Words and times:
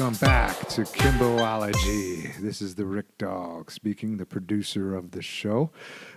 Welcome 0.00 0.18
back 0.18 0.56
to 0.68 0.80
Kimboology. 0.80 2.34
This 2.38 2.62
is 2.62 2.76
the 2.76 2.86
Rick 2.86 3.18
Dog 3.18 3.70
speaking, 3.70 4.16
the 4.16 4.24
producer 4.24 4.94
of 4.94 5.10
the 5.10 5.20
show. 5.20 5.72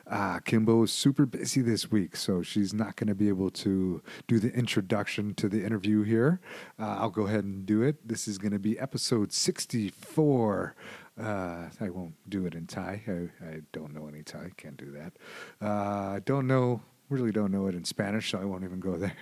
Uh, 0.08 0.40
Kimbo 0.40 0.84
is 0.84 0.94
super 0.94 1.26
busy 1.26 1.62
this 1.62 1.92
week, 1.92 2.16
so 2.16 2.42
she's 2.42 2.74
not 2.74 2.96
going 2.96 3.10
to 3.10 3.14
be 3.14 3.28
able 3.28 3.50
to 3.50 4.02
do 4.26 4.40
the 4.40 4.54
introduction 4.54 5.34
to 5.34 5.50
the 5.50 5.66
interview 5.66 6.04
here. 6.04 6.40
Uh, 6.80 6.96
I'll 7.00 7.10
go 7.10 7.24
ahead 7.24 7.44
and 7.44 7.66
do 7.66 7.82
it. 7.82 8.08
This 8.08 8.26
is 8.26 8.38
going 8.38 8.54
to 8.54 8.60
be 8.60 8.80
episode 8.80 9.34
64. 9.34 10.76
Uh, 11.22 11.68
I 11.82 11.90
won't 11.90 12.16
do 12.30 12.46
it 12.46 12.56
in 12.56 12.68
Thai. 12.68 13.02
I, 13.06 13.46
I 13.46 13.62
don't 13.74 13.94
know 13.94 14.08
any 14.08 14.24
Thai. 14.24 14.52
Can't 14.56 14.78
do 14.78 14.92
that. 14.92 15.12
I 15.60 16.22
don't 16.24 16.48
know 16.48 16.84
really 17.14 17.32
don't 17.32 17.52
know 17.52 17.68
it 17.68 17.76
in 17.76 17.86
Spanish, 17.86 18.32
so 18.32 18.40
I 18.40 18.46
won't 18.46 18.64
even 18.64 18.80
go 18.80 18.98
there. 18.98 19.14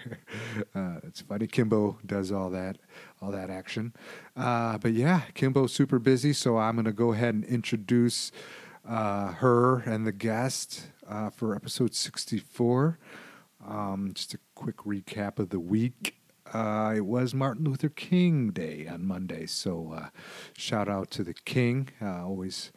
Uh, 0.73 0.99
it's 1.04 1.22
funny. 1.22 1.48
Kimbo 1.48 1.99
does 2.05 2.32
all 2.32 2.49
that, 2.52 2.77
all 3.22 3.32
that 3.32 3.49
action. 3.49 3.94
Uh, 4.36 4.77
but 4.77 4.94
yeah, 4.94 5.22
Kimbo's 5.34 5.73
super 5.73 5.99
busy, 5.99 6.34
so 6.34 6.58
I'm 6.58 6.76
going 6.76 6.85
to 6.85 6.94
go 6.94 7.12
ahead 7.12 7.35
and 7.35 7.44
introduce 7.44 8.32
uh, 8.88 9.34
her 9.34 9.80
and 9.80 10.08
the 10.08 10.12
guest 10.12 10.88
uh, 11.08 11.30
for 11.30 11.55
episode 11.55 11.94
64. 11.94 12.98
Um, 13.68 14.12
just 14.13 14.34
a 14.34 14.40
quick 14.55 14.77
recap 14.77 15.38
of 15.38 15.49
the 15.49 15.60
week. 15.60 16.16
Uh, 16.52 16.94
it 16.96 17.05
was 17.05 17.34
Martin 17.34 17.66
Luther 17.66 17.90
King 17.90 18.49
Day 18.49 18.88
on 18.88 19.05
Monday, 19.05 19.46
so 19.46 19.94
uh, 19.96 20.10
shout 20.58 20.90
out 20.90 21.12
to 21.12 21.23
the 21.23 21.34
King. 21.34 21.90
I 22.02 22.20
always 22.20 22.71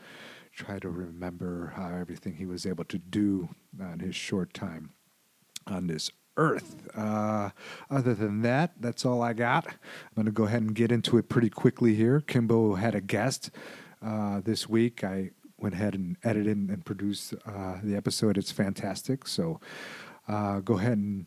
try 0.54 0.78
to 0.78 0.88
remember 0.88 1.72
everything 2.00 2.34
he 2.34 2.46
was 2.46 2.66
able 2.66 2.84
to 2.84 2.98
do 2.98 3.48
in 3.80 3.98
his 3.98 4.14
short 4.14 4.54
time 4.54 4.90
on 5.66 5.86
this 5.86 6.10
earth. 6.36 6.88
Uh, 6.96 7.50
other 7.90 8.14
than 8.14 8.42
that, 8.42 8.72
that's 8.80 9.04
all 9.04 9.22
I 9.22 9.32
got. 9.32 9.66
I'm 9.66 10.14
going 10.14 10.26
to 10.26 10.32
go 10.32 10.44
ahead 10.44 10.62
and 10.62 10.74
get 10.74 10.90
into 10.90 11.18
it 11.18 11.28
pretty 11.28 11.50
quickly 11.50 11.94
here. 11.94 12.20
Kimbo 12.20 12.74
had 12.74 12.94
a 12.94 13.00
guest 13.00 13.50
uh, 14.04 14.40
this 14.40 14.68
week. 14.68 15.04
I 15.04 15.30
went 15.58 15.74
ahead 15.74 15.94
and 15.94 16.16
edited 16.24 16.56
and 16.56 16.84
produced 16.84 17.34
uh, 17.46 17.78
the 17.82 17.96
episode. 17.96 18.36
It's 18.36 18.52
fantastic. 18.52 19.26
So 19.26 19.60
uh, 20.28 20.60
go 20.60 20.78
ahead 20.78 20.98
and 20.98 21.26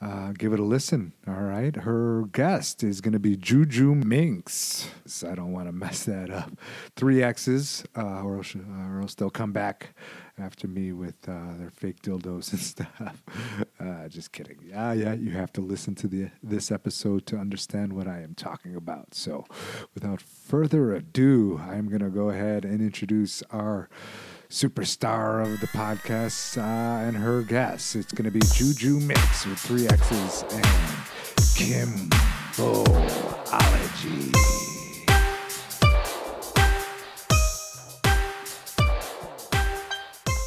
uh, 0.00 0.32
give 0.32 0.52
it 0.52 0.58
a 0.58 0.64
listen. 0.64 1.12
All 1.26 1.34
right. 1.34 1.74
Her 1.74 2.24
guest 2.32 2.82
is 2.82 3.00
going 3.00 3.12
to 3.12 3.18
be 3.18 3.36
Juju 3.36 3.94
Minx. 3.94 4.90
So 5.06 5.30
I 5.30 5.34
don't 5.34 5.52
want 5.52 5.68
to 5.68 5.72
mess 5.72 6.04
that 6.04 6.30
up. 6.30 6.50
Three 6.96 7.22
X's, 7.22 7.84
uh, 7.96 8.22
or, 8.22 8.38
else, 8.38 8.54
or 8.56 9.00
else 9.00 9.14
they'll 9.14 9.30
come 9.30 9.52
back 9.52 9.94
after 10.38 10.68
me 10.68 10.92
with 10.92 11.28
uh, 11.28 11.56
their 11.58 11.70
fake 11.70 12.02
dildos 12.02 12.52
and 12.52 12.60
stuff. 12.72 13.22
Uh, 13.80 14.08
just 14.08 14.32
kidding. 14.32 14.58
Yeah, 14.62 14.92
yeah, 14.92 15.14
you 15.14 15.30
have 15.32 15.52
to 15.54 15.60
listen 15.60 15.94
to 15.96 16.08
the 16.08 16.30
this 16.42 16.70
episode 16.70 17.26
to 17.26 17.36
understand 17.36 17.92
what 17.92 18.06
I 18.06 18.20
am 18.20 18.34
talking 18.34 18.74
about. 18.74 19.14
So, 19.14 19.46
without 19.94 20.20
further 20.20 20.94
ado, 20.94 21.60
I'm 21.62 21.88
going 21.88 22.02
to 22.02 22.10
go 22.10 22.30
ahead 22.30 22.64
and 22.64 22.80
introduce 22.80 23.42
our 23.50 23.88
superstar 24.48 25.42
of 25.42 25.60
the 25.60 25.66
podcast 25.68 26.56
uh, 26.58 27.06
and 27.06 27.16
her 27.16 27.42
guests. 27.42 27.94
It's 27.96 28.12
going 28.12 28.24
to 28.24 28.30
be 28.30 28.40
Juju 28.40 29.00
Minx 29.00 29.46
with 29.46 29.58
three 29.58 29.86
X's 29.88 30.44
and 30.52 30.66
Kim 31.56 32.10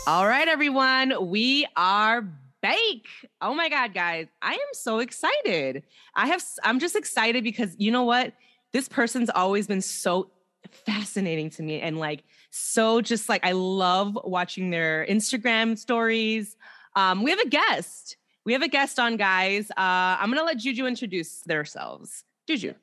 All 0.10 0.28
right, 0.28 0.48
everyone, 0.48 1.30
we 1.30 1.68
are 1.76 2.24
back. 2.64 3.06
Oh 3.44 3.54
my 3.54 3.70
God, 3.70 3.94
guys, 3.94 4.26
I 4.42 4.54
am 4.54 4.74
so 4.74 4.98
excited. 4.98 5.84
I 6.16 6.26
have, 6.26 6.44
I'm 6.64 6.80
just 6.80 6.96
excited 6.96 7.44
because 7.44 7.76
you 7.78 7.92
know 7.92 8.06
what? 8.06 8.34
This 8.74 8.90
person's 8.90 9.30
always 9.30 9.68
been 9.68 9.84
so 9.84 10.32
fascinating 10.72 11.52
to 11.52 11.62
me 11.62 11.80
and 11.80 12.00
like 12.00 12.24
so 12.50 13.02
just 13.02 13.30
like 13.30 13.46
I 13.46 13.52
love 13.52 14.18
watching 14.24 14.72
their 14.72 15.06
Instagram 15.08 15.78
stories. 15.78 16.58
Um, 16.96 17.22
we 17.22 17.30
have 17.30 17.40
a 17.42 17.48
guest. 17.48 18.18
We 18.46 18.54
have 18.54 18.64
a 18.64 18.68
guest 18.68 18.98
on, 18.98 19.16
guys. 19.16 19.70
Uh, 19.70 20.18
I'm 20.18 20.32
gonna 20.32 20.42
let 20.44 20.58
Juju 20.58 20.88
introduce 20.88 21.42
themselves. 21.42 22.24
Juju. 22.48 22.74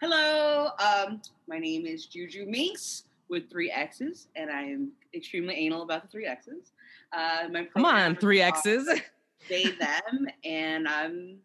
Hello, 0.00 0.70
um, 0.78 1.20
my 1.46 1.58
name 1.58 1.84
is 1.84 2.06
Juju 2.06 2.46
Minx 2.46 3.04
with 3.28 3.50
three 3.50 3.70
X's, 3.70 4.28
and 4.36 4.50
I 4.50 4.62
am 4.62 4.92
extremely 5.14 5.54
anal 5.54 5.82
about 5.82 6.02
the 6.02 6.08
three 6.08 6.26
X's. 6.26 6.72
Uh, 7.12 7.48
my 7.50 7.64
Come 7.64 7.84
on, 7.84 8.16
three 8.16 8.40
X's. 8.40 8.88
they, 9.48 9.64
them, 9.64 10.26
and 10.44 10.88
I'm 10.88 11.38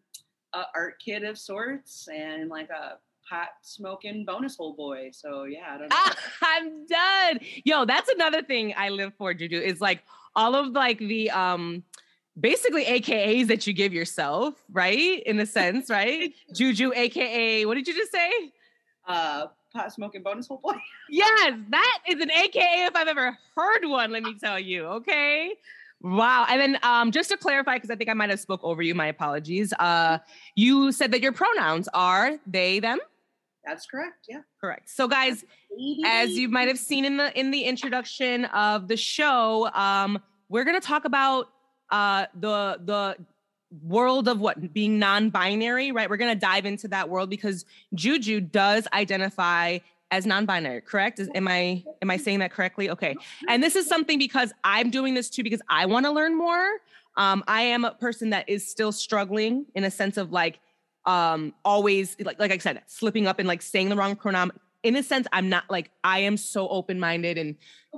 a 0.54 0.64
art 0.74 1.00
kid 1.04 1.24
of 1.24 1.38
sorts, 1.38 2.08
and 2.08 2.48
like 2.48 2.70
a 2.70 2.98
pot 3.28 3.48
smoking 3.62 4.24
bonus 4.24 4.56
hole 4.56 4.74
boy. 4.74 5.10
So 5.12 5.44
yeah, 5.44 5.74
I 5.74 5.78
don't 5.78 5.88
know. 5.88 5.96
Ah, 5.96 6.16
I'm 6.42 6.86
done. 6.86 7.40
Yo, 7.64 7.84
that's 7.84 8.08
another 8.08 8.42
thing 8.42 8.74
I 8.76 8.90
live 8.90 9.14
for, 9.14 9.34
Juju, 9.34 9.58
is 9.58 9.80
like 9.80 10.02
all 10.36 10.54
of 10.54 10.72
like 10.72 10.98
the 10.98 11.30
um 11.30 11.82
basically 12.38 12.84
AKAs 12.84 13.46
that 13.48 13.66
you 13.66 13.72
give 13.72 13.92
yourself, 13.92 14.54
right? 14.72 15.22
In 15.24 15.38
a 15.38 15.46
sense, 15.46 15.88
right? 15.88 16.32
Juju, 16.52 16.92
AKA, 16.94 17.66
what 17.66 17.74
did 17.74 17.86
you 17.86 17.94
just 17.94 18.12
say? 18.12 18.30
Uh 19.06 19.46
pot 19.74 19.92
smoking 19.92 20.22
bonus 20.22 20.46
hole 20.46 20.60
boy. 20.62 20.72
yes, 21.10 21.58
that 21.70 21.98
is 22.08 22.20
an 22.20 22.30
AKA 22.30 22.86
if 22.86 22.96
I've 22.96 23.08
ever 23.08 23.36
heard 23.56 23.84
one, 23.84 24.12
let 24.12 24.22
me 24.22 24.34
tell 24.38 24.58
you. 24.58 24.86
Okay. 24.86 25.52
Wow. 26.00 26.46
And 26.48 26.60
then 26.60 26.78
um, 26.82 27.10
just 27.10 27.30
to 27.30 27.36
clarify, 27.36 27.74
because 27.74 27.90
I 27.90 27.96
think 27.96 28.10
I 28.10 28.14
might 28.14 28.30
have 28.30 28.40
spoke 28.40 28.60
over 28.62 28.82
you, 28.82 28.94
my 28.94 29.06
apologies. 29.06 29.72
Uh, 29.78 30.18
you 30.54 30.92
said 30.92 31.12
that 31.12 31.20
your 31.20 31.32
pronouns 31.32 31.88
are 31.94 32.38
they, 32.46 32.78
them? 32.78 32.98
That's 33.64 33.86
correct. 33.86 34.26
Yeah. 34.28 34.40
Correct. 34.60 34.90
So 34.90 35.08
guys, 35.08 35.44
as 36.04 36.32
you 36.32 36.48
might 36.48 36.68
have 36.68 36.78
seen 36.78 37.04
in 37.04 37.16
the 37.16 37.38
in 37.38 37.50
the 37.50 37.62
introduction 37.62 38.44
of 38.46 38.88
the 38.88 38.96
show, 38.96 39.70
um, 39.72 40.22
we're 40.50 40.64
gonna 40.64 40.80
talk 40.80 41.06
about 41.06 41.48
uh 41.90 42.26
the 42.38 42.78
the 42.84 43.16
world 43.82 44.28
of 44.28 44.40
what 44.40 44.72
being 44.72 44.98
non-binary, 44.98 45.92
right? 45.92 46.08
We're 46.08 46.16
gonna 46.16 46.34
dive 46.34 46.66
into 46.66 46.88
that 46.88 47.08
world 47.08 47.30
because 47.30 47.64
Juju 47.94 48.40
does 48.40 48.86
identify 48.92 49.78
as 50.10 50.26
non-binary, 50.26 50.82
correct? 50.82 51.18
Is, 51.18 51.28
am 51.34 51.48
I 51.48 51.82
am 52.02 52.10
I 52.10 52.16
saying 52.16 52.38
that 52.38 52.52
correctly? 52.52 52.90
Okay. 52.90 53.16
And 53.48 53.62
this 53.62 53.74
is 53.74 53.86
something 53.86 54.18
because 54.18 54.52
I'm 54.62 54.90
doing 54.90 55.14
this 55.14 55.28
too 55.28 55.42
because 55.42 55.62
I 55.68 55.86
want 55.86 56.06
to 56.06 56.12
learn 56.12 56.36
more. 56.36 56.68
Um, 57.16 57.42
I 57.48 57.62
am 57.62 57.84
a 57.84 57.92
person 57.92 58.30
that 58.30 58.48
is 58.48 58.68
still 58.68 58.92
struggling 58.92 59.66
in 59.74 59.84
a 59.84 59.90
sense 59.90 60.16
of 60.16 60.32
like 60.32 60.60
um 61.06 61.52
always 61.64 62.16
like 62.20 62.38
like 62.38 62.52
I 62.52 62.58
said, 62.58 62.82
slipping 62.86 63.26
up 63.26 63.38
and 63.38 63.48
like 63.48 63.62
saying 63.62 63.88
the 63.88 63.96
wrong 63.96 64.16
pronoun. 64.16 64.52
In 64.84 64.96
a 64.96 65.02
sense, 65.02 65.26
I'm 65.32 65.48
not 65.48 65.64
like 65.70 65.90
I 66.04 66.20
am 66.20 66.36
so 66.36 66.68
open-minded 66.68 67.38
and 67.38 67.56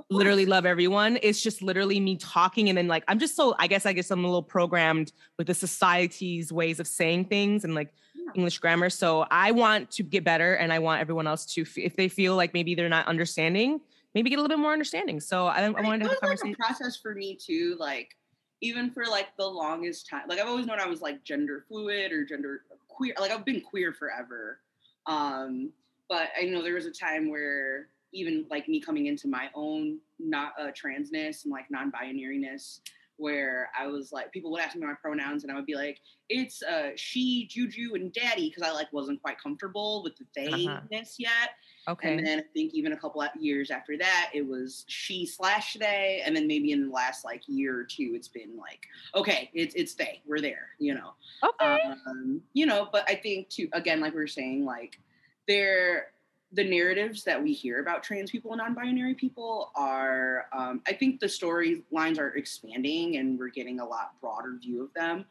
literally 0.09 0.45
love 0.45 0.65
everyone. 0.65 1.19
It's 1.21 1.41
just 1.41 1.61
literally 1.61 1.99
me 1.99 2.15
talking 2.15 2.69
and 2.69 2.77
then 2.77 2.87
like 2.87 3.03
I'm 3.09 3.19
just 3.19 3.35
so 3.35 3.55
I 3.59 3.67
guess 3.67 3.85
I 3.85 3.91
guess 3.91 4.09
I'm 4.09 4.23
a 4.23 4.27
little 4.27 4.41
programmed 4.41 5.11
with 5.37 5.47
the 5.47 5.53
society's 5.53 6.51
ways 6.51 6.79
of 6.79 6.87
saying 6.87 7.25
things 7.25 7.65
and 7.65 7.75
like 7.75 7.93
yeah. 8.15 8.31
English 8.35 8.59
grammar. 8.59 8.89
So 8.89 9.27
I 9.29 9.51
want 9.51 9.91
to 9.91 10.03
get 10.03 10.23
better 10.23 10.55
and 10.55 10.71
I 10.71 10.79
want 10.79 11.01
everyone 11.01 11.27
else 11.27 11.45
to 11.53 11.65
if 11.75 11.97
they 11.97 12.07
feel 12.07 12.37
like 12.37 12.53
maybe 12.53 12.73
they're 12.73 12.87
not 12.87 13.05
understanding, 13.07 13.81
maybe 14.15 14.29
get 14.29 14.39
a 14.39 14.41
little 14.41 14.55
bit 14.55 14.61
more 14.61 14.71
understanding. 14.71 15.19
So 15.19 15.45
I, 15.45 15.63
I 15.65 15.69
wanted 15.69 15.99
to 15.99 16.09
have 16.09 16.17
a 16.17 16.19
conversation. 16.21 16.55
Like 16.57 16.71
a 16.71 16.73
process 16.73 16.95
for 16.95 17.13
me 17.13 17.35
too, 17.35 17.75
like 17.79 18.15
even 18.61 18.91
for 18.91 19.05
like 19.05 19.27
the 19.37 19.45
longest 19.45 20.07
time. 20.09 20.23
Like 20.29 20.39
I've 20.39 20.47
always 20.47 20.65
known 20.65 20.79
I 20.79 20.87
was 20.87 21.01
like 21.01 21.23
gender 21.25 21.65
fluid 21.67 22.13
or 22.13 22.23
gender 22.23 22.61
queer. 22.87 23.13
Like 23.19 23.31
I've 23.31 23.45
been 23.45 23.61
queer 23.61 23.91
forever. 23.91 24.61
Um, 25.05 25.71
but 26.09 26.29
I 26.39 26.45
know 26.45 26.61
there 26.61 26.75
was 26.75 26.85
a 26.85 26.91
time 26.91 27.29
where 27.29 27.89
even 28.13 28.45
like 28.49 28.67
me 28.67 28.79
coming 28.79 29.07
into 29.07 29.27
my 29.27 29.49
own 29.53 29.99
not 30.19 30.53
uh, 30.59 30.71
transness 30.71 31.43
and 31.43 31.51
like 31.51 31.65
non-binariness 31.69 32.79
where 33.17 33.69
I 33.77 33.87
was 33.87 34.11
like, 34.11 34.31
people 34.31 34.51
would 34.51 34.61
ask 34.61 34.75
me 34.75 34.85
my 34.85 34.93
pronouns, 34.93 35.43
and 35.43 35.51
I 35.51 35.55
would 35.55 35.65
be 35.65 35.75
like, 35.75 35.99
it's 36.29 36.61
uh, 36.61 36.91
she, 36.95 37.47
Juju, 37.49 37.95
and 37.95 38.13
Daddy, 38.13 38.49
because 38.49 38.61
I 38.61 38.71
like 38.71 38.93
wasn't 38.93 39.21
quite 39.21 39.41
comfortable 39.41 40.03
with 40.03 40.15
the 40.17 40.25
they-ness 40.35 40.67
uh-huh. 40.67 41.07
yet. 41.17 41.49
Okay. 41.89 42.15
And 42.15 42.25
then 42.25 42.39
I 42.39 42.43
think 42.53 42.73
even 42.73 42.93
a 42.93 42.97
couple 42.97 43.21
of 43.21 43.29
years 43.39 43.71
after 43.71 43.97
that, 43.97 44.29
it 44.33 44.45
was 44.45 44.85
she 44.87 45.25
slash 45.25 45.77
they, 45.79 46.21
and 46.25 46.35
then 46.35 46.45
maybe 46.45 46.71
in 46.71 46.87
the 46.87 46.93
last 46.93 47.25
like 47.25 47.41
year 47.47 47.79
or 47.79 47.83
two, 47.83 48.11
it's 48.13 48.27
been 48.27 48.55
like, 48.55 48.81
okay, 49.15 49.49
it's 49.53 49.73
it's 49.75 49.95
they, 49.95 50.21
we're 50.27 50.41
there, 50.41 50.69
you 50.79 50.93
know. 50.93 51.13
Okay. 51.43 51.79
Um, 52.07 52.41
you 52.53 52.65
know, 52.65 52.87
but 52.91 53.03
I 53.09 53.15
think 53.15 53.49
too, 53.49 53.67
again, 53.73 53.99
like 53.99 54.13
we 54.13 54.19
were 54.19 54.27
saying, 54.27 54.63
like 54.63 54.99
there 55.47 56.07
the 56.53 56.63
narratives 56.63 57.23
that 57.25 57.41
we 57.41 57.51
hear 57.51 57.81
about 57.81 58.03
trans 58.03 58.31
people 58.31 58.51
and 58.51 58.59
non-binary 58.59 59.13
people 59.13 59.71
are 59.75 60.45
um, 60.53 60.81
i 60.87 60.93
think 60.93 61.19
the 61.19 61.25
storylines 61.25 62.17
are 62.19 62.35
expanding 62.35 63.17
and 63.17 63.37
we're 63.37 63.49
getting 63.49 63.79
a 63.79 63.85
lot 63.85 64.13
broader 64.21 64.57
view 64.61 64.83
of 64.83 64.93
them. 64.93 65.25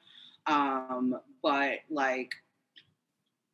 Um, 0.47 1.19
but 1.43 1.79
like 1.91 2.33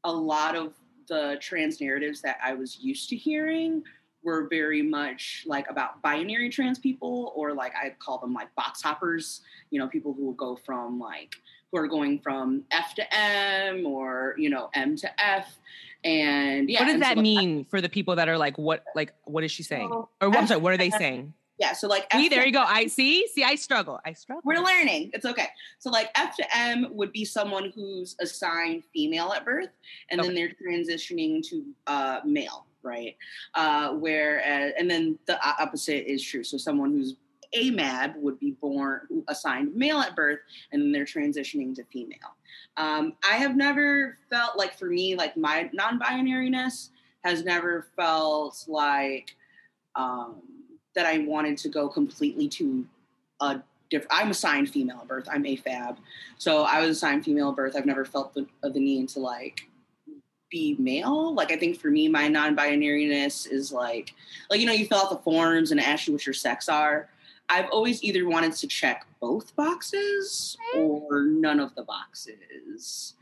a 0.05 0.13
lot 0.13 0.57
of 0.57 0.75
the 1.09 1.39
trans 1.41 1.81
narratives 1.81 2.21
that 2.23 2.39
i 2.45 2.53
was 2.53 2.81
used 2.81 3.09
to 3.11 3.17
hearing 3.17 3.83
were 4.23 4.47
very 4.49 4.83
much 4.83 5.45
like 5.47 5.69
about 5.69 6.01
binary 6.03 6.49
trans 6.49 6.79
people 6.79 7.33
or 7.35 7.53
like 7.53 7.73
i 7.75 7.95
call 7.99 8.19
them 8.19 8.33
like 8.33 8.55
box 8.55 8.83
hoppers 8.83 9.41
you 9.71 9.79
know 9.79 9.89
people 9.89 10.13
who 10.13 10.25
will 10.25 10.33
go 10.33 10.57
from 10.57 10.99
like 10.99 11.35
who 11.71 11.79
are 11.79 11.89
going 11.89 12.19
from 12.19 12.63
f 12.71 12.95
to 12.95 13.15
m 13.15 13.87
or 13.87 14.35
you 14.39 14.51
know 14.51 14.71
m 14.75 14.95
to 14.97 15.09
f 15.25 15.59
And 16.05 16.69
yeah. 16.69 16.81
What 16.81 16.87
does 16.87 16.95
and 16.95 17.03
so, 17.03 17.09
that 17.09 17.17
like, 17.17 17.23
mean 17.23 17.65
for 17.65 17.81
the 17.81 17.89
people 17.89 18.17
that 18.17 18.29
are 18.29 18.39
like, 18.39 18.59
what, 18.59 18.85
like, 18.95 19.15
what 19.25 19.45
is 19.45 19.53
she 19.53 19.63
saying? 19.63 19.91
Or 19.91 20.07
I'm 20.21 20.47
sorry, 20.47 20.61
what 20.61 20.73
are 20.73 20.79
they 20.79 20.91
saying? 20.91 21.35
Yeah. 21.59 21.75
So 21.75 21.87
like 21.87 22.13
See, 22.13 22.25
F 22.25 22.31
there 22.31 22.45
you 22.45 22.53
go. 22.53 22.65
I 22.67 22.89
see. 22.89 23.29
See, 23.29 23.45
I 23.45 23.55
struggle. 23.55 24.01
I 24.05 24.15
struggle. 24.15 24.43
We're 24.45 24.59
learning. 24.59 25.11
It's 25.15 25.25
okay. 25.25 25.47
So 25.79 25.91
like 25.91 26.11
F 26.17 26.35
to 26.37 26.57
M 26.57 26.89
would 26.91 27.13
be 27.13 27.25
someone 27.25 27.71
who's 27.73 28.17
assigned 28.21 28.83
female 28.93 29.33
at 29.33 29.45
birth, 29.45 29.69
and 30.11 30.21
then 30.21 30.35
they're 30.35 30.51
transitioning 30.51 31.47
to 31.49 31.65
uh, 31.87 32.21
male, 32.25 32.67
right? 32.83 33.17
Uh, 33.55 33.91
whereas, 33.93 34.73
and 34.77 34.91
then 34.91 35.19
the 35.27 35.39
opposite 35.47 36.11
is 36.11 36.21
true. 36.21 36.43
So 36.43 36.57
someone 36.57 36.91
who's 36.91 37.15
AMAB 37.55 38.17
would 38.17 38.41
be 38.41 38.53
born 38.53 39.03
assigned 39.29 39.75
male 39.77 39.99
at 39.99 40.17
birth, 40.17 40.41
and 40.73 40.83
then 40.83 40.91
they're 40.91 41.05
transitioning 41.05 41.77
to 41.77 41.85
female. 41.85 42.35
Um, 42.77 43.15
I 43.29 43.35
have 43.35 43.57
never 43.57 44.19
felt 44.31 44.57
like 44.57 44.79
for 44.79 44.87
me, 44.87 45.15
like 45.15 45.37
my 45.37 45.71
non-binariness 45.73 46.91
has 47.25 47.45
never 47.45 47.87
felt 47.97 48.65
like 48.69 49.37
um, 49.95 50.43
that 50.95 51.07
I 51.07 51.19
wanted 51.19 51.59
to 51.59 51.69
go 51.69 51.89
completely 51.89 52.49
to 52.49 52.87
a 53.41 53.61
different. 53.91 54.13
I'm 54.13 54.31
assigned 54.31 54.71
female 54.71 54.99
at 55.03 55.09
birth. 55.09 55.29
I'm 55.31 55.45
AFAB, 55.45 55.99
so 56.39 56.63
I 56.63 56.81
was 56.81 56.91
assigned 56.97 57.25
female 57.25 57.51
at 57.51 57.57
birth. 57.57 57.77
I've 57.77 57.87
never 57.87 58.05
felt 58.05 58.35
the 58.35 58.47
the 58.63 58.81
need 58.81 59.09
to 59.11 59.21
like 59.21 59.69
be 60.51 60.77
male. 60.79 61.35
Like 61.35 61.53
I 61.53 61.57
think 61.57 61.81
for 61.81 61.91
me, 61.91 62.09
my 62.09 62.29
non-binariness 62.29 63.51
is 63.51 63.73
like 63.73 64.15
like 64.51 64.61
you 64.61 64.67
know 64.67 64.73
you 64.73 64.87
fill 64.87 64.99
out 64.99 65.11
the 65.11 65.19
forms 65.19 65.71
and 65.71 65.81
ask 65.81 66.07
you 66.07 66.13
what 66.13 66.27
your 66.27 66.35
sex 66.35 66.69
are. 66.69 67.09
I've 67.53 67.69
always 67.71 68.03
either 68.03 68.27
wanted 68.27 68.55
to 68.55 68.67
check 68.67 69.07
both 69.21 69.55
boxes 69.57 70.57
or 71.11 71.25
none 71.25 71.61
of 71.61 71.75
the 71.75 71.83
boxes. 71.83 73.15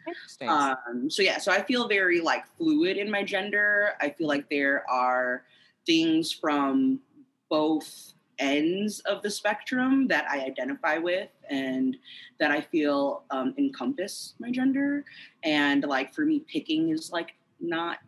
Um, 0.48 1.10
so 1.10 1.22
yeah, 1.22 1.38
so 1.38 1.50
I 1.50 1.60
feel 1.62 1.88
very 1.88 2.20
like 2.20 2.44
fluid 2.56 2.96
in 2.96 3.10
my 3.10 3.24
gender. 3.24 3.94
I 4.00 4.10
feel 4.10 4.28
like 4.28 4.48
there 4.48 4.88
are 4.88 5.42
things 5.84 6.30
from 6.30 7.00
both 7.48 8.12
ends 8.38 9.00
of 9.00 9.20
the 9.22 9.30
spectrum 9.30 10.06
that 10.08 10.30
I 10.30 10.44
identify 10.44 10.96
with 10.98 11.30
and 11.50 11.96
that 12.38 12.52
I 12.52 12.60
feel 12.60 13.24
um, 13.32 13.52
encompass 13.58 14.34
my 14.38 14.52
gender. 14.52 15.04
And 15.42 15.82
like 15.82 16.14
for 16.14 16.24
me, 16.24 16.44
picking 16.50 16.90
is 16.90 17.10
like 17.10 17.34
not 17.58 17.98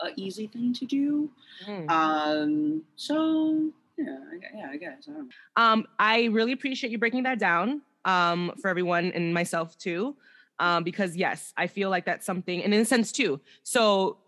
a 0.00 0.08
easy 0.16 0.48
thing 0.48 0.74
to 0.74 0.84
do. 0.84 1.30
Mhm. 1.64 1.88
Um, 1.88 2.82
so 2.96 3.72
yeah, 3.96 4.18
I, 4.32 4.56
yeah, 4.58 4.68
I 4.70 4.76
guess 4.76 5.08
I 5.08 5.12
don't 5.12 5.24
know. 5.24 5.62
Um, 5.62 5.86
I 5.98 6.24
really 6.26 6.52
appreciate 6.52 6.90
you 6.90 6.98
breaking 6.98 7.22
that 7.24 7.38
down 7.38 7.82
um, 8.04 8.52
for 8.60 8.68
everyone 8.68 9.12
and 9.12 9.32
myself 9.32 9.76
too, 9.78 10.16
um, 10.58 10.84
because 10.84 11.16
yes, 11.16 11.52
I 11.56 11.66
feel 11.66 11.90
like 11.90 12.04
that's 12.04 12.26
something, 12.26 12.62
and 12.62 12.74
in 12.74 12.80
a 12.80 12.84
sense 12.84 13.12
too. 13.12 13.40
So, 13.62 14.18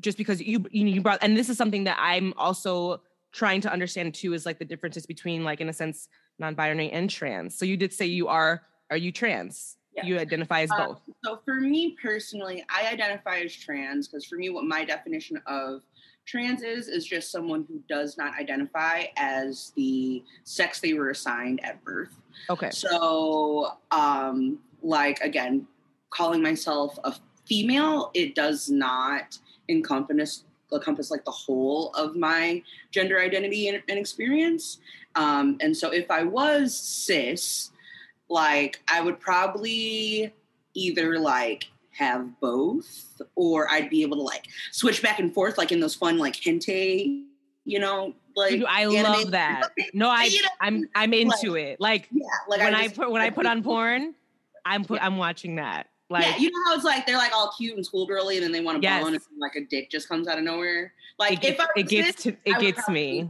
just 0.00 0.18
because 0.18 0.40
you 0.40 0.64
you 0.70 0.86
you 0.86 1.00
brought, 1.00 1.18
and 1.22 1.36
this 1.36 1.48
is 1.48 1.56
something 1.56 1.84
that 1.84 1.98
I'm 2.00 2.34
also 2.36 3.00
trying 3.32 3.60
to 3.62 3.72
understand 3.72 4.14
too, 4.14 4.32
is 4.34 4.46
like 4.46 4.58
the 4.58 4.64
differences 4.64 5.06
between 5.06 5.44
like 5.44 5.60
in 5.60 5.68
a 5.68 5.72
sense 5.72 6.08
non-binary 6.38 6.90
and 6.90 7.10
trans. 7.10 7.56
So 7.56 7.64
you 7.64 7.76
did 7.76 7.92
say 7.92 8.06
you 8.06 8.28
are 8.28 8.62
are 8.90 8.96
you 8.96 9.12
trans? 9.12 9.76
You 10.04 10.16
identify 10.18 10.60
as 10.60 10.70
Uh, 10.70 10.86
both. 10.86 11.00
So 11.24 11.40
for 11.44 11.56
me 11.56 11.96
personally, 12.00 12.64
I 12.68 12.86
identify 12.86 13.40
as 13.40 13.52
trans 13.52 14.06
because 14.06 14.24
for 14.24 14.36
me, 14.36 14.48
what 14.48 14.64
my 14.64 14.84
definition 14.84 15.42
of 15.46 15.82
trans 16.28 16.62
is 16.62 16.88
is 16.88 17.06
just 17.06 17.32
someone 17.32 17.64
who 17.66 17.80
does 17.88 18.18
not 18.18 18.38
identify 18.38 19.04
as 19.16 19.72
the 19.76 20.22
sex 20.44 20.78
they 20.78 20.92
were 20.92 21.10
assigned 21.10 21.64
at 21.64 21.82
birth. 21.82 22.20
Okay. 22.50 22.70
So, 22.70 23.72
um, 23.90 24.58
like 24.82 25.20
again, 25.20 25.66
calling 26.10 26.42
myself 26.42 26.98
a 27.04 27.14
female, 27.46 28.10
it 28.14 28.34
does 28.34 28.68
not 28.68 29.38
encompass 29.68 30.44
encompass 30.70 31.10
like 31.10 31.24
the 31.24 31.30
whole 31.30 31.90
of 31.94 32.14
my 32.14 32.62
gender 32.90 33.18
identity 33.18 33.68
and, 33.68 33.82
and 33.88 33.98
experience. 33.98 34.78
Um, 35.14 35.56
and 35.62 35.74
so, 35.74 35.90
if 35.90 36.10
I 36.10 36.24
was 36.24 36.76
cis, 36.76 37.70
like 38.28 38.80
I 38.92 39.00
would 39.00 39.18
probably 39.18 40.34
either 40.74 41.18
like 41.18 41.68
have 41.98 42.40
both, 42.40 43.20
or 43.34 43.68
I'd 43.70 43.90
be 43.90 44.02
able 44.02 44.16
to 44.18 44.22
like 44.22 44.46
switch 44.70 45.02
back 45.02 45.18
and 45.18 45.34
forth, 45.34 45.58
like 45.58 45.72
in 45.72 45.80
those 45.80 45.94
fun 45.94 46.16
like 46.18 46.34
hentai, 46.34 47.24
you 47.64 47.78
know, 47.78 48.14
like 48.36 48.62
I 48.68 48.84
love 48.86 49.32
that. 49.32 49.68
No, 49.92 50.08
I 50.08 50.24
You 50.24 50.42
know, 50.42 50.48
I'm 50.60 50.88
I'm 50.94 51.12
into 51.12 51.56
it. 51.56 51.80
Like 51.80 52.08
Yeah, 52.12 52.24
like 52.48 52.60
when 52.60 52.74
I, 52.74 52.84
just- 52.84 52.96
put 52.96 53.10
when 53.10 53.20
I 53.20 53.30
put 53.30 53.46
on 53.46 53.62
porn, 53.62 54.14
I'm 54.64 54.84
put 54.84 55.02
I'm 55.02 55.16
watching 55.16 55.56
that. 55.56 55.88
Like 56.10 56.24
yeah, 56.24 56.36
you 56.38 56.50
know 56.50 56.58
how 56.66 56.74
it's 56.76 56.84
like 56.84 57.04
they're 57.04 57.18
like 57.18 57.32
all 57.34 57.52
cute 57.58 57.76
and 57.76 57.84
schoolgirly, 57.84 58.36
and 58.36 58.44
then 58.44 58.52
they 58.52 58.60
want 58.60 58.80
to 58.80 58.82
Yes. 58.82 59.02
bone, 59.02 59.14
and 59.14 59.22
like 59.38 59.56
a 59.56 59.60
dick 59.68 59.90
just 59.90 60.08
comes 60.08 60.26
out 60.28 60.38
of 60.38 60.44
nowhere. 60.44 60.94
Like 61.18 61.44
it 61.44 61.50
if 61.50 61.58
gets, 61.58 61.60
I 61.60 61.80
it 61.80 61.88
gets 61.88 62.22
to 62.22 62.36
it 62.44 62.54
I 62.54 62.60
gets 62.60 62.88
me. 62.88 63.28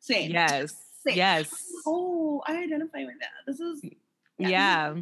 Same. 0.00 0.30
Yes. 0.30 0.74
Same. 1.04 1.16
Yes. 1.16 1.52
Oh, 1.86 2.42
I 2.46 2.58
identify 2.62 3.04
with 3.04 3.18
that. 3.20 3.30
This 3.46 3.58
is 3.58 3.82
Yeah. 4.48 4.94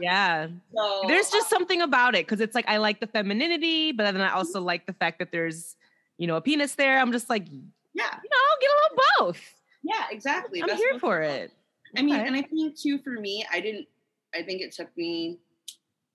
Yeah. 0.00 0.48
so. 0.74 1.04
There's 1.06 1.30
just 1.30 1.46
uh 1.46 1.56
something 1.56 1.82
about 1.82 2.14
it 2.14 2.26
because 2.26 2.40
it's 2.40 2.54
like 2.54 2.68
I 2.68 2.78
like 2.78 3.00
the 3.00 3.06
femininity, 3.06 3.92
but 3.92 4.04
then 4.04 4.20
I 4.20 4.28
mm-hmm. 4.28 4.36
also 4.36 4.60
like 4.60 4.86
the 4.86 4.92
fact 4.92 5.18
that 5.18 5.32
there's, 5.32 5.76
you 6.18 6.26
know, 6.26 6.36
a 6.36 6.40
penis 6.40 6.74
there. 6.74 6.98
I'm 6.98 7.12
just 7.12 7.28
like, 7.30 7.46
yeah, 7.48 8.18
you 8.22 8.30
know, 8.30 8.56
get 8.60 8.70
a 8.70 8.76
little 8.82 9.04
both. 9.18 9.54
yeah, 9.82 10.04
exactly. 10.10 10.62
I'm 10.62 10.68
That's 10.68 10.80
here 10.80 10.98
for 10.98 11.22
it. 11.22 11.52
I 11.96 12.02
mean, 12.02 12.16
Okay. 12.16 12.26
and 12.26 12.36
I 12.36 12.42
think 12.42 12.76
too 12.76 12.98
for 12.98 13.12
me, 13.12 13.44
I 13.50 13.60
didn't. 13.60 13.86
I 14.34 14.42
think 14.42 14.60
it 14.60 14.72
took 14.72 14.94
me 14.96 15.38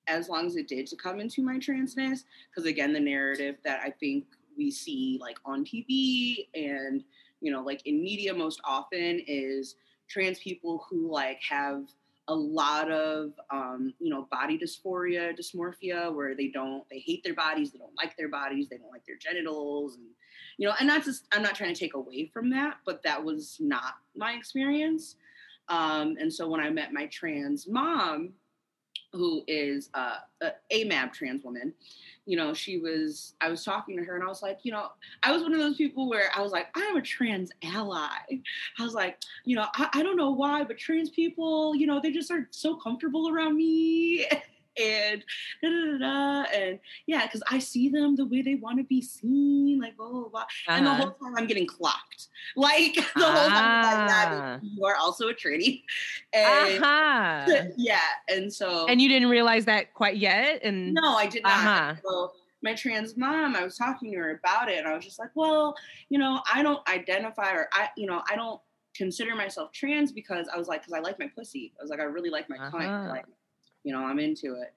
as 0.08 0.30
long 0.30 0.46
as 0.46 0.56
it 0.56 0.68
did 0.68 0.88
to 0.88 0.96
come 0.96 1.20
into 1.20 1.42
my 1.42 1.58
transness 1.58 2.24
because 2.50 2.66
again, 2.70 2.94
the 2.94 3.00
narrative 3.00 3.56
that 3.64 3.82
I 3.84 3.90
think 3.90 4.26
we 4.58 4.70
see 4.72 5.18
like 5.22 5.38
on 5.46 5.64
TV 5.64 6.48
and 6.54 7.04
you 7.40 7.52
know 7.52 7.62
like 7.62 7.82
in 7.86 8.04
media 8.04 8.34
most 8.34 8.60
often 8.64 9.22
is 9.28 9.76
trans 10.10 10.40
people 10.40 10.86
who 10.90 11.12
like 11.12 11.40
have 11.48 11.86
a 12.28 12.36
lot 12.36 12.90
of 12.92 13.32
um, 13.52 13.94
you 14.00 14.10
know 14.10 14.28
body 14.32 14.58
dysphoria 14.58 15.38
dysmorphia 15.38 16.14
where 16.14 16.36
they 16.36 16.48
don't 16.48 16.84
they 16.90 17.00
hate 17.00 17.24
their 17.24 17.34
bodies 17.34 17.72
they 17.72 17.80
don't 17.80 17.96
like 17.98 18.16
their 18.18 18.30
bodies 18.30 18.68
they 18.70 18.78
don't 18.78 18.92
like 18.92 19.06
their 19.06 19.18
genitals 19.18 19.96
and 19.96 20.06
you 20.58 20.68
know 20.68 20.74
and 20.80 20.88
not 20.88 21.04
just 21.04 21.26
i'm 21.32 21.42
not 21.42 21.56
trying 21.56 21.74
to 21.74 21.80
take 21.80 21.96
away 21.96 22.30
from 22.32 22.50
that 22.50 22.78
but 22.86 23.02
that 23.04 23.24
was 23.24 23.58
not 23.60 23.96
my 24.16 24.34
experience. 24.34 25.16
Um, 25.70 26.16
and 26.20 26.32
so 26.34 26.48
when 26.48 26.60
I 26.60 26.70
met 26.70 26.94
my 26.94 27.08
trans 27.08 27.68
mom, 27.68 28.34
who 29.14 29.44
is 29.48 29.90
uh, 29.94 30.18
a 30.42 30.52
AMAB 30.74 31.14
trans 31.14 31.44
woman, 31.44 31.74
you 32.26 32.38
know, 32.38 32.54
she 32.54 32.78
was, 32.78 33.34
I 33.42 33.50
was 33.50 33.64
talking 33.64 33.98
to 33.98 34.04
her 34.04 34.16
and 34.16 34.24
I 34.24 34.28
was 34.28 34.42
like, 34.42 34.60
you 34.64 34.72
know, 34.72 34.90
I 35.24 35.32
was 35.32 35.42
one 35.42 35.54
of 35.54 35.60
those 35.60 35.78
people 35.78 36.10
where 36.10 36.32
I 36.36 36.42
was 36.42 36.52
like, 36.52 36.68
I 36.76 36.82
am 36.82 36.98
a 36.98 37.02
trans 37.02 37.52
ally. 37.64 38.08
I 38.80 38.84
was 38.84 38.94
like, 38.94 39.18
you 39.44 39.56
know, 39.56 39.66
I, 39.74 39.90
I 39.94 40.04
don't 40.04 40.18
know 40.18 40.32
why, 40.32 40.64
but 40.64 40.78
trans 40.78 41.10
people, 41.10 41.76
you 41.76 41.88
know, 41.88 42.00
they 42.00 42.12
just 42.12 42.32
are 42.32 42.48
so 42.52 42.76
comfortable 42.76 43.30
around 43.30 43.58
me. 43.58 44.28
And 44.80 45.24
da, 45.62 45.70
da, 45.70 45.98
da, 45.98 46.44
and 46.54 46.80
yeah, 47.08 47.26
because 47.26 47.44
I 47.50 47.60
see 47.60 47.90
them 47.90 48.16
the 48.16 48.26
way 48.26 48.42
they 48.42 48.56
want 48.56 48.78
to 48.78 48.84
be 48.84 49.02
seen, 49.02 49.80
like 49.82 49.98
blah 49.98 50.10
blah 50.10 50.30
blah. 50.30 50.46
And 50.68 50.86
the 50.86 50.92
Uh-huh. 50.92 51.02
whole 51.02 51.12
time 51.12 51.36
I'm 51.38 51.48
getting 51.48 51.68
clocked. 51.68 52.28
Like 52.56 52.96
the 53.16 53.26
whole 53.26 53.50
time 53.50 53.84
I'm 53.84 54.06
like, 54.08 54.12
Ah. 54.12 54.60
You 54.62 54.86
are 54.86 54.96
also 54.96 55.28
a 55.30 55.34
tranny. 55.34 55.84
And 56.34 56.84
Uh-huh. 56.84 57.64
yeah, 57.78 58.00
and 58.30 58.52
so 58.52 58.88
And 58.88 59.02
you 59.02 59.10
didn't 59.10 59.30
realize 59.30 59.66
that 59.66 59.94
quite 59.94 60.18
yet? 60.18 60.62
And 60.64 60.94
no, 60.94 61.16
I 61.16 61.28
did 61.28 61.44
not. 61.44 61.52
Uh-huh. 61.66 61.96
So 62.04 62.32
my 62.64 62.74
trans 62.76 63.18
mom, 63.18 63.56
I 63.56 63.64
was 63.64 63.76
talking 63.76 64.12
to 64.12 64.18
her 64.20 64.40
about 64.44 64.70
it, 64.70 64.78
and 64.78 64.88
I 64.88 64.96
was 64.96 65.04
just 65.04 65.18
like, 65.20 65.32
well, 65.36 65.76
you 66.10 66.20
know, 66.20 66.42
I 66.54 66.62
don't 66.64 66.88
identify 66.88 67.52
or 67.54 67.68
I, 67.74 67.90
you 67.98 68.06
know, 68.06 68.22
I 68.30 68.36
don't 68.36 68.62
consider 68.96 69.36
myself 69.36 69.72
trans 69.72 70.12
because 70.12 70.48
I 70.54 70.58
was 70.58 70.68
like, 70.68 70.82
because 70.82 70.94
I 70.94 71.00
like 71.00 71.18
my 71.18 71.28
pussy. 71.36 71.74
I 71.80 71.84
was 71.84 71.90
like, 71.90 72.00
I 72.00 72.04
really 72.04 72.30
like 72.30 72.50
my 72.50 72.58
cunt. 72.58 72.86
Uh-huh. 72.88 73.10
Like, 73.10 73.26
you 73.84 73.92
know, 73.94 74.04
I'm 74.04 74.20
into 74.20 74.56
it. 74.62 74.74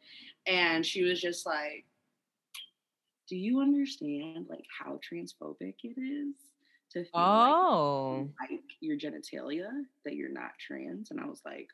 And 0.46 0.84
she 0.84 1.02
was 1.04 1.20
just 1.20 1.46
like, 1.46 1.86
do 3.28 3.36
you 3.36 3.60
understand 3.60 4.46
like 4.48 4.66
how 4.78 5.00
transphobic 5.00 5.76
it 5.82 5.98
is 6.00 6.34
to 6.90 7.04
feel 7.04 7.12
Oh. 7.14 8.28
like, 8.38 8.50
like 8.50 8.62
your 8.80 8.98
genitalia 8.98 9.70
that 10.04 10.14
you're 10.14 10.28
not 10.32 10.52
trans? 10.58 11.10
And 11.10 11.20
I 11.20 11.26
was 11.26 11.42
like, 11.44 11.68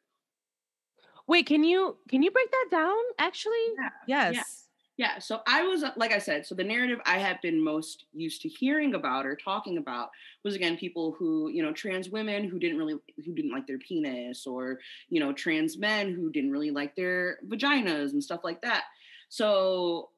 Wait, 1.26 1.46
can 1.46 1.62
you 1.64 1.98
can 2.08 2.22
you 2.22 2.30
break 2.30 2.50
that 2.50 2.68
down 2.70 2.98
actually? 3.18 3.52
Yeah, 3.78 3.90
Yes. 4.06 4.59
Yeah, 5.00 5.18
so 5.18 5.40
I 5.46 5.62
was 5.62 5.82
uh, 5.82 5.92
like 5.96 6.12
I 6.12 6.18
said, 6.18 6.44
so 6.44 6.54
the 6.54 6.62
narrative 6.64 7.00
I 7.06 7.18
had 7.18 7.40
been 7.40 7.62
most 7.64 8.04
used 8.12 8.42
to 8.42 8.48
hearing 8.48 8.94
about 8.94 9.24
or 9.24 9.34
talking 9.34 9.78
about 9.78 10.10
was 10.44 10.54
again 10.54 10.76
people 10.76 11.12
who, 11.12 11.48
you 11.48 11.62
know, 11.62 11.72
trans 11.72 12.10
women 12.10 12.44
who 12.44 12.58
didn't 12.58 12.76
really 12.76 12.98
who 13.24 13.32
didn't 13.34 13.52
like 13.52 13.66
their 13.66 13.78
penis 13.78 14.46
or, 14.46 14.78
you 15.08 15.18
know, 15.20 15.32
trans 15.32 15.78
men 15.78 16.12
who 16.12 16.30
didn't 16.30 16.50
really 16.50 16.70
like 16.70 16.96
their 16.96 17.38
vaginas 17.46 18.12
and 18.12 18.22
stuff 18.22 18.40
like 18.44 18.60
that. 18.62 18.84
So 19.30 20.10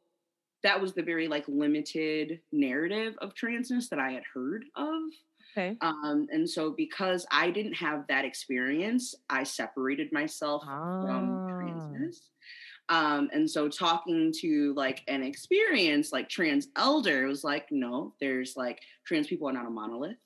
that 0.62 0.80
was 0.80 0.94
the 0.94 1.02
very 1.02 1.28
like 1.28 1.46
limited 1.48 2.40
narrative 2.52 3.14
of 3.20 3.34
transness 3.34 3.88
that 3.90 4.00
I 4.00 4.12
had 4.12 4.24
heard 4.34 4.64
of. 4.76 5.02
Okay. 5.56 5.80
Um, 5.80 6.28
and 6.30 6.48
so 6.48 6.70
because 6.72 7.26
I 7.32 7.50
didn't 7.50 7.74
have 7.74 8.06
that 8.08 8.24
experience, 8.24 9.14
I 9.30 9.44
separated 9.44 10.12
myself 10.12 10.64
from 11.00 11.42
Ah. 11.48 11.50
transness. 11.60 12.30
Um, 12.88 13.30
and 13.32 13.50
so 13.50 13.68
talking 13.68 14.32
to 14.40 14.74
like 14.76 15.02
an 15.08 15.22
experience 15.22 16.12
like 16.12 16.28
trans 16.28 16.68
elder 16.76 17.26
was 17.26 17.44
like, 17.44 17.66
no, 17.70 18.14
there's 18.20 18.56
like 18.56 18.80
trans 19.06 19.26
people 19.28 19.48
are 19.48 19.52
not 19.52 19.66
a 19.66 19.70
monolith. 19.70 20.16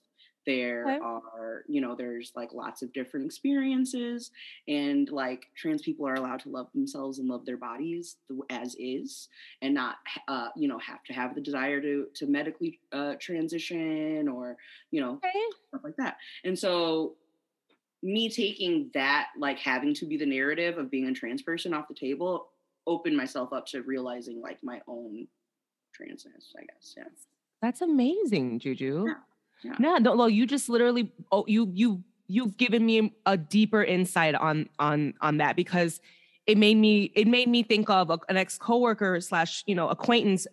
There 0.47 0.85
okay. 0.85 0.99
are, 1.03 1.65
you 1.67 1.81
know, 1.81 1.97
there's 1.97 2.31
like 2.37 2.53
lots 2.53 2.81
of 2.81 2.93
different 2.93 3.27
experiences, 3.27 4.31
and 4.69 5.11
like 5.11 5.47
trans 5.57 5.83
people 5.83 6.07
are 6.07 6.15
allowed 6.15 6.39
to 6.41 6.51
love 6.51 6.69
themselves 6.73 7.19
and 7.19 7.29
love 7.29 7.45
their 7.45 7.57
bodies 7.57 8.19
as 8.49 8.77
is, 8.79 9.29
and 9.61 9.75
not, 9.75 9.97
uh, 10.29 10.51
you 10.55 10.69
know, 10.69 10.79
have 10.79 11.03
to 11.03 11.13
have 11.13 11.35
the 11.35 11.41
desire 11.41 11.81
to 11.81 12.07
to 12.15 12.27
medically 12.29 12.79
uh, 12.93 13.15
transition 13.21 14.29
or, 14.29 14.57
you 14.93 15.01
know, 15.01 15.15
okay. 15.15 15.33
stuff 15.69 15.83
like 15.83 15.97
that. 15.97 16.17
And 16.45 16.57
so 16.57 17.17
me 18.03 18.29
taking 18.29 18.91
that, 18.95 19.29
like 19.39 19.59
having 19.59 19.95
to 19.95 20.07
be 20.07 20.17
the 20.17 20.27
narrative 20.27 20.79
of 20.79 20.91
being 20.91 21.07
a 21.07 21.15
trans 21.15 21.43
person 21.43 21.75
off 21.75 21.89
the 21.89 21.95
table, 21.95 22.49
opened 22.87 23.17
myself 23.17 23.53
up 23.53 23.67
to 23.67 23.83
realizing 23.83 24.41
like 24.41 24.59
my 24.63 24.81
own 24.87 25.27
transness, 25.99 26.53
I 26.57 26.65
guess. 26.65 26.95
Yeah. 26.97 27.05
That's 27.63 27.81
amazing, 27.81 28.59
Juju. 28.59 29.07
Yeah. 29.65 29.75
yeah. 29.81 29.99
no, 29.99 30.15
well, 30.15 30.29
you 30.29 30.47
just 30.47 30.69
literally 30.69 31.13
oh 31.33 31.45
you 31.49 31.71
you 31.75 32.05
you've 32.29 32.57
given 32.57 32.85
me 32.85 33.15
a 33.25 33.37
deeper 33.37 33.83
insight 33.83 34.35
on 34.35 34.69
on 34.79 35.15
on 35.21 35.39
that 35.39 35.57
because 35.57 36.01
it 36.47 36.59
made 36.59 36.77
me 36.77 37.13
it 37.15 37.27
made 37.27 37.49
me 37.49 37.63
think 37.63 37.89
of 37.91 38.11
a, 38.11 38.19
an 38.29 38.37
ex 38.37 38.59
coworker 38.59 39.21
slash 39.21 39.65
you 39.67 39.75
know 39.75 39.89
acquaintance 39.89 40.47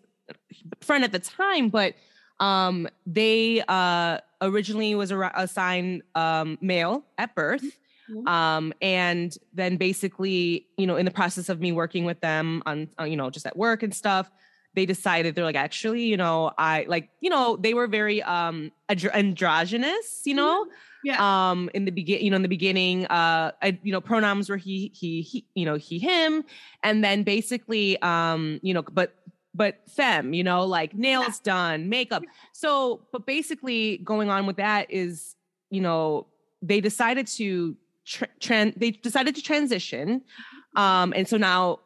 friend 0.81 1.03
at 1.03 1.11
the 1.11 1.19
time, 1.19 1.69
but 1.69 1.93
um 2.39 2.87
they 3.05 3.63
uh 3.67 4.17
originally 4.43 4.95
was 4.95 5.11
assigned 5.11 6.03
um, 6.15 6.57
male 6.61 7.03
at 7.17 7.33
birth. 7.35 7.63
Mm-hmm. 8.09 8.27
Um, 8.27 8.73
and 8.81 9.35
then 9.53 9.77
basically, 9.77 10.67
you 10.77 10.85
know, 10.85 10.97
in 10.97 11.05
the 11.05 11.11
process 11.11 11.49
of 11.49 11.61
me 11.61 11.71
working 11.71 12.03
with 12.05 12.19
them 12.19 12.61
on, 12.65 12.89
uh, 12.99 13.05
you 13.05 13.15
know, 13.15 13.29
just 13.29 13.45
at 13.45 13.55
work 13.55 13.81
and 13.81 13.93
stuff, 13.93 14.29
they 14.75 14.85
decided 14.85 15.35
they're 15.35 15.43
like, 15.43 15.55
actually, 15.55 16.03
you 16.03 16.17
know, 16.17 16.51
I 16.57 16.85
like, 16.87 17.09
you 17.21 17.29
know, 17.29 17.55
they 17.55 17.73
were 17.73 17.87
very 17.87 18.21
um 18.23 18.71
androgynous, 18.89 20.23
you 20.25 20.33
know. 20.33 20.65
Mm-hmm. 20.65 20.71
Yeah. 21.05 21.49
Um, 21.51 21.69
in 21.73 21.83
the 21.83 21.91
begin, 21.91 22.21
you 22.23 22.29
know, 22.31 22.37
in 22.37 22.43
the 22.43 22.47
beginning, 22.47 23.05
uh, 23.07 23.51
I, 23.61 23.77
you 23.83 23.91
know, 23.91 23.99
pronouns 23.99 24.49
were 24.49 24.55
he, 24.55 24.89
he, 24.95 25.21
he, 25.21 25.45
you 25.53 25.65
know, 25.65 25.75
he, 25.75 25.99
him, 25.99 26.45
and 26.81 27.03
then 27.03 27.23
basically, 27.23 28.01
um, 28.01 28.61
you 28.63 28.73
know, 28.73 28.83
but 28.83 29.13
but 29.53 29.81
femme, 29.89 30.33
you 30.33 30.43
know, 30.43 30.65
like 30.65 30.93
nails 30.93 31.39
done, 31.39 31.89
makeup. 31.89 32.23
So, 32.53 33.01
but 33.11 33.25
basically 33.25 33.97
going 33.97 34.29
on 34.29 34.45
with 34.45 34.57
that 34.57 34.91
is, 34.91 35.35
you 35.69 35.81
know, 35.81 36.27
they 36.61 36.81
decided 36.81 37.27
to 37.27 37.75
tra- 38.05 38.73
they 38.75 38.91
decided 38.91 39.35
to 39.35 39.41
transition. 39.41 40.19
Mm-hmm. 40.19 40.81
Um, 40.81 41.13
and 41.15 41.27
so 41.27 41.37
now 41.37 41.79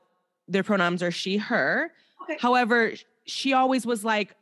their 0.48 0.64
pronouns 0.64 1.04
are 1.04 1.12
she, 1.12 1.38
her. 1.38 1.92
Okay. 2.24 2.38
However, 2.40 2.94
she 3.26 3.54
always 3.54 3.86
was 3.86 4.06
like, 4.06 4.36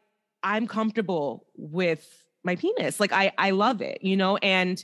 I'm 0.44 0.68
comfortable 0.68 1.46
with 1.56 2.24
my 2.44 2.56
penis. 2.56 3.00
Like 3.00 3.12
I, 3.12 3.32
I 3.38 3.52
love 3.52 3.82
it, 3.82 4.04
you 4.04 4.16
know, 4.16 4.38
and 4.38 4.84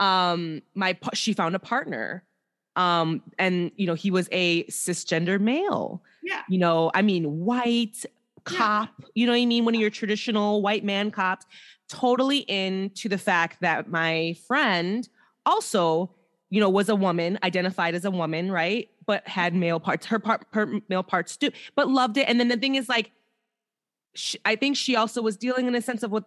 um, 0.00 0.62
my, 0.74 0.98
she 1.14 1.32
found 1.32 1.54
a 1.54 1.60
partner 1.60 2.24
um, 2.76 3.22
and 3.38 3.72
you 3.76 3.86
know, 3.86 3.94
he 3.94 4.10
was 4.10 4.28
a 4.30 4.64
cisgender 4.64 5.40
male. 5.40 6.02
Yeah. 6.26 6.42
You 6.48 6.58
know, 6.58 6.90
I 6.92 7.02
mean, 7.02 7.44
white 7.44 8.04
cop, 8.44 8.90
yeah. 8.98 9.06
you 9.14 9.26
know 9.26 9.32
what 9.32 9.38
I 9.38 9.46
mean? 9.46 9.64
One 9.64 9.74
of 9.74 9.80
your 9.80 9.90
traditional 9.90 10.60
white 10.60 10.84
man 10.84 11.10
cops, 11.10 11.46
totally 11.88 12.38
into 12.38 13.08
the 13.08 13.18
fact 13.18 13.60
that 13.60 13.88
my 13.88 14.36
friend 14.46 15.08
also, 15.44 16.10
you 16.50 16.60
know, 16.60 16.68
was 16.68 16.88
a 16.88 16.96
woman, 16.96 17.38
identified 17.44 17.94
as 17.94 18.04
a 18.04 18.10
woman, 18.10 18.50
right? 18.50 18.88
But 19.06 19.26
had 19.28 19.52
mm-hmm. 19.52 19.60
male 19.60 19.80
parts, 19.80 20.06
her 20.06 20.18
part, 20.18 20.46
her 20.52 20.80
male 20.88 21.04
parts 21.04 21.36
too, 21.36 21.52
but 21.76 21.88
loved 21.88 22.16
it. 22.16 22.28
And 22.28 22.40
then 22.40 22.48
the 22.48 22.56
thing 22.56 22.74
is, 22.74 22.88
like, 22.88 23.12
she, 24.14 24.38
I 24.44 24.56
think 24.56 24.76
she 24.76 24.96
also 24.96 25.22
was 25.22 25.36
dealing 25.36 25.68
in 25.68 25.74
a 25.76 25.82
sense 25.82 26.02
of 26.02 26.10
what 26.10 26.24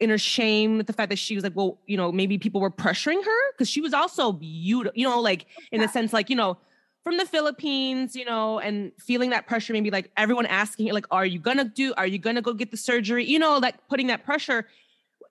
in 0.00 0.10
her 0.10 0.18
shame 0.18 0.76
with 0.76 0.86
the 0.86 0.92
fact 0.92 1.08
that 1.08 1.18
she 1.18 1.34
was 1.34 1.42
like, 1.42 1.56
well, 1.56 1.78
you 1.86 1.96
know, 1.96 2.12
maybe 2.12 2.36
people 2.36 2.60
were 2.60 2.70
pressuring 2.70 3.24
her 3.24 3.52
because 3.52 3.68
she 3.68 3.80
was 3.80 3.94
also 3.94 4.32
beautiful, 4.32 4.92
you 4.94 5.08
know, 5.08 5.20
like 5.20 5.46
oh, 5.58 5.62
in 5.72 5.80
the 5.80 5.88
sense, 5.88 6.12
like, 6.12 6.28
you 6.28 6.36
know, 6.36 6.58
from 7.04 7.16
the 7.16 7.26
Philippines, 7.26 8.14
you 8.14 8.24
know, 8.24 8.58
and 8.58 8.92
feeling 8.98 9.30
that 9.30 9.46
pressure, 9.46 9.72
maybe 9.72 9.90
like 9.90 10.10
everyone 10.16 10.46
asking 10.46 10.88
her, 10.88 10.92
like, 10.92 11.06
are 11.10 11.24
you 11.24 11.38
gonna 11.38 11.64
do, 11.64 11.94
are 11.96 12.06
you 12.06 12.18
gonna 12.18 12.42
go 12.42 12.52
get 12.52 12.70
the 12.70 12.76
surgery? 12.76 13.24
You 13.24 13.38
know, 13.38 13.58
like 13.58 13.76
putting 13.88 14.08
that 14.08 14.24
pressure. 14.24 14.66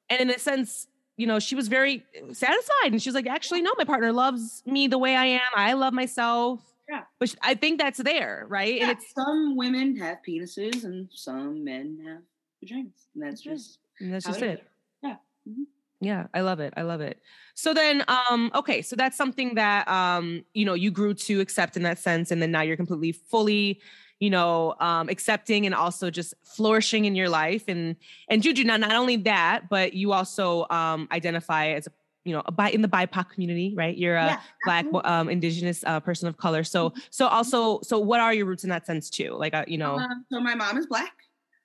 And 0.09 0.21
in 0.21 0.29
a 0.29 0.39
sense, 0.39 0.87
you 1.17 1.27
know, 1.27 1.39
she 1.39 1.55
was 1.55 1.67
very 1.67 2.05
satisfied. 2.31 2.91
And 2.91 3.01
she 3.01 3.09
was 3.09 3.15
like, 3.15 3.27
actually, 3.27 3.61
no, 3.61 3.71
my 3.77 3.83
partner 3.83 4.11
loves 4.11 4.63
me 4.65 4.87
the 4.87 4.97
way 4.97 5.15
I 5.15 5.25
am. 5.25 5.41
I 5.55 5.73
love 5.73 5.93
myself. 5.93 6.61
Yeah. 6.89 7.01
But 7.19 7.35
I 7.41 7.55
think 7.55 7.79
that's 7.79 7.97
there, 7.97 8.45
right? 8.47 8.75
Yeah, 8.75 8.83
and 8.83 8.91
it's 8.91 9.13
some 9.13 9.57
women 9.57 9.97
have 9.97 10.19
penises 10.27 10.85
and 10.85 11.09
some 11.11 11.63
men 11.63 11.99
have 12.05 12.21
vaginas. 12.63 13.07
And 13.13 13.23
that's 13.23 13.41
just 13.41 13.79
and 13.99 14.13
that's 14.13 14.25
just 14.25 14.41
it. 14.41 14.65
Yeah. 15.03 15.17
Mm-hmm. 15.47 15.63
Yeah, 15.99 16.27
I 16.33 16.41
love 16.41 16.59
it. 16.59 16.73
I 16.77 16.83
love 16.83 17.01
it. 17.01 17.19
So 17.55 17.73
then 17.73 18.03
um 18.07 18.51
okay, 18.53 18.81
so 18.81 18.95
that's 18.95 19.17
something 19.17 19.55
that 19.55 19.87
um 19.87 20.43
you 20.53 20.65
know 20.65 20.73
you 20.73 20.91
grew 20.91 21.13
to 21.13 21.39
accept 21.39 21.75
in 21.75 21.83
that 21.83 21.99
sense 21.99 22.31
and 22.31 22.41
then 22.41 22.51
now 22.51 22.61
you're 22.61 22.77
completely 22.77 23.11
fully 23.11 23.81
you 24.19 24.29
know 24.29 24.75
um 24.79 25.09
accepting 25.09 25.65
and 25.65 25.75
also 25.75 26.09
just 26.09 26.33
flourishing 26.43 27.05
in 27.05 27.15
your 27.15 27.29
life 27.29 27.65
and 27.67 27.95
and 28.29 28.41
Juju 28.43 28.63
not 28.63 28.79
not 28.79 28.93
only 28.93 29.15
that 29.17 29.69
but 29.69 29.93
you 29.93 30.11
also 30.13 30.67
um 30.69 31.07
identify 31.11 31.69
as 31.69 31.87
a 31.87 31.91
you 32.25 32.33
know 32.33 32.41
a 32.45 32.51
bi 32.51 32.69
in 32.69 32.81
the 32.81 32.89
BIPOC 32.89 33.29
community, 33.29 33.73
right? 33.75 33.97
You're 33.97 34.17
a 34.17 34.25
yeah, 34.25 34.41
black 34.65 34.85
um 35.05 35.29
indigenous 35.29 35.83
uh, 35.85 36.01
person 36.01 36.27
of 36.27 36.35
color. 36.35 36.63
So 36.63 36.89
mm-hmm. 36.89 36.99
so 37.09 37.27
also 37.27 37.79
so 37.81 37.97
what 37.99 38.19
are 38.19 38.33
your 38.33 38.45
roots 38.45 38.65
in 38.65 38.69
that 38.69 38.85
sense 38.85 39.09
too? 39.09 39.31
Like 39.31 39.53
uh, 39.53 39.63
you 39.65 39.77
know 39.77 39.97
um, 39.97 40.25
so 40.31 40.41
my 40.41 40.53
mom 40.53 40.77
is 40.77 40.85
black 40.85 41.13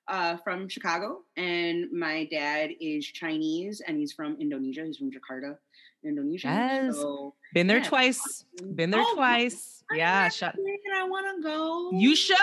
uh, 0.07 0.37
from 0.37 0.67
Chicago, 0.67 1.21
and 1.37 1.91
my 1.91 2.25
dad 2.31 2.71
is 2.79 3.05
Chinese, 3.05 3.81
and 3.85 3.97
he's 3.97 4.13
from 4.13 4.37
Indonesia. 4.39 4.85
He's 4.85 4.97
from 4.97 5.11
Jakarta, 5.11 5.57
Indonesia. 6.03 6.47
Yes, 6.47 6.95
so, 6.95 7.33
been 7.53 7.67
there 7.67 7.77
yeah. 7.77 7.83
twice. 7.83 8.45
Been 8.75 8.91
there 8.91 9.03
oh, 9.05 9.15
twice. 9.15 9.83
I 9.91 9.95
yeah, 9.95 10.29
shut. 10.29 10.55
I 10.95 11.03
want 11.03 11.37
to 11.37 11.43
go. 11.43 11.91
You 11.97 12.15
should. 12.15 12.37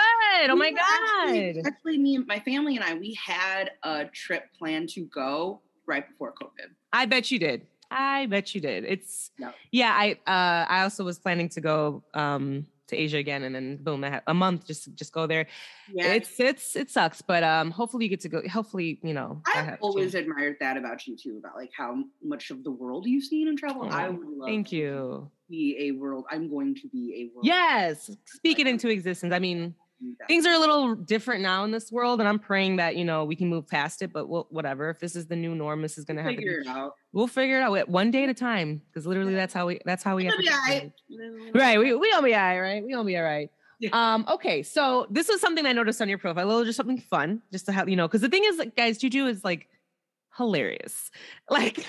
Oh 0.49 0.55
my 0.55 0.71
god! 0.71 0.81
Actually, 1.23 1.61
actually, 1.65 1.97
me, 1.97 2.15
and 2.15 2.27
my 2.27 2.39
family, 2.39 2.75
and 2.75 2.85
I, 2.85 2.93
we 2.95 3.13
had 3.13 3.71
a 3.83 4.05
trip 4.05 4.45
planned 4.57 4.89
to 4.89 5.01
go 5.05 5.61
right 5.85 6.07
before 6.07 6.33
COVID. 6.33 6.69
I 6.93 7.05
bet 7.05 7.31
you 7.31 7.39
did. 7.39 7.67
I 7.89 8.25
bet 8.27 8.55
you 8.55 8.61
did. 8.61 8.85
It's 8.85 9.31
no. 9.37 9.51
yeah. 9.71 9.91
I 9.91 10.11
uh, 10.25 10.65
I 10.69 10.83
also 10.83 11.03
was 11.03 11.19
planning 11.19 11.49
to 11.49 11.61
go 11.61 12.03
um 12.13 12.65
to 12.91 12.97
Asia 12.97 13.17
again, 13.17 13.43
and 13.43 13.55
then 13.55 13.77
boom, 13.77 14.05
a 14.05 14.33
month 14.33 14.67
just 14.67 14.93
just 14.95 15.11
go 15.11 15.25
there. 15.25 15.47
Yeah, 15.91 16.13
it's 16.13 16.39
it's 16.39 16.75
it 16.75 16.89
sucks, 16.89 17.21
but 17.21 17.43
um, 17.43 17.71
hopefully 17.71 18.05
you 18.05 18.09
get 18.09 18.21
to 18.21 18.29
go. 18.29 18.41
Hopefully, 18.47 18.99
you 19.03 19.13
know. 19.13 19.41
I've 19.53 19.77
always 19.81 20.13
admired 20.13 20.57
that 20.59 20.77
about 20.77 21.07
you 21.07 21.17
too, 21.17 21.37
about 21.39 21.55
like 21.55 21.71
how 21.75 22.03
much 22.23 22.51
of 22.51 22.63
the 22.63 22.71
world 22.71 23.05
you've 23.07 23.25
seen 23.25 23.47
and 23.47 23.57
traveled. 23.57 23.87
Oh, 23.89 23.95
I 23.95 24.09
would 24.09 24.27
love. 24.27 24.47
Thank 24.47 24.71
you. 24.71 25.29
Be 25.49 25.75
a 25.89 25.91
world. 25.91 26.25
I'm 26.29 26.49
going 26.49 26.75
to 26.75 26.87
be 26.87 27.23
a 27.23 27.35
world. 27.35 27.45
Yes, 27.45 28.11
speak 28.25 28.59
it 28.59 28.67
into 28.67 28.89
existence. 28.89 29.33
I 29.33 29.39
mean, 29.39 29.75
things 30.27 30.45
are 30.45 30.53
a 30.53 30.59
little 30.59 30.95
different 30.95 31.41
now 31.41 31.63
in 31.63 31.71
this 31.71 31.91
world, 31.91 32.19
and 32.19 32.27
I'm 32.27 32.39
praying 32.39 32.77
that 32.77 32.95
you 32.95 33.05
know 33.05 33.25
we 33.25 33.35
can 33.35 33.47
move 33.47 33.67
past 33.67 34.01
it. 34.01 34.11
But 34.13 34.27
we'll, 34.27 34.47
whatever, 34.49 34.89
if 34.89 34.99
this 34.99 35.15
is 35.15 35.27
the 35.27 35.35
new 35.35 35.55
norm, 35.55 35.81
this 35.81 35.97
is 35.97 36.05
going 36.05 36.17
to 36.17 36.23
have 36.23 36.31
to 36.31 36.37
figure 36.37 36.59
it 36.59 36.67
out. 36.67 36.95
We'll 37.13 37.27
figure 37.27 37.59
it 37.59 37.63
out 37.63 37.89
one 37.89 38.11
day 38.11 38.23
at 38.23 38.29
a 38.29 38.33
time, 38.33 38.81
because 38.87 39.05
literally 39.05 39.35
that's 39.35 39.53
how 39.53 39.67
we 39.67 39.79
that's 39.85 40.03
how 40.03 40.15
we 40.15 40.25
have. 40.25 40.35
Right. 40.37 40.91
right, 41.53 41.79
we 41.79 41.93
we 41.93 42.11
all 42.11 42.21
be 42.21 42.33
all 42.33 42.41
right, 42.41 42.59
right? 42.59 42.83
We 42.83 42.93
all 42.93 43.03
be 43.03 43.17
all 43.17 43.23
right. 43.23 43.49
Yeah. 43.81 43.89
Um, 43.93 44.25
okay, 44.29 44.61
so 44.61 45.07
this 45.09 45.27
is 45.29 45.41
something 45.41 45.65
I 45.65 45.73
noticed 45.73 46.01
on 46.01 46.09
your 46.09 46.19
profile, 46.19 46.45
a 46.45 46.47
little 46.47 46.65
just 46.65 46.77
something 46.77 46.99
fun, 46.99 47.41
just 47.51 47.65
to 47.65 47.71
have 47.71 47.89
you 47.89 47.95
know, 47.95 48.07
because 48.07 48.21
the 48.21 48.29
thing 48.29 48.43
is, 48.45 48.57
like, 48.57 48.75
guys, 48.75 48.99
Juju 48.99 49.25
is 49.25 49.43
like 49.43 49.67
hilarious. 50.37 51.09
Like, 51.49 51.85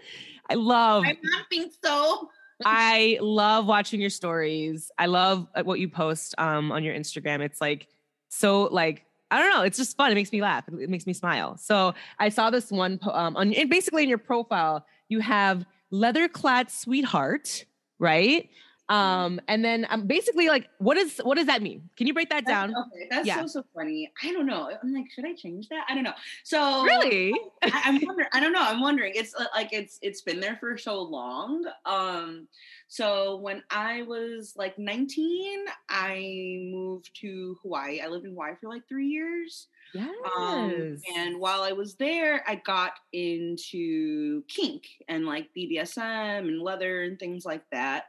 I 0.50 0.54
love. 0.54 1.04
I 1.04 1.12
don't 1.12 1.48
think 1.48 1.72
so. 1.84 2.30
I 2.64 3.18
love 3.20 3.66
watching 3.66 4.00
your 4.00 4.10
stories. 4.10 4.90
I 4.98 5.06
love 5.06 5.46
uh, 5.54 5.62
what 5.62 5.78
you 5.78 5.88
post 5.88 6.34
um, 6.38 6.72
on 6.72 6.84
your 6.84 6.94
Instagram. 6.94 7.40
It's 7.40 7.60
like 7.60 7.88
so 8.28 8.64
like 8.64 9.04
I 9.30 9.40
don't 9.40 9.50
know. 9.50 9.62
It's 9.62 9.76
just 9.76 9.96
fun. 9.96 10.12
It 10.12 10.14
makes 10.14 10.30
me 10.30 10.40
laugh. 10.40 10.64
It 10.68 10.88
makes 10.88 11.06
me 11.06 11.12
smile. 11.12 11.56
So 11.56 11.94
I 12.18 12.28
saw 12.28 12.50
this 12.50 12.70
one 12.70 12.98
um, 13.02 13.36
on 13.36 13.52
and 13.52 13.68
basically 13.68 14.04
in 14.04 14.08
your 14.08 14.18
profile 14.18 14.86
you 15.08 15.20
have 15.20 15.64
leather 15.90 16.28
clad 16.28 16.70
sweetheart, 16.70 17.64
right? 17.98 18.48
Um, 18.88 19.40
and 19.48 19.64
then 19.64 19.86
um, 19.90 20.06
basically, 20.06 20.48
like, 20.48 20.68
what 20.78 20.96
is 20.96 21.20
what 21.24 21.36
does 21.36 21.46
that 21.46 21.62
mean? 21.62 21.90
Can 21.96 22.06
you 22.06 22.14
break 22.14 22.30
that 22.30 22.44
that's, 22.46 22.48
down? 22.48 22.70
Okay, 22.70 23.06
that's 23.10 23.26
yeah. 23.26 23.40
so 23.40 23.46
so 23.46 23.64
funny. 23.74 24.12
I 24.22 24.32
don't 24.32 24.46
know. 24.46 24.70
I'm 24.82 24.94
like, 24.94 25.10
should 25.10 25.26
I 25.26 25.34
change 25.34 25.68
that? 25.70 25.84
I 25.88 25.94
don't 25.94 26.04
know. 26.04 26.14
So 26.44 26.84
really, 26.84 27.34
I, 27.62 27.82
am 27.86 28.00
wondering. 28.02 28.28
I 28.32 28.40
don't 28.40 28.52
know. 28.52 28.62
I'm 28.62 28.80
wondering. 28.80 29.12
It's 29.16 29.34
uh, 29.34 29.46
like 29.54 29.72
it's 29.72 29.98
it's 30.02 30.22
been 30.22 30.38
there 30.38 30.56
for 30.60 30.78
so 30.78 31.02
long. 31.02 31.64
Um, 31.84 32.46
so 32.88 33.36
when 33.36 33.62
I 33.70 34.02
was 34.02 34.54
like 34.56 34.78
19, 34.78 35.64
I 35.88 36.68
moved 36.70 37.10
to 37.20 37.58
Hawaii. 37.62 38.00
I 38.00 38.06
lived 38.06 38.24
in 38.24 38.30
Hawaii 38.30 38.54
for 38.60 38.68
like 38.68 38.86
three 38.88 39.08
years. 39.08 39.66
Yes. 39.94 40.08
Um, 40.38 40.98
and 41.16 41.40
while 41.40 41.62
I 41.62 41.72
was 41.72 41.94
there, 41.94 42.44
I 42.46 42.56
got 42.56 42.92
into 43.12 44.42
kink 44.48 44.84
and 45.08 45.26
like 45.26 45.48
BDSM 45.56 46.46
and 46.46 46.60
leather 46.60 47.02
and 47.02 47.18
things 47.18 47.44
like 47.44 47.62
that. 47.72 48.06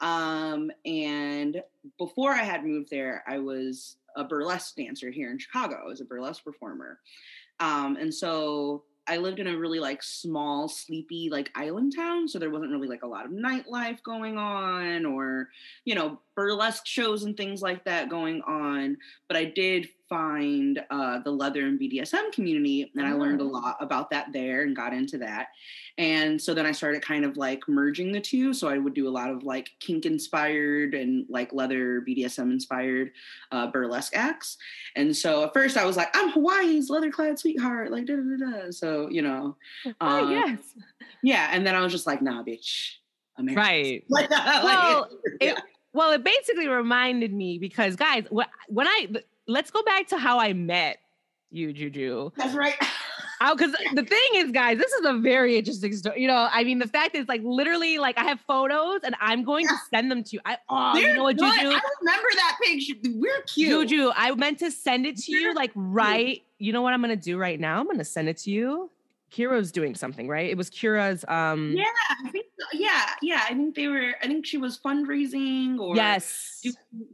Um, 0.00 0.70
and 0.84 1.62
before 1.98 2.32
I 2.32 2.42
had 2.42 2.64
moved 2.64 2.90
there, 2.90 3.22
I 3.26 3.38
was 3.38 3.96
a 4.16 4.24
burlesque 4.24 4.76
dancer 4.76 5.10
here 5.10 5.30
in 5.30 5.38
Chicago. 5.38 5.80
I 5.84 5.88
was 5.88 6.00
a 6.00 6.04
burlesque 6.04 6.44
performer. 6.44 6.98
Um, 7.60 7.96
and 7.96 8.12
so 8.12 8.84
I 9.06 9.16
lived 9.16 9.40
in 9.40 9.46
a 9.46 9.56
really 9.56 9.80
like 9.80 10.02
small, 10.02 10.68
sleepy 10.68 11.28
like 11.30 11.50
island 11.54 11.94
town, 11.96 12.28
so 12.28 12.38
there 12.38 12.50
wasn't 12.50 12.70
really 12.70 12.88
like 12.88 13.02
a 13.02 13.08
lot 13.08 13.24
of 13.24 13.32
nightlife 13.32 14.02
going 14.02 14.38
on 14.38 15.04
or, 15.04 15.48
you 15.84 15.94
know, 15.94 16.20
burlesque 16.40 16.86
shows 16.86 17.24
and 17.24 17.36
things 17.36 17.60
like 17.60 17.84
that 17.84 18.08
going 18.08 18.40
on. 18.42 18.96
But 19.28 19.36
I 19.36 19.44
did 19.44 19.88
find 20.08 20.82
uh, 20.90 21.18
the 21.20 21.30
leather 21.30 21.66
and 21.66 21.78
BDSM 21.78 22.32
community, 22.32 22.90
and 22.96 23.06
I 23.06 23.12
learned 23.12 23.40
a 23.42 23.44
Oh. 23.44 23.48
lot 23.48 23.76
about 23.80 24.10
that 24.10 24.28
there 24.32 24.62
and 24.62 24.74
got 24.74 24.94
into 24.94 25.18
that. 25.18 25.48
And 25.98 26.40
so 26.40 26.54
then 26.54 26.64
I 26.64 26.72
started 26.72 27.02
kind 27.02 27.26
of 27.26 27.36
like 27.36 27.60
merging 27.68 28.10
the 28.10 28.20
two. 28.20 28.54
So 28.54 28.68
I 28.68 28.78
would 28.78 28.94
do 28.94 29.06
a 29.06 29.10
lot 29.20 29.28
of 29.30 29.42
like 29.42 29.68
kink 29.80 30.06
inspired 30.06 30.94
and 30.94 31.26
like 31.28 31.52
leather 31.52 32.00
BDSM 32.08 32.50
inspired 32.50 33.10
uh, 33.52 33.66
burlesque 33.66 34.16
acts. 34.16 34.56
And 34.96 35.14
so 35.14 35.44
at 35.44 35.52
first 35.52 35.76
I 35.76 35.84
was 35.84 35.98
like, 35.98 36.08
I'm 36.14 36.30
Hawaii's 36.30 36.88
leather 36.88 37.10
clad 37.10 37.38
sweetheart, 37.38 37.90
like 37.92 38.06
da 38.06 38.14
da 38.16 38.22
da. 38.22 38.62
da. 38.64 38.70
So 38.70 39.08
you 39.10 39.20
know, 39.20 39.56
oh, 40.00 40.24
um, 40.24 40.30
yes. 40.30 40.58
yeah. 41.22 41.50
And 41.52 41.66
then 41.66 41.74
I 41.74 41.82
was 41.82 41.92
just 41.92 42.06
like, 42.06 42.22
Nah, 42.22 42.42
bitch, 42.42 42.94
America. 43.36 43.60
Right. 43.60 44.04
Like, 44.08 44.30
Well, 44.30 45.08
yeah. 45.40 45.50
it, 45.52 45.62
well, 45.92 46.12
it 46.12 46.24
basically 46.24 46.68
reminded 46.68 47.32
me 47.32 47.58
because, 47.58 47.96
guys, 47.96 48.24
when 48.30 48.86
I 48.86 49.08
let's 49.46 49.70
go 49.70 49.82
back 49.82 50.08
to 50.08 50.18
how 50.18 50.38
I 50.38 50.52
met 50.52 50.98
you, 51.50 51.72
Juju. 51.72 52.30
that's 52.36 52.54
right. 52.54 52.74
Oh, 53.42 53.56
because 53.56 53.74
the 53.94 54.04
thing 54.04 54.28
is, 54.34 54.50
guys, 54.50 54.76
this 54.76 54.92
is 54.92 55.06
a 55.06 55.14
very 55.14 55.56
interesting 55.56 55.94
story. 55.94 56.20
You 56.20 56.28
know, 56.28 56.46
I 56.52 56.62
mean, 56.62 56.78
the 56.78 56.86
fact 56.86 57.14
is, 57.14 57.26
like, 57.26 57.40
literally, 57.42 57.96
like, 57.96 58.18
I 58.18 58.24
have 58.24 58.38
photos 58.40 59.00
and 59.02 59.16
I'm 59.18 59.44
going 59.44 59.66
to 59.66 59.74
send 59.88 60.10
them 60.10 60.22
to 60.24 60.30
you. 60.36 60.40
I, 60.44 60.58
oh, 60.68 60.94
you 60.94 61.14
know 61.14 61.22
what, 61.22 61.38
good. 61.38 61.50
Juju? 61.54 61.68
I 61.68 61.80
remember 62.00 62.28
that 62.34 62.58
picture. 62.62 62.94
We're 63.14 63.40
cute. 63.46 63.88
Juju, 63.88 64.10
I 64.14 64.34
meant 64.34 64.58
to 64.58 64.70
send 64.70 65.06
it 65.06 65.16
to 65.16 65.32
you, 65.32 65.54
like, 65.54 65.70
right. 65.74 66.42
You 66.58 66.74
know 66.74 66.82
what 66.82 66.92
I'm 66.92 67.00
gonna 67.00 67.16
do 67.16 67.38
right 67.38 67.58
now? 67.58 67.80
I'm 67.80 67.86
gonna 67.86 68.04
send 68.04 68.28
it 68.28 68.36
to 68.38 68.50
you. 68.50 68.90
Kira's 69.30 69.70
doing 69.72 69.94
something, 69.94 70.28
right? 70.28 70.50
It 70.50 70.56
was 70.56 70.70
Kira's. 70.70 71.24
Um, 71.28 71.72
Yeah, 71.76 71.84
I 72.24 72.30
think 72.30 72.46
so. 72.58 72.66
yeah, 72.72 73.06
yeah. 73.22 73.44
I 73.48 73.54
think 73.54 73.74
they 73.74 73.86
were. 73.88 74.14
I 74.22 74.26
think 74.26 74.44
she 74.46 74.58
was 74.58 74.78
fundraising 74.78 75.78
or 75.78 75.94
Yes. 75.96 76.64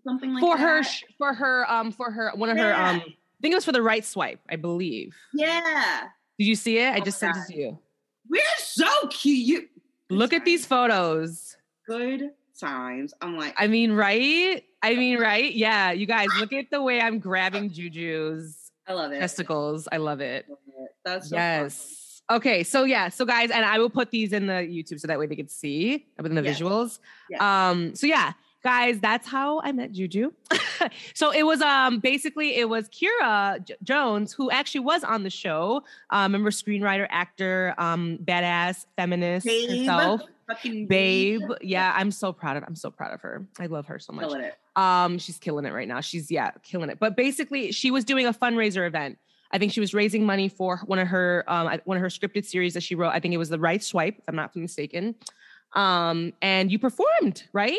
something 0.04 0.32
like 0.32 0.40
for 0.40 0.56
her, 0.56 0.82
that. 0.82 0.88
sh- 0.88 1.04
for 1.18 1.34
her, 1.34 1.70
um, 1.70 1.92
for 1.92 2.10
her, 2.10 2.32
one 2.34 2.48
of 2.48 2.56
her, 2.58 2.72
um, 2.74 2.96
I 2.96 3.42
think 3.42 3.52
it 3.52 3.54
was 3.54 3.64
for 3.64 3.72
the 3.72 3.82
right 3.82 4.04
swipe, 4.04 4.40
I 4.48 4.56
believe. 4.56 5.14
Yeah, 5.34 6.04
Did 6.38 6.46
you 6.46 6.54
see 6.54 6.78
it? 6.78 6.92
I 6.94 7.00
just 7.00 7.18
sent 7.18 7.36
it 7.36 7.52
to 7.52 7.56
you. 7.58 7.78
we're 8.28 8.40
so 8.58 8.86
cute. 9.10 9.68
You 10.10 10.16
Look 10.16 10.32
at 10.32 10.44
these 10.44 10.64
photos. 10.66 11.56
good 11.86 12.30
times. 12.58 13.12
I'm 13.20 13.36
like, 13.36 13.54
I 13.58 13.66
mean, 13.66 13.92
right? 13.92 14.64
I 14.82 14.94
mean, 14.94 15.18
right? 15.18 15.52
Yeah, 15.52 15.90
you 15.92 16.06
guys, 16.06 16.28
look 16.38 16.52
at 16.54 16.70
the 16.70 16.80
way 16.82 17.00
I'm 17.00 17.18
grabbing 17.18 17.70
Juju's 17.70 18.70
I 18.86 18.92
love 18.94 19.12
it. 19.12 19.18
testicles. 19.20 19.86
I 19.92 19.96
love 19.98 20.20
it. 20.20 20.46
That's 21.04 21.28
so 21.28 21.36
fun. 21.36 21.40
Okay, 22.30 22.64
so 22.64 22.82
yeah, 22.84 23.08
so 23.08 23.24
guys, 23.24 23.50
and 23.50 23.64
I 23.64 23.78
will 23.78 23.90
put 23.90 24.10
these 24.10 24.32
in 24.32 24.46
the 24.46 24.54
YouTube 24.54 24.98
so 24.98 25.06
that 25.06 25.18
way 25.18 25.26
they 25.26 25.36
can 25.36 25.48
see 25.48 26.06
within 26.16 26.34
the 26.34 26.42
Yes. 26.42 26.58
visuals. 26.60 26.98
Yes. 27.30 27.40
Um, 27.40 27.94
so 27.94 28.06
yeah, 28.08 28.32
guys, 28.64 28.98
that's 28.98 29.28
how 29.28 29.60
I 29.60 29.70
met 29.70 29.92
Juju. 29.92 30.32
so 31.14 31.30
it 31.30 31.44
was 31.44 31.60
um 31.62 32.00
basically 32.00 32.56
it 32.56 32.68
was 32.68 32.88
Kira 32.88 33.64
J- 33.64 33.76
Jones 33.84 34.32
who 34.32 34.50
actually 34.50 34.80
was 34.80 35.04
on 35.04 35.22
the 35.22 35.30
show. 35.30 35.84
Um, 36.10 36.32
remember 36.32 36.50
screenwriter, 36.50 37.06
actor, 37.10 37.74
um, 37.78 38.18
badass, 38.24 38.86
feminist 38.96 39.46
Babe, 39.46 39.70
herself. 39.86 40.22
fucking 40.48 40.88
Babe, 40.88 41.42
yeah, 41.60 41.92
I'm 41.96 42.10
so 42.10 42.32
proud 42.32 42.56
of. 42.56 42.64
I'm 42.66 42.74
so 42.74 42.90
proud 42.90 43.14
of 43.14 43.20
her. 43.20 43.46
I 43.60 43.66
love 43.66 43.86
her 43.86 44.00
so 44.00 44.12
much. 44.12 44.24
killing 44.26 44.40
it. 44.42 44.54
Um, 44.74 45.18
she's 45.18 45.38
killing 45.38 45.64
it 45.64 45.72
right 45.72 45.86
now. 45.88 46.00
She's 46.00 46.28
yeah, 46.30 46.50
killing 46.64 46.90
it. 46.90 46.98
But 46.98 47.16
basically, 47.16 47.70
she 47.72 47.90
was 47.92 48.04
doing 48.04 48.26
a 48.26 48.32
fundraiser 48.32 48.84
event. 48.86 49.18
I 49.52 49.58
think 49.58 49.72
she 49.72 49.80
was 49.80 49.94
raising 49.94 50.24
money 50.24 50.48
for 50.48 50.78
one 50.86 50.98
of 50.98 51.08
her 51.08 51.44
um 51.48 51.80
one 51.84 51.96
of 51.96 52.00
her 52.00 52.08
scripted 52.08 52.44
series 52.44 52.74
that 52.74 52.82
she 52.82 52.94
wrote. 52.94 53.10
I 53.10 53.20
think 53.20 53.34
it 53.34 53.38
was 53.38 53.48
The 53.48 53.58
Right 53.58 53.82
Swipe, 53.82 54.18
if 54.18 54.24
I'm 54.28 54.36
not 54.36 54.54
mistaken. 54.56 55.14
Um, 55.74 56.32
and 56.42 56.70
you 56.70 56.78
performed, 56.78 57.44
right? 57.52 57.78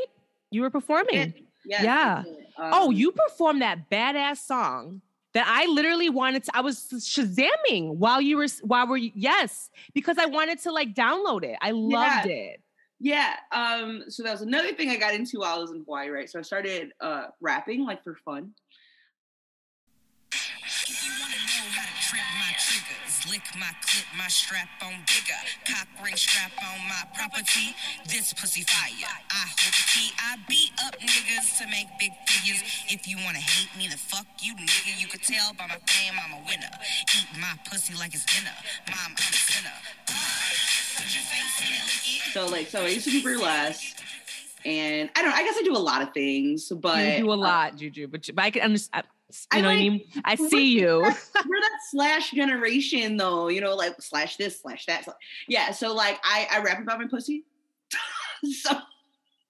You 0.51 0.62
were 0.62 0.69
performing. 0.69 1.34
Yes, 1.65 1.84
Yeah. 1.84 2.23
Oh, 2.58 2.88
Um, 2.88 2.93
you 2.93 3.12
performed 3.12 3.62
that 3.62 3.89
badass 3.89 4.38
song 4.38 5.01
that 5.34 5.45
I 5.47 5.65
literally 5.67 6.10
wanted 6.10 6.43
to. 6.45 6.51
I 6.56 6.62
was 6.62 6.88
shazamming 6.91 7.95
while 7.95 8.21
you 8.21 8.38
were 8.38 8.47
while 8.62 8.88
were 8.88 8.97
yes, 8.97 9.69
because 9.93 10.17
I 10.17 10.25
wanted 10.25 10.60
to 10.63 10.71
like 10.71 10.93
download 10.93 11.43
it. 11.43 11.58
I 11.62 11.71
loved 11.71 12.27
it. 12.27 12.62
Yeah. 12.99 13.36
Um, 13.51 14.06
so 14.08 14.23
that 14.23 14.32
was 14.32 14.41
another 14.41 14.73
thing 14.73 14.89
I 14.89 14.95
got 14.97 15.13
into 15.13 15.39
while 15.39 15.58
I 15.58 15.60
was 15.60 15.71
in 15.71 15.80
Hawaii, 15.80 16.10
right? 16.10 16.30
So 16.30 16.39
I 16.39 16.41
started 16.41 16.93
uh 17.01 17.25
rapping 17.41 17.86
like 17.86 18.03
for 18.03 18.15
fun. 18.25 18.51
Triggers, 23.28 23.32
lick 23.32 23.60
my 23.60 23.72
clip, 23.82 24.06
my 24.18 24.28
strap 24.28 24.68
on 24.82 24.94
bigger, 25.08 25.40
cock 25.66 25.88
ring 26.04 26.16
strap 26.16 26.52
on 26.60 26.88
my 26.88 27.04
property. 27.16 27.76
This 28.08 28.34
pussy 28.34 28.63
fire. 28.63 28.92
I 29.32 29.46
hold 29.60 29.74
the 29.74 29.86
key. 29.94 30.12
I 30.20 30.38
beat 30.48 30.72
up 30.86 31.00
niggas 31.00 31.58
to 31.60 31.68
make 31.68 31.88
big 32.00 32.12
figures. 32.28 32.62
If 32.90 33.08
you 33.08 33.18
wanna 33.24 33.40
hate 33.40 33.76
me, 33.78 33.88
the 33.88 33.98
fuck 33.98 34.26
you 34.42 34.56
nigga. 34.56 35.00
You 35.00 35.08
could 35.08 35.24
tell 35.24 35.54
by 35.54 35.68
my 35.68 35.80
fame 35.88 36.13
I'm 36.18 36.34
a 36.34 36.46
winner. 36.46 36.72
Eat 37.16 37.28
my 37.40 37.58
pussy 37.70 37.94
like 37.96 38.13
it's 38.13 38.26
dinner. 38.26 38.56
Mom, 38.90 39.12
I'm 39.12 39.13
a 39.16 39.22
sinner. 39.22 39.78
Uh, 40.10 40.48
it. 41.00 42.34
So 42.34 42.48
like 42.48 42.68
so 42.68 42.82
I 42.84 42.88
used 42.88 43.06
to 43.06 43.12
do 43.12 43.24
burlesque. 43.24 43.96
And 44.67 45.10
I 45.15 45.21
don't 45.21 45.32
know, 45.32 45.38
I 45.38 45.43
guess 45.43 45.56
I 45.58 45.62
do 45.63 45.71
a 45.73 45.80
lot 45.80 46.01
of 46.01 46.13
things, 46.13 46.69
but 46.69 46.99
you 47.06 47.19
do 47.23 47.30
a 47.32 47.34
uh, 47.34 47.38
lot, 47.38 47.77
Juju, 47.77 48.08
but, 48.10 48.27
but 48.36 48.43
I 48.43 48.49
can 48.51 48.63
understand. 48.63 49.06
I 49.51 49.58
You 49.58 49.62
know 49.63 49.69
what 49.69 49.75
I 49.75 49.80
mean? 49.80 50.01
I 50.25 50.36
see 50.36 50.67
you. 50.80 51.01
that- 51.03 51.45
we're 51.47 51.62
that 51.62 51.80
slash 51.91 52.32
generation 52.32 53.15
though, 53.15 53.47
you 53.47 53.62
know, 53.62 53.75
like 53.75 54.01
slash 54.01 54.36
this, 54.36 54.60
slash 54.60 54.86
that. 54.88 55.06
slash- 55.06 55.15
Yeah, 55.47 55.71
so 55.71 55.93
like 55.93 56.19
I 56.23 56.47
I 56.51 56.62
rap 56.62 56.82
about 56.82 56.99
my 56.99 57.08
pussy. 57.08 57.45
so 58.43 58.71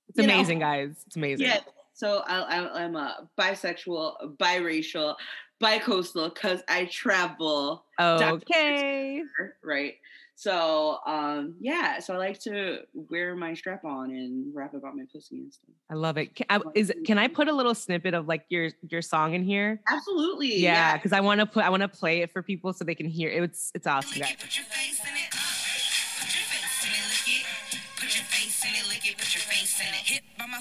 It's 0.10 0.18
you 0.18 0.28
know. 0.28 0.36
amazing, 0.36 0.60
guys. 0.60 1.04
It's 1.08 1.16
amazing. 1.16 1.48
yeah, 1.48 1.60
so 1.94 2.24
I, 2.28 2.42
I 2.42 2.84
I'm 2.84 2.96
a 2.96 3.28
bisexual, 3.40 4.38
biracial, 4.38 5.16
bicoastal 5.60 6.32
because 6.34 6.62
I 6.68 6.86
travel, 6.86 7.86
Okay. 8.00 9.24
right? 9.64 9.96
So 10.40 11.00
um 11.08 11.56
yeah, 11.60 11.98
so 11.98 12.14
I 12.14 12.18
like 12.18 12.40
to 12.42 12.82
wear 12.94 13.36
my 13.36 13.56
strap 13.56 13.84
on 13.84 14.12
and 14.12 14.54
rap 14.54 14.76
about 14.76 14.96
my 14.96 15.02
pussy 15.12 15.38
and 15.38 15.52
stuff. 15.52 15.72
I 15.90 15.96
love 15.96 16.18
it. 16.18 16.36
Can 16.36 16.46
I, 16.48 16.62
is 16.76 16.94
can 17.08 17.18
I 17.18 17.28
put 17.28 17.48
a 17.48 17.54
little 17.54 17.74
snippet 17.74 18.14
of 18.14 18.28
like 18.28 18.46
your 18.50 18.70
your 18.88 19.02
song 19.02 19.34
in 19.34 19.44
here? 19.44 19.82
Absolutely. 19.90 20.60
Yeah, 20.60 20.96
because 20.96 21.12
I 21.12 21.22
want 21.22 21.40
to 21.40 21.48
put 21.48 21.64
I 21.64 21.72
want 21.72 21.82
to 21.82 21.88
play 21.88 22.22
it 22.22 22.32
for 22.32 22.44
people 22.44 22.72
so 22.72 22.86
they 22.86 22.94
can 22.94 23.08
hear 23.08 23.32
it. 23.32 23.42
It's 23.42 23.72
it's 23.74 23.88
awesome, 23.88 24.20
Lick 24.20 24.38
guys. 24.40 24.60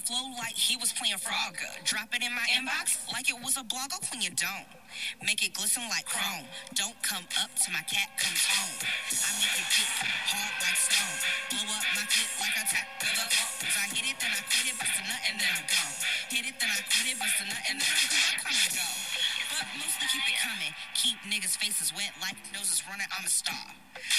Flow 0.06 0.30
like 0.38 0.54
he 0.54 0.78
was 0.78 0.94
playing 0.94 1.18
Frogger. 1.18 1.66
Drop 1.82 2.06
it 2.14 2.22
in 2.22 2.30
my 2.30 2.46
inbox 2.54 2.94
like 3.10 3.26
it 3.26 3.34
was 3.42 3.58
a 3.58 3.64
blog. 3.66 3.90
I'll 3.90 3.98
clean 4.06 4.22
your 4.22 4.38
dome. 4.38 4.70
Make 5.26 5.42
it 5.42 5.52
glisten 5.52 5.82
like 5.90 6.06
chrome. 6.06 6.46
Don't 6.78 6.94
come 7.02 7.26
up 7.42 7.50
till 7.58 7.74
my 7.74 7.82
cat 7.90 8.14
comes 8.14 8.46
home. 8.46 8.78
I 9.10 9.30
make 9.42 9.58
it 9.58 9.66
get 9.66 9.90
hard 10.30 10.54
like 10.62 10.78
stone. 10.78 11.18
Blow 11.50 11.74
up 11.74 11.86
my 11.98 12.06
clip 12.06 12.30
like 12.38 12.54
a 12.54 12.64
tap 12.70 12.86
to 13.02 13.08
the 13.18 13.26
bones. 13.26 13.74
I 13.74 13.84
hit 13.90 14.06
it, 14.06 14.16
then 14.22 14.30
I 14.30 14.40
quit 14.46 14.70
it, 14.70 14.76
bust 14.78 14.94
a 14.94 15.02
nut, 15.10 15.22
and 15.26 15.36
then 15.42 15.50
I'm 15.58 15.66
gone. 15.66 15.94
Hit 16.30 16.44
it, 16.46 16.54
then 16.54 16.70
I 16.70 16.80
quit 16.86 17.06
it, 17.10 17.16
bust 17.18 17.42
a 17.42 17.44
nut, 17.50 17.62
and 17.66 17.76
then 17.82 17.90
I'm 17.90 18.06
gone. 18.06 18.30
I 18.30 18.34
come 18.46 18.54
and 18.54 18.72
go. 18.78 19.35
But 19.56 19.68
mostly 19.80 20.06
keep 20.12 20.26
it 20.28 20.38
coming. 20.40 20.72
Keep 20.94 21.16
niggas' 21.32 21.56
faces 21.56 21.92
wet 21.96 22.12
like 22.20 22.36
noses 22.52 22.82
running. 22.88 23.06
I'm 23.16 23.24
a 23.24 23.32
star. 23.32 23.72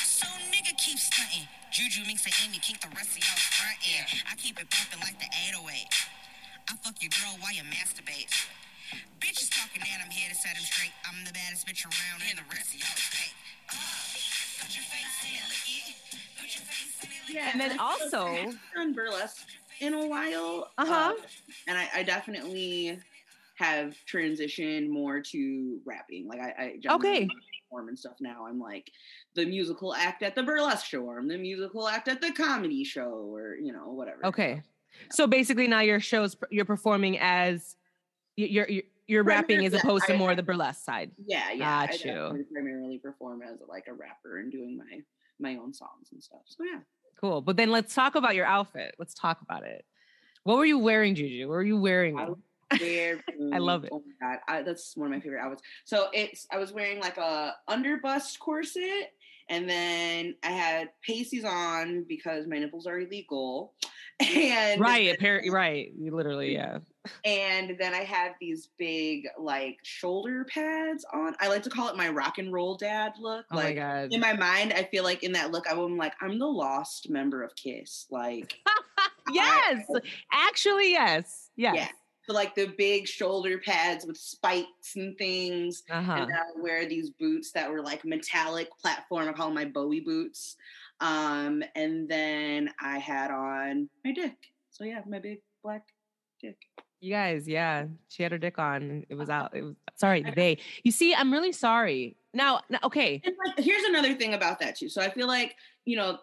So 0.04 0.26
nigga 0.50 0.74
keep 0.82 0.98
stunting. 0.98 1.46
Juju 1.72 2.06
makes 2.10 2.26
it 2.26 2.34
Amy 2.46 2.58
kink 2.58 2.82
the 2.82 2.90
rest 2.98 3.14
of 3.14 3.22
y'all 3.22 3.38
front 3.58 3.78
end. 3.86 4.08
I 4.32 4.34
keep 4.36 4.58
it 4.60 4.66
bumping 4.72 5.00
like 5.06 5.20
the 5.22 5.30
808. 5.54 5.86
I 6.70 6.74
fuck 6.82 6.98
your 7.02 7.12
girl 7.22 7.38
while 7.40 7.54
you 7.54 7.62
masturbate. 7.70 8.34
Bitches 9.20 9.52
talking 9.52 9.84
and 9.84 10.00
I'm 10.04 10.10
here 10.12 10.30
to 10.30 10.36
set 10.36 10.56
'em 10.58 10.64
straight. 10.64 10.94
I'm 11.06 11.24
the 11.26 11.34
baddest 11.34 11.68
bitch 11.68 11.84
around 11.86 12.24
and 12.28 12.40
the 12.40 12.48
rest 12.50 12.74
of 12.74 12.80
y'all 12.80 12.96
is 12.98 13.08
fake. 13.14 13.36
Uh, 13.70 14.64
put 14.64 14.72
your 14.74 14.86
face 14.88 15.16
in 15.28 15.36
it, 15.38 15.46
lick 15.52 15.68
it. 15.68 15.96
Put 16.40 16.50
your 16.56 16.66
face 16.66 16.96
in 17.04 17.10
it, 17.12 17.22
lick 17.28 17.36
Yeah, 17.36 17.52
And 17.52 17.60
then 17.62 17.72
I 17.80 17.92
haven't 17.92 18.14
also- 18.16 18.58
done 18.74 18.94
burlesque 18.94 19.46
in 19.80 19.94
a 19.94 20.08
while. 20.08 20.72
Uh-huh. 20.78 21.14
uh, 21.20 21.28
and 21.68 21.78
I, 21.78 21.90
I 21.96 22.04
definitely 22.04 23.00
have 23.58 23.96
transitioned 24.12 24.88
more 24.90 25.20
to 25.20 25.80
rapping. 25.86 26.28
Like 26.28 26.40
I, 26.40 26.80
I 26.90 26.94
Okay. 26.96 27.28
perform 27.70 27.90
and 27.90 27.98
stuff 27.98 28.16
now. 28.20 28.46
I'm 28.48 28.60
like 28.60 28.92
the 29.36 29.46
musical 29.46 29.94
act 29.96 30.22
at 30.24 30.36
the 30.36 30.44
burlesque 30.44 30.86
show, 30.86 31.02
or 31.02 31.18
I'm 31.18 31.28
the 31.28 31.38
musical 31.38 31.88
act 31.88 32.08
at 32.08 32.22
the 32.22 32.32
comedy 32.32 32.84
show, 32.84 33.10
or 33.10 33.56
you 33.56 33.74
know 33.74 33.92
whatever. 33.92 34.26
Okay. 34.28 34.62
So 35.12 35.28
basically 35.28 35.68
now 35.68 35.82
your 35.82 36.00
shows 36.00 36.36
you're 36.52 36.66
performing 36.66 37.18
as 37.20 37.76
you're, 38.36 38.68
you're 38.68 38.84
you're 39.08 39.24
rapping 39.24 39.66
as 39.66 39.74
opposed 39.74 40.06
to 40.06 40.14
I- 40.14 40.18
more 40.18 40.36
the 40.36 40.44
burlesque 40.44 40.84
side. 40.84 41.12
Yeah, 41.26 41.52
yeah. 41.52 41.88
Got 41.88 41.96
I 42.06 42.10
you. 42.38 42.46
primarily 42.52 43.00
perform 43.00 43.42
as 43.42 43.58
like 43.68 43.86
a 43.88 43.94
rapper 43.94 44.38
and 44.40 44.52
doing 44.52 44.78
my 44.78 45.00
my 45.40 45.60
own 45.60 45.74
songs 45.74 46.10
and 46.12 46.22
stuff. 46.24 46.42
So 46.46 46.64
yeah. 46.64 46.80
Cool. 47.20 47.42
But 47.42 47.58
then 47.58 47.72
let's 47.72 47.96
talk 47.96 48.14
about 48.14 48.36
your 48.36 48.46
outfit. 48.46 48.94
Let's 49.00 49.16
talk 49.16 49.42
about 49.42 49.64
it. 49.64 49.84
What 50.44 50.58
were 50.58 50.66
you 50.66 50.78
wearing, 50.78 51.16
Juju? 51.16 51.48
What 51.48 51.56
were 51.56 51.64
you 51.64 51.80
wearing? 51.80 52.20
I 52.20 52.26
was 52.30 52.38
wearing- 52.80 53.22
I 53.54 53.58
love 53.58 53.84
it. 53.84 53.90
Oh 53.92 54.04
my 54.06 54.28
god, 54.28 54.40
I, 54.48 54.62
that's 54.62 54.96
one 54.96 55.08
of 55.08 55.12
my 55.12 55.20
favorite 55.20 55.42
outfits. 55.42 55.64
So 55.86 56.08
it's 56.14 56.48
I 56.52 56.58
was 56.58 56.72
wearing 56.72 57.00
like 57.00 57.18
a 57.18 57.56
underbust 57.70 58.40
corset, 58.40 59.14
and 59.50 59.70
then 59.70 60.36
I 60.44 60.52
had 60.52 60.90
pasties 61.06 61.46
on 61.46 62.06
because 62.08 62.48
my 62.48 62.60
nipples 62.60 62.88
are 62.88 63.00
illegal, 63.00 63.74
and 64.20 64.82
right, 64.82 65.14
apparently, 65.14 65.50
right. 65.50 65.92
You 65.98 66.16
literally, 66.16 66.56
mm-hmm. 66.56 66.82
yeah. 67.26 67.32
and 67.32 67.78
then 67.80 67.94
I 67.94 68.04
had 68.04 68.34
these 68.42 68.70
big 68.78 69.28
like 69.40 69.78
shoulder 69.84 70.46
pads 70.46 71.06
on. 71.14 71.36
I 71.40 71.48
like 71.48 71.64
to 71.64 71.70
call 71.70 71.90
it 71.90 71.96
my 71.96 72.10
rock 72.10 72.38
and 72.38 72.52
roll 72.52 72.76
dad 72.76 73.14
look. 73.20 73.46
Oh 73.52 73.56
my 73.56 73.64
like 73.64 73.76
god. 73.76 74.12
in 74.12 74.20
my 74.20 74.34
mind, 74.34 74.74
I 74.74 74.84
feel 74.84 75.04
like 75.04 75.24
in 75.24 75.32
that 75.34 75.52
look, 75.52 75.66
I'm 75.70 75.98
like 75.98 76.14
I'm 76.22 76.40
the 76.40 76.48
lost 76.48 77.10
member 77.10 77.44
of 77.44 77.56
Kiss. 77.56 78.08
Like 78.10 78.56
yes. 79.32 79.86
Actually, 80.32 80.92
yes. 80.92 81.50
Yes. 81.56 81.76
yeah. 81.76 81.88
So 82.28 82.34
like 82.34 82.56
the 82.56 82.74
big 82.78 83.08
shoulder 83.08 83.58
pads 83.58 84.06
with 84.06 84.18
spikes 84.18 84.96
and 84.98 85.18
things. 85.18 85.84
Uh-huh. 85.90 86.12
And 86.12 86.34
I 86.34 86.42
would 86.54 86.62
wear 86.62 86.86
these 86.86 87.12
boots 87.12 87.52
that 87.54 87.72
were 87.72 87.82
like 87.82 88.04
metallic 88.04 88.70
platform. 88.82 89.30
I 89.30 89.32
call 89.32 89.48
them 89.48 89.56
my 89.56 89.66
Bowie 89.66 90.02
boots. 90.02 90.58
Um, 91.00 91.64
and 91.76 92.10
then 92.10 92.70
I 92.82 92.98
had 92.98 93.32
on 93.32 93.90
my 94.04 94.12
dick. 94.12 94.36
So 94.72 94.84
yeah, 94.84 95.02
my 95.08 95.20
big 95.20 95.40
black 95.64 95.84
dick. 96.42 96.58
You 97.00 97.14
guys, 97.14 97.48
yeah. 97.48 97.86
She 98.10 98.24
had 98.24 98.34
her 98.34 98.38
dick 98.38 98.60
on. 98.60 99.06
It 99.08 99.16
was 99.16 99.30
out. 99.30 99.56
It 99.56 99.62
was 99.62 99.76
sorry, 99.96 100.26
they. 100.36 100.58
You 100.84 100.92
see, 100.92 101.16
I'm 101.16 101.32
really 101.32 101.54
sorry. 101.54 102.18
Now, 102.34 102.62
now- 102.70 102.80
okay. 102.84 103.22
And 103.24 103.36
like, 103.46 103.58
here's 103.60 103.84
another 103.84 104.16
thing 104.16 104.34
about 104.34 104.60
that 104.60 104.76
too. 104.76 104.90
So 104.90 105.02
I 105.02 105.10
feel 105.10 105.28
like, 105.28 105.56
you 105.86 105.96
know, 105.96 106.18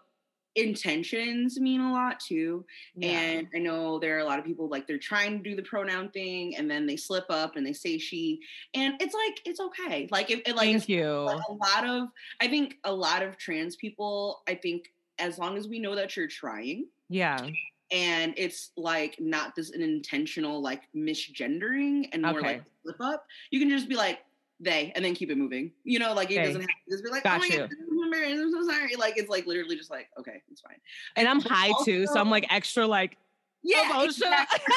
intentions 0.57 1.59
mean 1.59 1.81
a 1.81 1.93
lot 1.93 2.21
too. 2.21 2.65
Yeah. 2.95 3.09
And 3.09 3.49
I 3.55 3.59
know 3.59 3.99
there 3.99 4.17
are 4.17 4.21
a 4.21 4.25
lot 4.25 4.39
of 4.39 4.45
people 4.45 4.69
like 4.69 4.87
they're 4.87 4.99
trying 4.99 5.43
to 5.43 5.51
do 5.51 5.57
the 5.57 5.63
pronoun 5.63 6.11
thing 6.11 6.57
and 6.57 6.71
then 6.71 6.87
they 6.87 6.97
slip 6.97 7.27
up 7.31 7.57
and 7.57 7.67
they 7.67 7.73
say 7.73 7.99
she. 7.99 8.41
And 8.75 8.95
it's 9.01 9.15
like, 9.15 9.41
it's 9.45 9.61
okay. 9.61 10.09
Like, 10.11 10.31
if 10.31 10.41
it, 10.47 10.55
like, 10.57 10.69
Thank 10.71 10.89
you. 10.89 11.05
a 11.05 11.53
lot 11.53 11.85
of, 11.87 12.09
I 12.41 12.49
think 12.49 12.79
a 12.85 12.93
lot 12.93 13.23
of 13.23 13.37
trans 13.37 13.77
people, 13.77 14.43
I 14.49 14.55
think 14.55 14.93
as 15.19 15.39
long 15.39 15.57
as 15.57 15.69
we 15.69 15.79
know 15.79 15.95
that 15.95 16.17
you're 16.17 16.29
trying, 16.29 16.87
Yeah. 17.09 17.49
and 17.91 18.35
it's 18.37 18.71
like 18.77 19.17
not 19.21 19.55
this 19.55 19.71
an 19.71 19.83
intentional 19.83 20.61
like 20.63 20.83
misgendering 20.97 22.09
and 22.13 22.23
more 22.23 22.39
Okay. 22.39 22.47
like 22.55 22.65
slip 22.83 23.01
up, 23.01 23.27
you 23.51 23.61
can 23.61 23.69
just 23.71 23.89
be 23.89 23.95
like 23.97 24.21
they 24.61 24.93
and 24.95 25.05
then 25.05 25.15
keep 25.15 25.31
it 25.31 25.37
moving. 25.37 25.73
You 25.85 25.99
know, 25.99 26.15
like 26.15 26.31
it 26.31 26.39
Okay. 26.39 26.47
doesn't 26.47 26.61
have 26.61 26.69
to 26.69 26.91
just 26.91 27.05
be 27.05 27.11
like, 27.11 27.25
Got 27.25 27.37
oh 27.37 27.39
my 27.41 27.47
you. 27.55 27.59
god, 27.61 27.71
I'm 28.15 28.41
I'm 28.41 28.51
so 28.53 28.67
sorry. 28.67 28.97
Like 28.97 29.17
it's 29.17 29.29
like 29.29 29.47
literally 29.47 29.77
just 29.77 29.91
like, 29.91 30.09
okay, 30.19 30.43
it's 30.51 30.61
fine. 30.61 30.77
And 31.17 31.29
I'm 31.29 31.41
But 31.41 31.53
high 31.53 31.73
too, 31.85 32.07
so 32.07 32.21
I'm 32.21 32.31
like 32.31 32.47
extra 32.53 32.87
like 32.87 33.17
Yeah, 33.63 33.91
emotional. 33.91 34.05
exactly. 34.33 34.75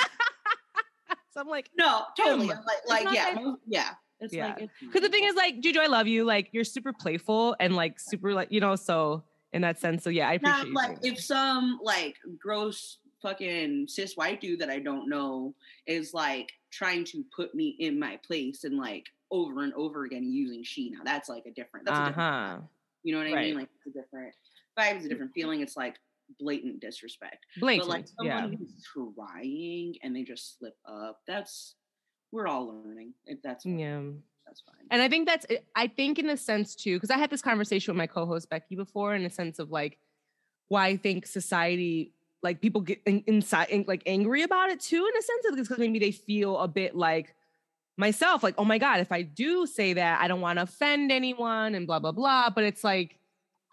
so 1.32 1.41
I'm 1.41 1.47
like, 1.47 1.69
no, 1.78 2.04
totally. 2.17 2.52
I'm 2.52 2.63
Like, 2.88 3.06
like 3.06 3.13
yeah, 3.13 3.54
yeah. 3.67 3.89
It's 4.19 4.34
Yeah. 4.34 4.56
like 4.60 4.69
because 4.80 5.02
the 5.02 5.10
thing 5.10 5.26
is 5.26 5.36
like, 5.36 5.60
Juju, 5.60 5.80
I 5.80 5.88
love 5.88 6.08
you. 6.08 6.23
Like 6.23 6.50
you're 6.52 6.63
super 6.63 6.93
playful 6.93 7.56
and 7.60 7.76
like 7.76 8.00
super 8.00 8.34
like, 8.34 8.52
you 8.52 8.60
know, 8.60 8.76
so 8.76 9.23
in 9.54 9.62
that 9.62 9.80
sense. 9.80 10.04
So 10.04 10.10
yeah, 10.10 10.28
I 10.28 10.34
appreciate 10.34 10.73
not 10.73 10.89
like 10.89 10.97
if 11.04 11.19
some 11.19 11.80
like 11.84 12.15
gross 12.39 12.97
fucking 13.21 13.88
cis 13.88 14.15
white 14.15 14.41
dude 14.41 14.60
that 14.60 14.69
I 14.69 14.80
don't 14.80 15.10
know 15.10 15.54
is 15.86 16.13
like 16.13 16.52
trying 16.71 17.04
to 17.06 17.23
put 17.36 17.56
me 17.56 17.76
in 17.80 18.00
my 18.00 18.17
place 18.26 18.63
and 18.63 18.78
like 18.78 19.06
over 19.32 19.63
and 19.63 19.73
over 19.73 20.06
again 20.06 20.32
using 20.32 20.63
she 20.63 20.89
now 20.89 21.00
that's 21.04 21.28
like 21.28 21.45
a 21.45 21.52
different 21.52 21.86
that's 21.86 22.00
a 22.00 22.06
different 22.06 22.19
uh-huh. 22.19 22.58
You 23.08 23.13
know 23.13 23.20
what 23.20 23.28
I 23.28 23.34
Right. 23.34 23.46
mean 23.48 23.56
like 23.56 23.70
it's 23.78 23.88
a 23.96 24.00
different 24.02 24.34
vibe 24.78 24.96
it's 24.98 25.06
a 25.06 25.10
different 25.10 25.32
feeling 25.34 25.62
it's 25.62 25.78
like 25.78 25.96
blatant 26.41 26.82
disrespect 26.82 27.46
Blatant. 27.58 27.88
but 27.88 27.89
like 27.96 28.06
someone 28.08 28.52
yeah. 28.52 28.58
who's 28.58 28.84
trying 28.93 29.96
and 30.04 30.13
they 30.15 30.24
just 30.24 30.58
slip 30.60 30.76
up 30.86 31.22
that's 31.26 31.76
we're 32.34 32.48
all 32.48 32.65
learning 32.67 33.13
if 33.26 33.39
that's 33.41 33.63
fine. 33.63 33.80
Yeah. 33.80 34.02
that's 34.46 34.62
fine 34.62 34.86
And 34.91 35.02
I 35.02 35.08
think 35.08 35.26
that's 35.26 35.46
eh, 35.50 35.60
I 35.74 35.88
think 35.88 36.20
in 36.20 36.30
a 36.30 36.36
sense 36.36 36.76
too, 36.76 36.98
because 36.98 37.12
I 37.12 37.17
had 37.17 37.30
this 37.30 37.41
conversation 37.41 37.93
with 37.93 37.98
my 37.98 38.08
co-host 38.08 38.50
Becky 38.50 38.76
before, 38.76 39.15
in 39.15 39.24
a 39.26 39.30
sense 39.30 39.58
of 39.60 39.72
like 39.72 39.98
why 40.67 40.88
I 40.88 40.98
think 40.98 41.26
society 41.26 42.13
like 42.43 42.60
people 42.62 42.82
get 42.82 43.02
in, 43.06 43.24
inside 43.26 43.70
in, 43.70 43.86
like 43.88 44.04
angry 44.06 44.43
about 44.43 44.70
it 44.70 44.80
too, 44.82 44.98
in 45.10 45.17
a 45.17 45.22
sense 45.22 45.46
of 45.50 45.56
because 45.56 45.78
maybe 45.80 45.98
they 46.00 46.12
feel 46.12 46.58
a 46.60 46.67
bit 46.67 46.93
like 46.96 47.34
myself, 47.98 48.44
like, 48.44 48.56
oh 48.58 48.66
my 48.66 48.78
God, 48.78 49.00
if 49.00 49.12
I 49.12 49.24
do 49.24 49.66
say 49.66 49.94
that, 49.94 50.22
I 50.22 50.28
don't 50.28 50.42
want 50.42 50.60
to 50.60 50.64
offend 50.64 51.12
anyone 51.12 51.76
and 51.76 51.86
blah, 51.88 52.00
blah, 52.00 52.12
blah. 52.12 52.50
But 52.50 52.64
it's 52.64 52.84
like 52.84 53.18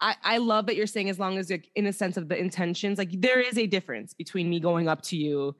I, 0.01 0.15
I 0.23 0.37
love 0.39 0.65
that 0.65 0.75
you're 0.75 0.87
saying 0.87 1.09
as 1.09 1.19
long 1.19 1.37
as 1.37 1.49
like 1.49 1.69
in 1.75 1.85
a 1.85 1.93
sense 1.93 2.17
of 2.17 2.27
the 2.27 2.37
intentions, 2.37 2.97
like 2.97 3.09
there 3.21 3.39
is 3.39 3.57
a 3.57 3.65
difference 3.67 4.13
between 4.13 4.49
me 4.49 4.59
going 4.59 4.87
up 4.87 5.01
to 5.03 5.17
you 5.17 5.55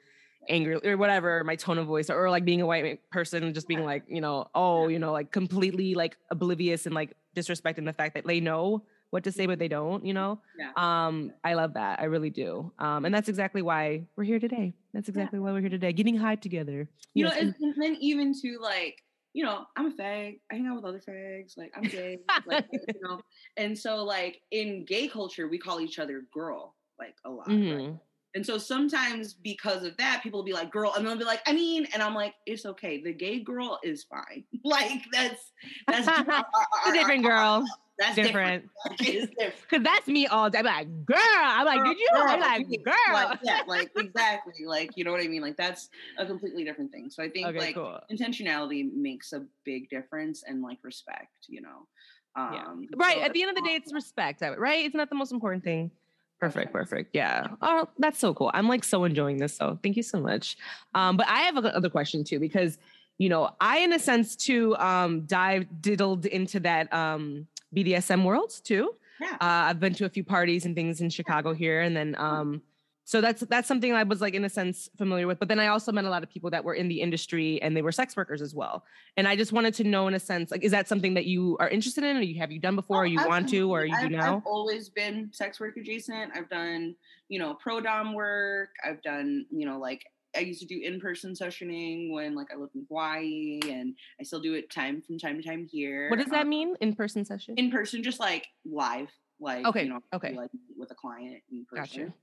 angry 0.50 0.78
or 0.84 0.98
whatever, 0.98 1.44
my 1.44 1.56
tone 1.56 1.78
of 1.78 1.88
voice, 1.88 2.10
or, 2.10 2.30
like 2.30 2.46
being 2.46 2.62
a 2.62 2.66
white 2.66 3.10
person 3.10 3.44
and 3.44 3.56
just 3.56 3.68
being 3.68 3.84
like, 3.84 4.04
you 4.08 4.22
know, 4.22 4.48
oh, 4.54 4.88
you 4.88 5.00
know, 5.00 5.12
like 5.12 5.32
completely 5.32 5.96
like 5.96 6.18
oblivious 6.30 6.86
and 6.86 6.94
like 6.94 7.16
disrespecting 7.36 7.86
the 7.86 7.94
fact 7.94 8.14
that 8.14 8.28
they 8.28 8.40
know 8.40 8.84
what 9.10 9.24
to 9.24 9.32
say, 9.32 9.46
but 9.46 9.60
they 9.60 9.68
don't, 9.68 10.06
you 10.06 10.14
know? 10.14 10.40
Yeah. 10.60 10.72
Um, 10.76 11.32
I 11.44 11.54
love 11.54 11.74
that. 11.74 12.00
I 12.00 12.06
really 12.06 12.30
do. 12.30 12.72
Um, 12.78 13.06
and 13.06 13.16
that's 13.16 13.30
exactly 13.30 13.62
why 13.62 14.06
we're 14.16 14.24
here 14.24 14.40
today. 14.40 14.74
That's 14.96 15.10
exactly 15.10 15.40
why 15.40 15.52
we're 15.52 15.60
here 15.60 15.70
today, 15.70 15.92
getting 15.92 16.16
high 16.16 16.36
together. 16.38 16.88
you 17.14 17.26
know 17.26 17.32
and, 17.32 17.54
and 17.62 17.74
then 17.78 17.98
even 18.00 18.34
to 18.42 18.58
like 18.62 19.04
you 19.34 19.44
know 19.44 19.66
i'm 19.76 19.88
a 19.88 19.92
fag 19.92 20.40
i 20.50 20.56
hang 20.56 20.66
out 20.68 20.78
with 20.78 20.86
other 20.86 21.02
fags 21.08 21.58
like 21.58 21.70
i'm 21.76 21.84
gay 21.84 22.18
like 22.48 22.66
you 22.72 23.02
know 23.02 23.20
and 23.58 23.78
so 23.78 23.98
like 24.06 24.40
in 24.52 24.86
gay 24.86 25.10
culture 25.10 25.50
we 25.50 25.58
call 25.58 25.82
each 25.82 26.00
other 26.00 26.24
girl 26.34 26.74
like 26.98 27.16
a 27.26 27.30
lot 27.30 27.46
right? 27.48 27.58
Mhm. 27.58 28.00
and 28.36 28.46
so 28.46 28.58
sometimes 28.58 29.34
because 29.34 29.84
of 29.84 29.98
that 29.98 30.22
people 30.24 30.40
will 30.40 30.46
be 30.46 30.54
like 30.54 30.72
girl 30.72 30.94
and 30.96 31.06
they'll 31.06 31.18
be 31.18 31.26
like 31.26 31.42
i 31.48 31.52
mean 31.52 31.86
and 31.94 32.02
i'm 32.02 32.16
like 32.16 32.34
it's 32.46 32.66
okay 32.66 33.04
the 33.04 33.12
gay 33.12 33.40
girl 33.40 33.78
is 33.84 34.06
fine 34.06 34.46
like 34.64 35.02
that's 35.12 35.52
that's 35.90 36.08
our- 36.08 36.26
our- 36.30 36.46
a 36.90 36.94
different 36.94 37.24
girl. 37.26 37.66
That's 37.98 38.16
different. 38.16 38.70
different, 38.98 39.30
different. 39.38 39.54
Cause 39.70 39.82
that's 39.84 40.08
me 40.08 40.28
all 40.28 40.50
day. 40.50 40.60
I'm 40.60 40.66
like, 40.66 41.06
girl. 41.06 41.18
I'm 41.20 41.66
like, 41.66 41.78
Girl, 41.78 41.86
did 41.94 42.00
you? 42.00 42.10
I'm 42.14 42.40
like, 42.40 42.84
girl. 42.84 42.96
like, 43.14 43.40
yeah 43.44 43.62
like 43.68 43.92
exactly 43.96 44.66
like 44.66 44.92
you 44.96 45.04
know 45.04 45.12
what 45.12 45.22
i 45.22 45.28
mean 45.28 45.42
like 45.42 45.58
that's 45.58 45.90
a 46.18 46.26
completely 46.26 46.64
different 46.64 46.92
thing 46.92 47.10
so 47.10 47.24
i 47.24 47.30
think 47.30 47.48
okay, 47.48 47.58
like 47.58 47.76
cool. 47.76 48.00
intentionality 48.12 48.92
makes 48.94 49.34
a 49.34 49.46
big 49.64 49.90
difference 49.90 50.44
and 50.48 50.62
like 50.62 50.78
respect 50.84 51.30
you 51.48 51.62
know 51.62 51.88
Yeah. 52.38 52.66
um 52.66 52.88
Right. 52.96 53.18
so 53.18 53.22
At 53.24 53.34
the 53.34 53.42
end 53.42 53.50
of 53.52 53.56
the 53.56 53.62
day, 53.62 53.76
it's 53.76 53.94
respect. 53.94 54.42
Right. 54.42 54.86
It's 54.86 54.94
not 54.96 55.04
that 55.04 55.10
the 55.10 55.16
most 55.16 55.32
important 55.32 55.64
thing. 55.64 55.92
Perfect. 56.40 56.74
Perfect. 56.74 57.12
Yeah. 57.16 57.48
Oh, 57.62 57.88
that's 57.98 58.20
so 58.20 58.34
cool. 58.34 58.52
I'm 58.54 58.68
like 58.68 58.84
so 58.84 59.06
enjoying 59.06 59.38
this. 59.38 59.56
So 59.56 59.80
thank 59.82 59.96
you 59.96 60.04
so 60.04 60.20
much. 60.20 60.58
Um, 60.94 61.16
but 61.18 61.28
I 61.30 61.42
have 61.42 61.56
another 61.56 61.90
question 61.90 62.24
too, 62.26 62.40
because 62.40 62.78
you 63.18 63.30
know, 63.30 63.50
I 63.62 63.80
in 63.80 63.94
a 63.94 64.00
sense 64.00 64.36
too 64.36 64.76
um 64.78 65.26
dive 65.26 65.66
diddled 65.82 66.26
into 66.26 66.60
that 66.62 66.92
um 66.94 67.48
BDSM 67.76 68.24
world 68.24 68.52
too. 68.64 68.96
yeah 69.20 69.34
Uh, 69.42 69.68
I've 69.70 69.80
been 69.80 69.94
to 69.96 70.06
a 70.06 70.10
few 70.10 70.24
parties 70.24 70.66
and 70.66 70.76
things 70.76 71.02
in 71.02 71.10
Chicago 71.10 71.54
here, 71.54 71.82
and 71.82 71.96
then 71.96 72.16
um, 72.18 72.62
so 73.08 73.22
that's 73.22 73.42
that's 73.42 73.68
something 73.68 73.94
I 73.94 74.04
was 74.04 74.20
like 74.20 74.34
in 74.34 74.44
a 74.46 74.50
sense 74.50 74.90
familiar 74.98 75.28
with. 75.28 75.40
But 75.40 75.48
then 75.48 75.60
I 75.60 75.68
also 75.68 75.92
met 75.92 76.06
a 76.06 76.10
lot 76.10 76.24
of 76.24 76.30
people 76.30 76.50
that 76.52 76.64
were 76.64 76.74
in 76.74 76.88
the 76.88 77.00
industry 77.02 77.62
and 77.62 77.76
they 77.78 77.82
were 77.84 77.92
sex 77.92 78.16
workers 78.18 78.42
as 78.42 78.56
well. 78.56 78.84
And 79.16 79.28
I 79.28 79.36
just 79.36 79.52
wanted 79.54 79.74
to 79.76 79.84
know, 79.84 80.08
in 80.08 80.16
a 80.16 80.20
sense, 80.20 80.50
like, 80.52 80.64
is 80.64 80.72
that 80.72 80.88
something 80.88 81.14
that 81.14 81.26
you 81.26 81.56
are 81.60 81.70
interested 81.70 82.04
in, 82.04 82.18
or 82.18 82.22
you 82.22 82.40
have 82.40 82.52
you 82.52 82.60
done 82.60 82.76
before, 82.76 83.02
or 83.04 83.06
Oh, 83.06 83.14
you 83.14 83.18
want 83.28 83.48
to, 83.50 83.72
or 83.72 83.86
you 83.86 83.94
absolutely. 83.94 84.10
do 84.10 84.16
I've, 84.16 84.26
now? 84.26 84.38
I've 84.38 84.46
always 84.48 84.90
been 84.90 85.30
sex 85.32 85.60
work 85.60 85.78
adjacent 85.78 86.32
i've 86.36 86.50
done 86.50 86.96
you 87.30 87.40
know 87.40 87.54
pro 87.56 87.80
dom 87.80 88.14
work 88.14 88.70
i've 88.84 89.02
done 89.04 89.46
you 89.52 89.66
know 89.68 89.78
like 89.80 90.02
I 90.36 90.42
used 90.42 90.60
to 90.62 90.66
do 90.68 90.80
in-person 90.84 91.34
sessioning 91.34 92.12
when 92.12 92.36
like 92.36 92.48
I 92.54 92.58
lived 92.58 92.76
in 92.76 92.86
Hawaii 92.88 93.60
and 93.70 93.96
I 94.20 94.24
still 94.24 94.40
do 94.42 94.54
it 94.54 94.70
time 94.70 95.02
from 95.02 95.18
time 95.18 95.42
to 95.42 95.48
time 95.48 95.68
here. 95.72 96.10
What 96.10 96.20
does 96.20 96.32
that 96.32 96.42
Um, 96.44 96.50
mean? 96.50 96.76
In 96.82 96.96
person 96.96 97.26
session? 97.26 97.56
in 97.58 97.72
person, 97.72 98.04
just 98.04 98.20
like 98.20 98.48
live, 98.66 99.10
like 99.40 99.66
Okay, 99.66 99.84
you 99.84 99.90
know, 99.90 100.02
okay. 100.14 100.34
like 100.36 100.52
with 100.78 100.92
a 100.92 100.96
client 100.96 101.42
in 101.52 101.66
Gotcha. 101.74 101.82
person. 101.94 102.14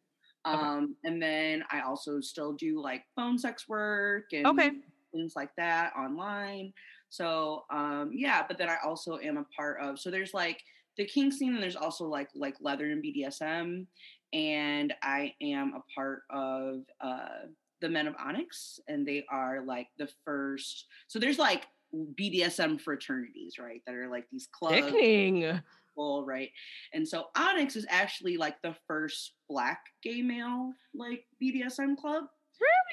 Okay. 0.46 0.56
Um, 0.64 0.96
and 1.04 1.22
then 1.22 1.64
I 1.70 1.80
also 1.80 2.20
still 2.20 2.52
do 2.52 2.80
like 2.80 3.04
phone 3.16 3.38
sex 3.38 3.68
work 3.68 4.24
and 4.32 4.46
Okay. 4.46 4.70
things 5.12 5.34
like 5.36 5.50
that 5.56 5.92
online. 5.96 6.72
So 7.10 7.64
um, 7.70 8.10
yeah, 8.12 8.44
but 8.46 8.58
then 8.58 8.68
I 8.68 8.76
also 8.84 9.18
am 9.18 9.36
a 9.36 9.44
part 9.56 9.80
of. 9.80 10.00
So 10.00 10.10
there's 10.10 10.34
like 10.34 10.60
the 10.96 11.04
kink 11.06 11.32
scene, 11.32 11.54
and 11.54 11.62
there's 11.62 11.76
also 11.76 12.04
like 12.06 12.28
like 12.34 12.56
leather 12.60 12.90
and 12.90 13.02
BDSM, 13.02 13.86
and 14.32 14.94
I 15.02 15.34
am 15.40 15.74
a 15.74 15.82
part 15.94 16.22
of 16.30 16.80
uh, 17.00 17.46
the 17.82 17.88
Men 17.90 18.06
of 18.06 18.14
Onyx, 18.18 18.80
and 18.88 19.06
they 19.06 19.24
are 19.30 19.62
like 19.66 19.88
the 19.98 20.08
first. 20.24 20.86
So 21.08 21.18
there's 21.18 21.38
like 21.38 21.66
BDSM 21.94 22.80
fraternities, 22.80 23.56
right? 23.58 23.82
That 23.86 23.94
are 23.94 24.08
like 24.08 24.24
these 24.32 24.48
clubs 24.50 24.76
Sickening. 24.76 25.60
people, 25.90 26.24
right? 26.24 26.48
And 26.94 27.06
so 27.06 27.26
Onyx 27.36 27.76
is 27.76 27.84
actually 27.90 28.38
like 28.38 28.56
the 28.62 28.74
first 28.86 29.34
black 29.50 29.80
gay 30.02 30.22
male 30.22 30.72
like 30.94 31.24
BDSM 31.42 31.96
club. 31.98 32.24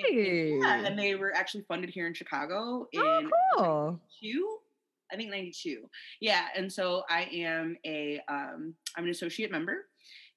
Really? 0.04 0.60
Yeah, 0.60 0.86
and 0.86 0.98
they 0.98 1.16
were 1.16 1.34
actually 1.36 1.64
funded 1.68 1.90
here 1.92 2.08
in 2.08 2.14
Chicago 2.14 2.88
in 2.92 3.02
Oh, 3.02 3.30
cool. 3.58 4.00
two, 4.22 4.58
I 5.12 5.16
think 5.16 5.30
ninety 5.32 5.52
two. 5.52 5.84
Yeah, 6.20 6.46
and 6.56 6.72
so 6.72 7.04
I 7.10 7.24
am 7.32 7.78
a 7.86 8.20
um 8.30 8.74
I'm 8.98 9.04
an 9.06 9.10
associate 9.12 9.52
member, 9.52 9.86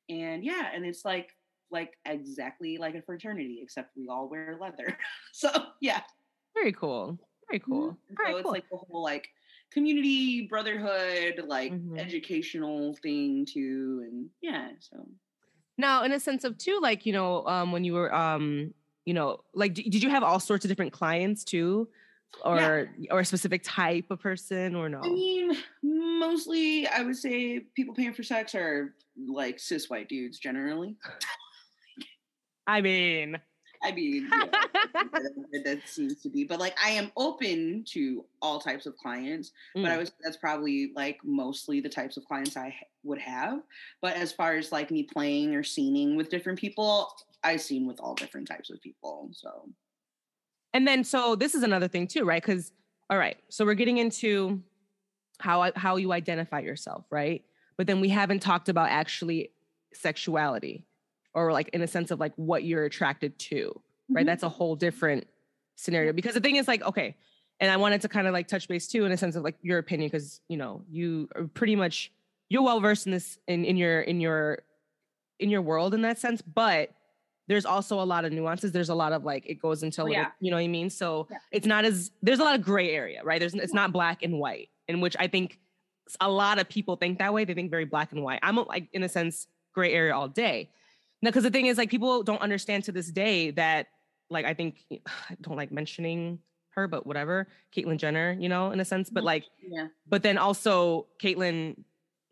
and 0.09 0.45
yeah, 0.45 0.69
and 0.75 0.85
it's 0.85 1.05
like 1.05 1.31
like 1.73 1.99
exactly 2.05 2.79
like 2.79 2.95
a 2.95 3.03
fraternity 3.03 3.61
except 3.63 3.97
we 3.97 4.09
all 4.09 4.29
wear 4.29 4.57
leather. 4.61 4.97
so 5.33 5.51
yeah, 5.81 6.03
Very 6.55 6.73
cool. 6.73 7.19
Very 7.51 7.61
cool. 7.61 7.91
Mhm. 7.93 7.97
And 8.09 8.19
All 8.19 8.25
right, 8.25 8.33
so 8.35 8.39
it's 8.39 8.45
cool. 8.45 8.53
like 8.53 8.69
the 8.71 8.77
whole 8.77 9.03
like 9.03 9.29
community 9.73 10.47
brotherhood, 10.47 11.45
like 11.47 11.73
Mhm. 11.73 11.99
educational 11.99 12.95
thing 13.03 13.47
too, 13.47 14.03
and 14.07 14.31
yeah, 14.41 14.73
so 14.81 15.07
Now, 15.79 16.05
in 16.05 16.13
a 16.13 16.21
sense 16.21 16.45
of 16.45 16.59
too, 16.59 16.79
like 16.81 17.07
you 17.07 17.13
know, 17.13 17.47
um, 17.47 17.73
when 17.73 17.85
you 17.85 17.95
were, 17.95 18.15
um, 18.15 18.75
you 19.05 19.15
know, 19.15 19.43
like, 19.55 19.75
d- 19.75 19.89
did 19.89 20.03
you 20.03 20.11
have 20.11 20.23
all 20.23 20.39
sorts 20.41 20.65
of 20.65 20.69
different 20.69 20.93
clients 20.93 21.45
too, 21.45 21.89
or 22.45 22.91
or 23.11 23.21
a 23.21 23.25
specific 23.25 23.63
type 23.65 24.11
of 24.11 24.21
person, 24.21 24.75
or 24.75 24.89
no? 24.89 25.03
I 25.03 25.09
mean, 25.09 25.53
mostly 25.83 26.87
I 26.87 27.03
would 27.03 27.17
say 27.17 27.61
people 27.75 27.95
paying 27.95 28.13
for 28.15 28.23
sex 28.23 28.55
are 28.55 28.95
like 29.17 29.59
cis 29.59 29.91
white 29.91 30.09
dudes 30.09 30.39
generally. 30.39 30.97
I 32.73 32.81
mean, 32.81 33.39
I 33.83 33.93
mean, 33.93 34.31
yeah, 34.33 35.61
that, 35.65 35.83
seems 35.85 36.23
to 36.23 36.31
be, 36.31 36.45
but 36.45 36.59
like 36.59 36.75
I 36.83 36.91
am 36.91 37.13
open 37.19 37.85
to 37.89 38.25
all 38.41 38.59
types 38.59 38.87
of 38.87 38.97
clients, 38.97 39.53
but 39.75 39.91
I 39.91 39.97
Mm. 39.97 39.99
was 39.99 40.13
that's 40.25 40.39
probably 40.39 40.91
like 40.97 41.19
mostly 41.23 41.81
the 41.81 41.91
types 41.91 42.17
of 42.17 42.25
clients 42.25 42.57
I 42.57 42.75
would 43.03 43.19
have. 43.19 43.61
But 44.01 44.17
as 44.17 44.33
far 44.33 44.55
as 44.55 44.73
like 44.73 44.91
me 44.91 45.03
playing 45.03 45.55
or 45.55 45.63
scening 45.63 46.17
with 46.17 46.31
different 46.31 46.59
people, 46.59 47.13
I 47.45 47.57
scene 47.57 47.87
with 47.87 48.01
all 48.01 48.15
different 48.15 48.49
types 48.49 48.71
of 48.71 48.81
people. 48.81 49.29
So 49.33 49.69
and 50.73 50.89
then 50.89 51.05
so 51.05 51.37
this 51.37 51.55
is 51.55 51.63
another 51.63 51.89
thing 51.89 52.07
too, 52.07 52.25
right? 52.25 52.43
Because 52.43 52.73
all 53.11 53.19
right, 53.19 53.37
so 53.51 53.67
we're 53.67 53.75
getting 53.75 53.99
into 53.99 54.63
how 55.41 55.71
how 55.77 55.97
you 55.97 56.13
identify 56.13 56.61
yourself, 56.61 57.05
right? 57.11 57.45
But 57.77 57.87
then 57.87 58.01
we 58.01 58.09
haven't 58.09 58.41
talked 58.41 58.71
about 58.71 58.89
actually 58.89 59.51
sexuality, 59.93 60.87
or 61.35 61.53
like 61.53 61.69
in 61.73 61.83
a 61.83 61.87
sense 61.87 62.11
of 62.11 62.21
like 62.21 62.33
what 62.37 62.65
you're 62.65 62.85
attracted 62.85 63.39
to, 63.39 63.81
right? 64.11 64.23
Mhm. 64.25 64.27
That's 64.27 64.43
a 64.43 64.49
whole 64.49 64.77
different 64.77 65.27
scenario 65.77 66.13
because 66.13 66.35
the 66.35 66.41
thing 66.41 66.57
is 66.57 66.69
like 66.69 66.83
okay, 66.83 67.17
and 67.61 67.71
I 67.71 67.77
wanted 67.77 68.01
to 68.03 68.09
kind 68.09 68.27
of 68.27 68.33
like 68.33 68.49
touch 68.49 68.69
base 68.69 68.87
too 68.89 69.05
in 69.05 69.13
a 69.13 69.17
sense 69.17 69.37
of 69.37 69.43
like 69.43 69.57
your 69.63 69.79
opinion 69.79 70.09
because 70.11 70.41
you 70.49 70.57
know 70.57 70.83
you 70.91 71.29
are 71.35 71.45
pretty 71.45 71.77
much 71.77 72.13
you're 72.49 72.63
well 72.63 72.81
versed 72.81 73.07
in 73.07 73.13
this 73.13 73.39
in 73.49 73.65
in 73.65 73.77
your 73.77 74.01
in 74.03 74.21
your 74.21 74.59
in 75.39 75.51
your 75.51 75.63
world 75.63 75.95
in 75.95 76.03
that 76.03 76.19
sense, 76.19 76.43
but 76.43 76.91
there's 77.49 77.67
also 77.67 78.01
a 78.01 78.05
lot 78.05 78.25
of 78.25 78.33
nuances. 78.33 78.71
There's 78.71 78.89
a 78.91 78.95
lot 78.95 79.13
of 79.13 79.25
like 79.25 79.45
it 79.47 79.57
goes 79.61 79.83
into 79.83 80.01
a 80.01 80.05
Oh, 80.05 80.07
little, 80.07 80.23
yeah. 80.23 80.31
you 80.41 80.51
know 80.51 80.57
what 80.57 80.63
I 80.63 80.69
mean? 80.69 80.89
So 80.91 81.27
Yeah. 81.31 81.39
it's 81.51 81.67
not 81.67 81.85
as 81.85 82.13
there's 82.23 82.39
a 82.39 82.45
lot 82.45 82.55
of 82.55 82.63
gray 82.65 82.91
area, 82.95 83.23
right? 83.25 83.41
There's 83.41 83.55
it's 83.55 83.75
not 83.75 83.93
black 83.93 84.23
and 84.23 84.39
white, 84.39 84.69
in 84.87 85.01
which 85.01 85.17
I 85.19 85.27
think 85.27 85.59
a 86.21 86.31
lot 86.31 86.59
of 86.61 86.69
people 86.69 86.95
think 86.97 87.19
that 87.19 87.33
way. 87.35 87.45
They 87.45 87.55
think 87.55 87.71
very 87.71 87.85
black 87.85 88.13
and 88.13 88.23
white. 88.23 88.39
I'm 88.43 88.57
like 88.57 88.89
in 88.93 89.03
a 89.03 89.09
sense 89.09 89.49
gray 89.75 89.93
area 89.93 90.15
all 90.15 90.29
day. 90.29 90.71
Now, 91.23 91.31
because 91.31 91.45
the 91.45 91.51
thing 91.51 91.67
is, 91.67 91.79
like 91.79 91.89
people 91.91 92.23
don't 92.25 92.41
understand 92.43 92.85
to 92.85 92.93
this 92.93 93.07
day 93.11 93.53
that, 93.53 93.87
like 94.29 94.45
I 94.45 94.55
think 94.55 94.85
I 95.07 95.37
don't 95.41 95.57
like 95.57 95.71
mentioning 95.73 96.41
her, 96.71 96.89
but 96.89 97.07
whatever, 97.07 97.49
Caitlyn 97.77 97.99
Jenner, 97.99 98.37
you 98.39 98.49
know, 98.49 98.71
in 98.73 98.81
a 98.81 98.85
sense. 98.85 99.09
But 99.11 99.23
Mhm. 99.23 99.27
like, 99.27 99.45
yeah, 99.63 99.89
but 100.09 100.23
then 100.23 100.39
also 100.39 101.07
Caitlyn 101.23 101.77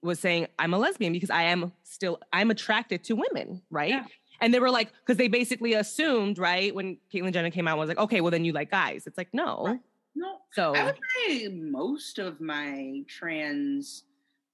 was 0.03 0.18
saying, 0.18 0.46
I'm 0.59 0.72
a 0.74 0.79
lesbian 0.79 1.12
because 1.12 1.31
I 1.31 1.42
am 1.44 1.72
still 1.83 2.18
I'm 2.33 2.50
attracted 2.50 3.05
to 3.05 3.14
women, 3.16 3.62
right? 3.70 3.90
Yeah. 3.90 4.05
And 4.40 4.55
they 4.55 4.59
were 4.59 4.70
like, 4.70 4.90
because 5.00 5.18
they 5.18 5.29
basically 5.29 5.74
assumed, 5.74 6.38
right, 6.38 6.74
when 6.74 6.96
Caitlyn 7.12 7.33
Jenner 7.35 7.50
came 7.50 7.68
out, 7.68 7.76
was 7.76 7.88
like, 7.88 7.98
okay, 7.98 8.22
well 8.22 8.31
then 8.31 8.44
you 8.46 8.53
like 8.53 8.70
guys. 8.70 9.07
It's 9.07 9.18
like, 9.18 9.29
no. 9.35 9.64
Right. 9.66 9.81
no, 10.14 10.38
So 10.53 10.74
I 10.74 10.85
would 10.87 10.98
say 11.26 11.48
most 11.48 12.18
of 12.18 12.40
my 12.40 13.03
trans 13.07 14.05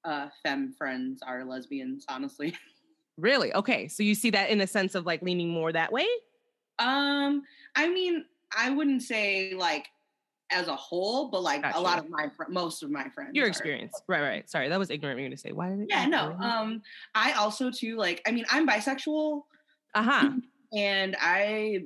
uh 0.04 0.28
femme 0.42 0.72
friends 0.76 1.22
are 1.22 1.44
lesbians, 1.44 2.04
honestly. 2.08 2.54
really, 3.16 3.54
okay. 3.54 3.88
So 3.88 4.02
you 4.02 4.14
see 4.14 4.30
that 4.30 4.50
in 4.50 4.60
a 4.60 4.66
sense 4.66 4.94
of 4.94 5.06
like 5.06 5.22
leaning 5.22 5.48
more 5.48 5.72
that 5.72 5.92
way? 5.92 6.06
Um, 6.78 7.42
I 7.74 7.88
mean, 7.88 8.24
I 8.56 8.70
wouldn't 8.70 9.02
say 9.02 9.54
like 9.54 9.86
as 10.50 10.68
a 10.68 10.76
whole, 10.76 11.28
but 11.28 11.42
like 11.42 11.62
Gotcha. 11.62 11.78
a 11.78 11.80
lot 11.80 11.98
of 11.98 12.08
my 12.08 12.28
fr- 12.36 12.48
most 12.48 12.82
of 12.82 12.90
my 12.90 13.08
friends. 13.08 13.30
Your 13.34 13.46
are. 13.46 13.48
experience. 13.48 14.00
Right, 14.06 14.22
right. 14.22 14.48
Sorry, 14.48 14.68
that 14.68 14.78
was 14.78 14.90
ignorant 14.90 15.18
of 15.18 15.24
me 15.24 15.30
to 15.30 15.36
say. 15.36 15.52
Why 15.52 15.70
did 15.70 15.80
it? 15.80 15.86
Yeah, 15.90 16.06
no. 16.06 16.36
Um, 16.40 16.82
I 17.14 17.32
also 17.32 17.70
too 17.70 17.96
like. 17.96 18.22
I 18.26 18.30
mean, 18.30 18.44
I'm 18.50 18.66
bisexual, 18.66 19.42
uh-huh. 19.94 20.30
and 20.76 21.16
I 21.20 21.84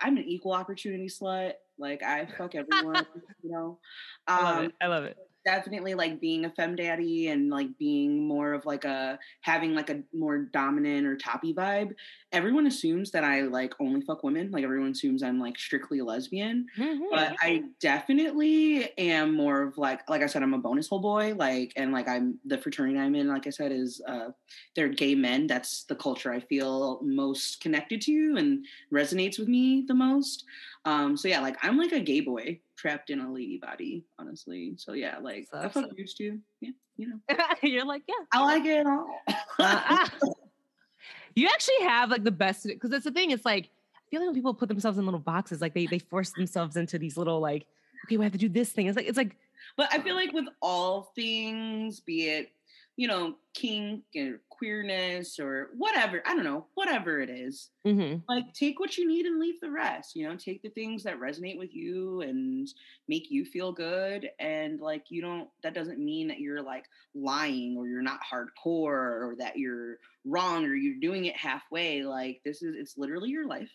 I'm 0.00 0.16
an 0.16 0.24
equal 0.24 0.52
opportunity 0.52 1.06
slut. 1.08 1.52
Like 1.78 2.02
I 2.02 2.26
fuck 2.38 2.54
everyone, 2.54 3.06
you 3.42 3.50
know. 3.50 3.78
I 4.26 4.42
love 4.42 4.58
Um, 4.58 4.64
it. 4.66 4.72
I 4.80 4.86
love 4.86 5.04
it. 5.04 5.16
Definitely 5.44 5.94
like 5.94 6.20
being 6.20 6.44
a 6.44 6.50
fem 6.50 6.76
daddy 6.76 7.28
and 7.28 7.50
like 7.50 7.76
being 7.78 8.26
more 8.26 8.52
of 8.52 8.64
like 8.64 8.84
a 8.84 9.18
having 9.42 9.74
like 9.74 9.90
a 9.90 10.02
more 10.12 10.38
dominant 10.38 11.06
or 11.06 11.16
toppy 11.16 11.54
vibe. 11.54 11.94
Everyone 12.32 12.66
assumes 12.66 13.10
that 13.12 13.24
I 13.24 13.42
like 13.42 13.74
only 13.80 14.00
fuck 14.00 14.22
women. 14.22 14.50
Like 14.50 14.64
everyone 14.64 14.90
assumes 14.92 15.22
I'm 15.22 15.38
like 15.38 15.58
strictly 15.58 15.98
a 16.00 16.04
lesbian. 16.04 16.66
Mhm. 16.76 17.10
But 17.10 17.34
I 17.40 17.64
definitely 17.80 18.96
am 18.98 19.34
more 19.34 19.62
of 19.62 19.78
like 19.78 20.08
like 20.08 20.22
I 20.22 20.26
said, 20.26 20.42
I'm 20.42 20.54
a 20.54 20.58
bonus 20.58 20.88
hole 20.88 21.00
boy. 21.00 21.34
Like 21.34 21.72
and 21.76 21.92
like 21.92 22.08
I'm 22.08 22.40
the 22.44 22.58
fraternity 22.58 22.98
I'm 22.98 23.14
in, 23.14 23.28
like 23.28 23.46
I 23.46 23.50
said, 23.50 23.72
is 23.72 24.02
uh 24.08 24.30
they're 24.74 24.88
gay 24.88 25.14
men. 25.14 25.46
That's 25.46 25.84
the 25.84 25.96
culture 25.96 26.32
I 26.32 26.40
feel 26.40 27.00
most 27.02 27.60
connected 27.60 28.00
to 28.02 28.34
and 28.36 28.66
resonates 28.92 29.38
with 29.38 29.48
me 29.48 29.84
the 29.86 29.94
most. 29.94 30.44
Um 30.84 31.16
so 31.16 31.28
yeah, 31.28 31.40
like 31.40 31.56
I'm 31.62 31.76
like 31.78 31.92
a 31.92 32.00
gay 32.00 32.20
boy 32.20 32.60
trapped 32.76 33.10
in 33.10 33.20
a 33.20 33.32
lady 33.32 33.58
body, 33.58 34.04
honestly. 34.18 34.74
So 34.76 34.92
yeah, 34.92 35.18
like 35.18 35.48
I 35.52 35.62
Sucks. 35.62 35.74
fuck 35.74 35.96
dudes 35.96 36.14
too. 36.14 36.38
Yeah, 36.60 36.70
you 36.96 37.08
know. 37.08 37.20
You're 37.62 37.84
like, 37.86 38.02
yeah. 38.08 38.14
I 38.32 38.44
like 38.44 38.64
it 38.64 38.86
all. 38.86 39.20
Uh, 39.58 40.08
you 41.34 41.48
actually 41.48 41.80
have 41.82 42.10
like 42.10 42.24
the 42.24 42.30
best 42.30 42.64
because 42.64 42.90
that's 42.90 43.04
the 43.04 43.10
thing. 43.10 43.30
It's 43.30 43.44
like 43.44 43.70
I 43.96 44.10
feel 44.10 44.20
like 44.20 44.28
when 44.28 44.34
people 44.34 44.54
put 44.54 44.68
themselves 44.68 44.98
in 44.98 45.04
little 45.04 45.20
boxes, 45.20 45.60
like 45.60 45.74
they 45.74 45.86
they 45.86 45.98
force 45.98 46.30
themselves 46.32 46.76
into 46.76 46.98
these 46.98 47.16
little 47.16 47.40
like, 47.40 47.66
okay, 48.06 48.16
we 48.16 48.24
have 48.24 48.32
to 48.32 48.38
do 48.38 48.48
this 48.48 48.70
thing. 48.70 48.86
It's 48.86 48.96
like 48.96 49.06
it's 49.06 49.18
like 49.18 49.36
But 49.76 49.92
I 49.92 49.98
feel 50.00 50.14
like 50.14 50.32
with 50.32 50.46
all 50.60 51.12
things, 51.14 52.00
be 52.00 52.28
it, 52.28 52.50
you 52.96 53.08
know, 53.08 53.34
kink 53.54 54.02
or 54.16 54.40
queerness 54.50 55.40
or 55.40 55.70
whatever, 55.76 56.22
I 56.24 56.34
don't 56.34 56.44
know, 56.44 56.66
whatever 56.74 57.20
it 57.20 57.28
is, 57.28 57.70
mhm. 57.84 58.22
like 58.28 58.44
take 58.54 58.78
what 58.78 58.96
you 58.96 59.06
need 59.08 59.26
and 59.26 59.40
leave 59.40 59.60
the 59.60 59.70
rest. 59.70 60.14
You 60.14 60.28
know, 60.28 60.36
take 60.36 60.62
the 60.62 60.68
things 60.70 61.02
that 61.02 61.18
resonate 61.18 61.58
with 61.58 61.74
you 61.74 62.20
and 62.20 62.68
make 63.08 63.30
you 63.30 63.44
feel 63.44 63.72
good. 63.72 64.30
And 64.38 64.80
like, 64.80 65.06
you 65.08 65.22
don't, 65.22 65.48
that 65.64 65.74
doesn't 65.74 65.98
mean 65.98 66.28
that 66.28 66.38
you're 66.38 66.62
like 66.62 66.84
lying 67.14 67.76
or 67.76 67.88
you're 67.88 68.00
not 68.02 68.20
hardcore 68.32 68.86
or 68.92 69.34
that 69.38 69.58
you're 69.58 69.98
wrong 70.24 70.64
or 70.64 70.74
you're 70.74 71.00
doing 71.00 71.24
it 71.24 71.36
halfway. 71.36 72.04
Like, 72.04 72.42
this 72.44 72.62
is, 72.62 72.76
it's 72.78 72.96
literally 72.96 73.30
your 73.30 73.46
life. 73.48 73.70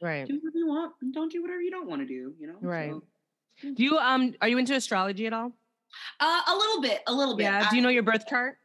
right. 0.00 0.26
Do 0.28 0.34
whatever 0.34 0.58
you 0.58 0.68
want 0.68 0.92
and 1.02 1.12
don't 1.12 1.32
do 1.32 1.42
whatever 1.42 1.60
you 1.60 1.72
don't 1.72 1.88
want 1.88 2.02
to 2.02 2.06
do, 2.06 2.34
you 2.38 2.46
know? 2.46 2.58
Right. 2.60 2.92
So, 2.92 3.02
Do 3.74 3.82
you 3.82 3.98
um 3.98 4.34
are 4.40 4.48
you 4.48 4.58
into 4.58 4.74
astrology 4.74 5.26
at 5.26 5.32
all? 5.32 5.52
Uh, 6.20 6.40
a 6.48 6.54
little 6.56 6.80
bit, 6.82 7.02
a 7.06 7.12
little 7.12 7.36
bit. 7.36 7.44
Yeah. 7.44 7.68
Do 7.70 7.76
you 7.76 7.82
know 7.82 7.88
your 7.88 8.02
birth 8.02 8.26
chart? 8.26 8.58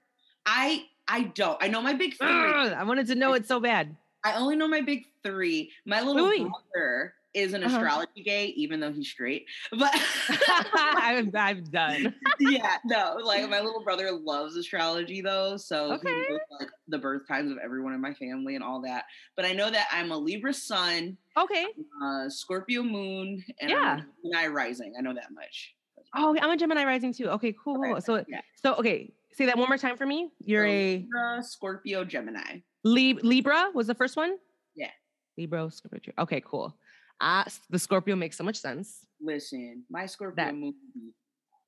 I 0.45 0.85
I 1.07 1.23
don't. 1.23 1.57
I 1.61 1.67
know 1.67 1.81
my 1.81 1.93
big 1.93 2.15
three. 2.15 2.27
Ugh, 2.27 2.73
I 2.73 2.83
wanted 2.83 3.07
to 3.07 3.15
know 3.15 3.33
it 3.33 3.45
so 3.45 3.59
bad. 3.59 3.95
I 4.25 4.35
only 4.35 4.55
know 4.55 4.67
my 4.67 4.81
big 4.81 5.03
three. 5.23 5.71
My 5.85 6.01
little 6.01 6.27
wait. 6.27 6.47
brother 6.73 7.13
is 7.33 7.53
an 7.53 7.63
Uh-huh. 7.63 7.75
astrology 7.75 8.21
gay, 8.23 8.47
even 8.55 8.79
though 8.79 8.91
he's 8.93 9.09
straight. 9.09 9.45
But 9.71 9.91
I'm, 10.77 11.31
I'm 11.35 11.63
done. 11.65 12.13
yeah, 12.39 12.77
no, 12.85 13.17
like 13.23 13.49
my 13.49 13.59
little 13.61 13.83
brother 13.83 14.11
loves 14.11 14.55
astrology 14.55 15.21
though, 15.21 15.57
so 15.57 15.87
he 15.87 15.93
Okay. 15.95 16.25
knows 16.29 16.39
like 16.59 16.69
the 16.87 16.99
birth 16.99 17.27
times 17.27 17.51
of 17.51 17.57
everyone 17.57 17.93
in 17.93 17.99
my 18.01 18.13
family 18.13 18.55
and 18.55 18.63
all 18.63 18.81
that. 18.83 19.05
But 19.35 19.45
I 19.45 19.53
know 19.53 19.69
that 19.71 19.87
I'm 19.91 20.11
a 20.11 20.17
Libra 20.17 20.53
sun, 20.53 21.17
Okay. 21.37 21.65
uh, 22.03 22.29
Scorpio 22.29 22.83
moon, 22.83 23.43
and 23.59 23.69
Yeah. 23.71 23.77
I'm 23.77 23.99
a 23.99 24.05
Gemini 24.23 24.47
rising. 24.53 24.93
I 24.97 25.01
know 25.01 25.13
that 25.13 25.31
much. 25.33 25.75
Oh, 26.15 26.35
I'm 26.41 26.49
a 26.51 26.57
Gemini 26.57 26.85
rising 26.85 27.13
too. 27.13 27.27
Okay, 27.29 27.53
cool. 27.63 27.83
Okay. 27.91 27.99
So 28.01 28.23
yeah. 28.27 28.41
so 28.61 28.75
okay, 28.75 29.11
say 29.33 29.45
that 29.45 29.57
one 29.57 29.67
more 29.67 29.77
time 29.77 29.97
for 29.97 30.05
me. 30.05 30.29
You're 30.39 30.65
So 30.65 30.71
a 30.71 30.97
Libra, 30.97 31.43
Scorpio, 31.43 32.05
Gemini. 32.05 32.59
Lib- 32.83 33.23
Libra 33.23 33.69
was 33.73 33.87
the 33.87 33.95
first 33.95 34.15
one? 34.17 34.37
Yeah. 34.75 34.89
Libra, 35.37 35.69
Scorpio. 35.71 36.13
Okay, 36.19 36.41
cool. 36.45 36.75
Uh, 37.21 37.43
the 37.69 37.79
Scorpio 37.79 38.15
makes 38.15 38.37
so 38.37 38.43
much 38.43 38.57
sense. 38.57 39.05
Listen, 39.21 39.83
my 39.89 40.05
Scorpio 40.05 40.35
That- 40.45 40.53
moon 40.55 40.73
be 40.93 41.11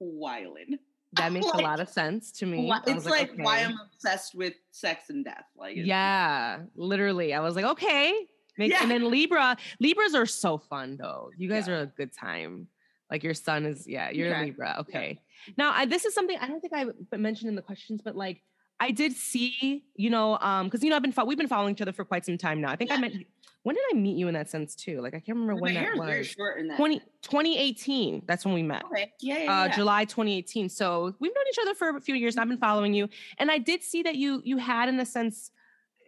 wildin'. 0.01 0.77
That 1.13 1.31
makes 1.31 1.47
a 1.47 1.57
lot 1.59 1.79
of 1.79 1.87
sense 1.87 2.29
to 2.39 2.45
me. 2.45 2.69
I 2.69 2.79
It's 2.87 2.93
was 2.95 3.05
like, 3.05 3.31
why. 3.37 3.59
I'm 3.59 3.77
obsessed 3.85 4.35
with 4.35 4.53
sex 4.71 5.09
and 5.09 5.23
death. 5.23 5.45
Like, 5.55 5.77
Yeah, 5.77 6.63
literally. 6.75 7.33
I 7.33 7.39
was 7.39 7.55
like, 7.55 7.63
okay. 7.63 8.27
Yeah. 8.57 8.79
And 8.81 8.91
then 8.91 9.09
Libra, 9.09 9.55
Libras 9.79 10.13
are 10.13 10.25
so 10.25 10.57
fun 10.57 10.97
though. 10.97 11.29
You 11.37 11.47
guys 11.47 11.69
Yeah. 11.69 11.75
are 11.75 11.81
a 11.83 11.85
good 11.85 12.11
time. 12.11 12.67
Like 13.11 13.23
your 13.23 13.33
sun 13.33 13.65
is, 13.65 13.87
yeah, 13.87 14.09
you're 14.09 14.29
a 14.29 14.35
Okay. 14.35 14.45
Libra. 14.45 14.75
Okay. 14.79 15.19
Now, 15.57 15.71
I, 15.73 15.85
this 15.85 16.05
is 16.05 16.13
something 16.13 16.37
I 16.39 16.47
don't 16.47 16.59
think 16.59 16.73
I 16.73 16.85
mentioned 17.17 17.49
in 17.49 17.55
the 17.55 17.61
questions, 17.61 18.01
but 18.03 18.15
like, 18.15 18.41
I 18.79 18.91
did 18.91 19.13
see, 19.13 19.85
you 19.95 20.09
know, 20.09 20.37
um, 20.39 20.65
because 20.67 20.83
you 20.83 20.89
know 20.89 20.97
I've 20.97 21.01
been 21.01 21.11
fo- 21.13 21.23
we've 21.23 21.37
been 21.37 21.47
following 21.47 21.73
each 21.75 21.81
other 21.81 21.93
for 21.93 22.03
quite 22.03 22.25
some 22.25 22.37
time 22.37 22.59
now. 22.59 22.71
I 22.71 22.75
think 22.75 22.91
I 22.91 22.95
Yeah. 22.95 23.01
met 23.01 23.13
when 23.63 23.73
did 23.75 23.83
I 23.91 23.95
meet 23.95 24.15
you 24.17 24.27
in 24.27 24.33
that 24.35 24.47
sense 24.49 24.75
too? 24.75 25.01
Like 25.01 25.13
I 25.15 25.19
can't 25.19 25.37
remember 25.39 25.55
My 25.55 25.61
when 25.61 25.75
hair 25.75 25.93
that 25.95 26.01
is 26.03 26.05
very 26.07 26.17
was. 26.19 26.27
short 26.27 26.59
in 26.59 26.67
that. 26.67 26.77
20, 26.77 26.99
2018. 27.21 28.21
That's 28.27 28.45
when 28.45 28.53
we 28.53 28.61
met. 28.63 28.83
Okay. 28.85 29.11
Yeah. 29.21 29.37
Yeah. 29.43 29.61
Uh, 29.61 29.65
yeah. 29.65 29.75
July 29.75 30.05
2018. 30.05 30.69
So 30.69 31.15
we've 31.19 31.31
known 31.33 31.43
each 31.49 31.57
other 31.61 31.73
for 31.73 31.95
a 31.95 32.01
few 32.01 32.15
years. 32.15 32.35
And 32.35 32.41
I've 32.41 32.49
been 32.49 32.57
following 32.59 32.93
you, 32.93 33.07
and 33.39 33.49
I 33.49 33.57
did 33.57 33.81
see 33.83 34.03
that 34.03 34.15
you 34.15 34.41
you 34.43 34.57
had 34.57 34.89
in 34.89 34.99
a 34.99 35.05
sense 35.05 35.51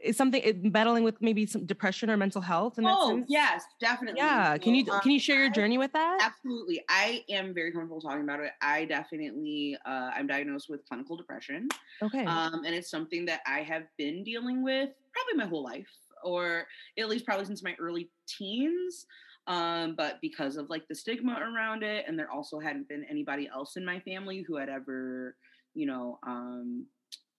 is 0.03 0.15
something 0.15 0.41
it- 0.43 0.71
battling 0.71 1.03
with 1.03 1.21
maybe 1.21 1.45
some 1.45 1.65
depression 1.65 2.10
or 2.10 2.17
mental 2.17 2.41
health. 2.41 2.77
In 2.77 2.83
that 2.83 2.95
Oh 2.97 3.23
yes, 3.27 3.63
definitely. 3.79 4.19
yeah. 4.19 4.57
Can 4.57 4.75
you 4.75 4.89
um, 4.91 4.99
can 5.01 5.12
you 5.12 5.19
share 5.19 5.39
your 5.39 5.49
journey 5.49 5.77
with 5.77 5.91
that? 5.93 6.19
Absolutely. 6.21 6.83
I 6.89 7.23
am 7.29 7.53
very 7.53 7.71
comfortable 7.71 8.01
talking 8.01 8.23
about 8.23 8.39
it. 8.39 8.51
I 8.62 8.86
definitely, 8.86 9.77
uh, 9.86 10.12
I'm 10.13 10.27
diagnosed 10.27 10.69
with 10.69 10.86
clinical 10.88 11.17
depression. 11.17 11.67
Okay. 12.01 12.25
Um, 12.25 12.63
and 12.65 12.75
it's 12.75 12.89
something 12.89 13.25
that 13.25 13.41
I 13.47 13.62
have 13.62 13.83
been 13.97 14.23
dealing 14.23 14.63
with 14.63 14.89
probably 15.13 15.43
my 15.43 15.49
whole 15.49 15.63
life, 15.63 15.89
or 16.23 16.67
at 16.97 17.10
least 17.10 17.25
probably 17.25 17.45
since 17.45 17.63
my 17.63 17.75
early 17.79 18.10
teens. 18.27 19.05
Um, 19.47 19.95
but 19.95 20.19
because 20.21 20.57
of 20.57 20.69
like 20.69 20.88
the 20.89 20.95
stigma 20.95 21.39
around 21.39 21.81
it, 21.81 22.05
and 22.07 22.19
there 22.19 22.29
also 22.29 22.60
hadn't 22.60 22.89
been 22.89 23.05
anybody 23.10 23.47
else 23.47 23.77
in 23.77 23.86
my 23.86 23.99
family 24.01 24.43
who 24.45 24.57
had 24.57 24.67
ever, 24.67 25.38
you 25.73 25.86
know, 25.86 26.19
um, 26.27 26.86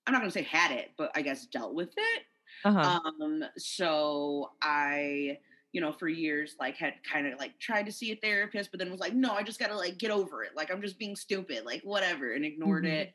I'm 0.07 0.13
not 0.13 0.21
gonna 0.21 0.31
say 0.31 0.43
had 0.43 0.73
it, 0.73 0.93
but 0.97 1.13
I 1.15 1.21
guess 1.21 1.45
dealt 1.47 1.75
with 1.75 1.91
it. 1.95 2.23
Uh-huh. 2.65 2.93
Um, 3.21 3.45
so 3.57 4.53
I, 4.63 5.39
you 5.73 5.81
know, 5.81 5.93
for 5.93 6.09
years, 6.09 6.57
like 6.61 6.77
had 6.77 6.95
kind 7.05 7.27
of 7.27 7.39
like 7.39 7.59
tried 7.59 7.87
to 7.87 7.93
see 7.93 8.13
a 8.13 8.17
therapist, 8.17 8.71
but 8.71 8.79
then 8.79 8.91
was 8.91 9.01
like, 9.01 9.15
no, 9.15 9.33
I 9.35 9.43
just 9.43 9.59
gotta 9.59 9.77
like 9.77 9.99
get 9.99 10.11
over 10.11 10.45
it. 10.45 10.55
Like 10.57 10.71
I'm 10.71 10.81
just 10.83 10.99
being 10.99 11.17
stupid, 11.17 11.65
like 11.65 11.83
whatever, 11.83 12.33
and 12.35 12.45
ignored 12.45 12.85
Mhm. 12.85 12.93
it. 13.01 13.13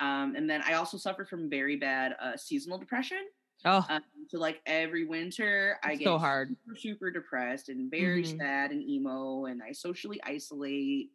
Um, 0.00 0.34
and 0.36 0.48
then 0.50 0.62
I 0.62 0.74
also 0.74 0.96
suffered 0.98 1.28
from 1.28 1.48
very 1.50 1.76
bad 1.76 2.14
uh, 2.20 2.36
seasonal 2.36 2.78
depression. 2.78 3.26
oh, 3.64 3.88
Um, 3.88 4.00
so 4.28 4.38
like 4.38 4.62
every 4.66 5.04
winter, 5.04 5.78
I 5.82 5.96
get 5.96 6.04
so 6.04 6.18
hard. 6.18 6.56
super, 6.66 6.76
super 6.76 7.10
depressed 7.10 7.68
and 7.68 7.90
very 7.90 8.24
Mhm. 8.24 8.24
sad 8.24 8.70
and 8.72 8.82
emo, 8.82 9.46
and 9.46 9.62
I 9.62 9.72
socially 9.72 10.20
isolate. 10.24 11.10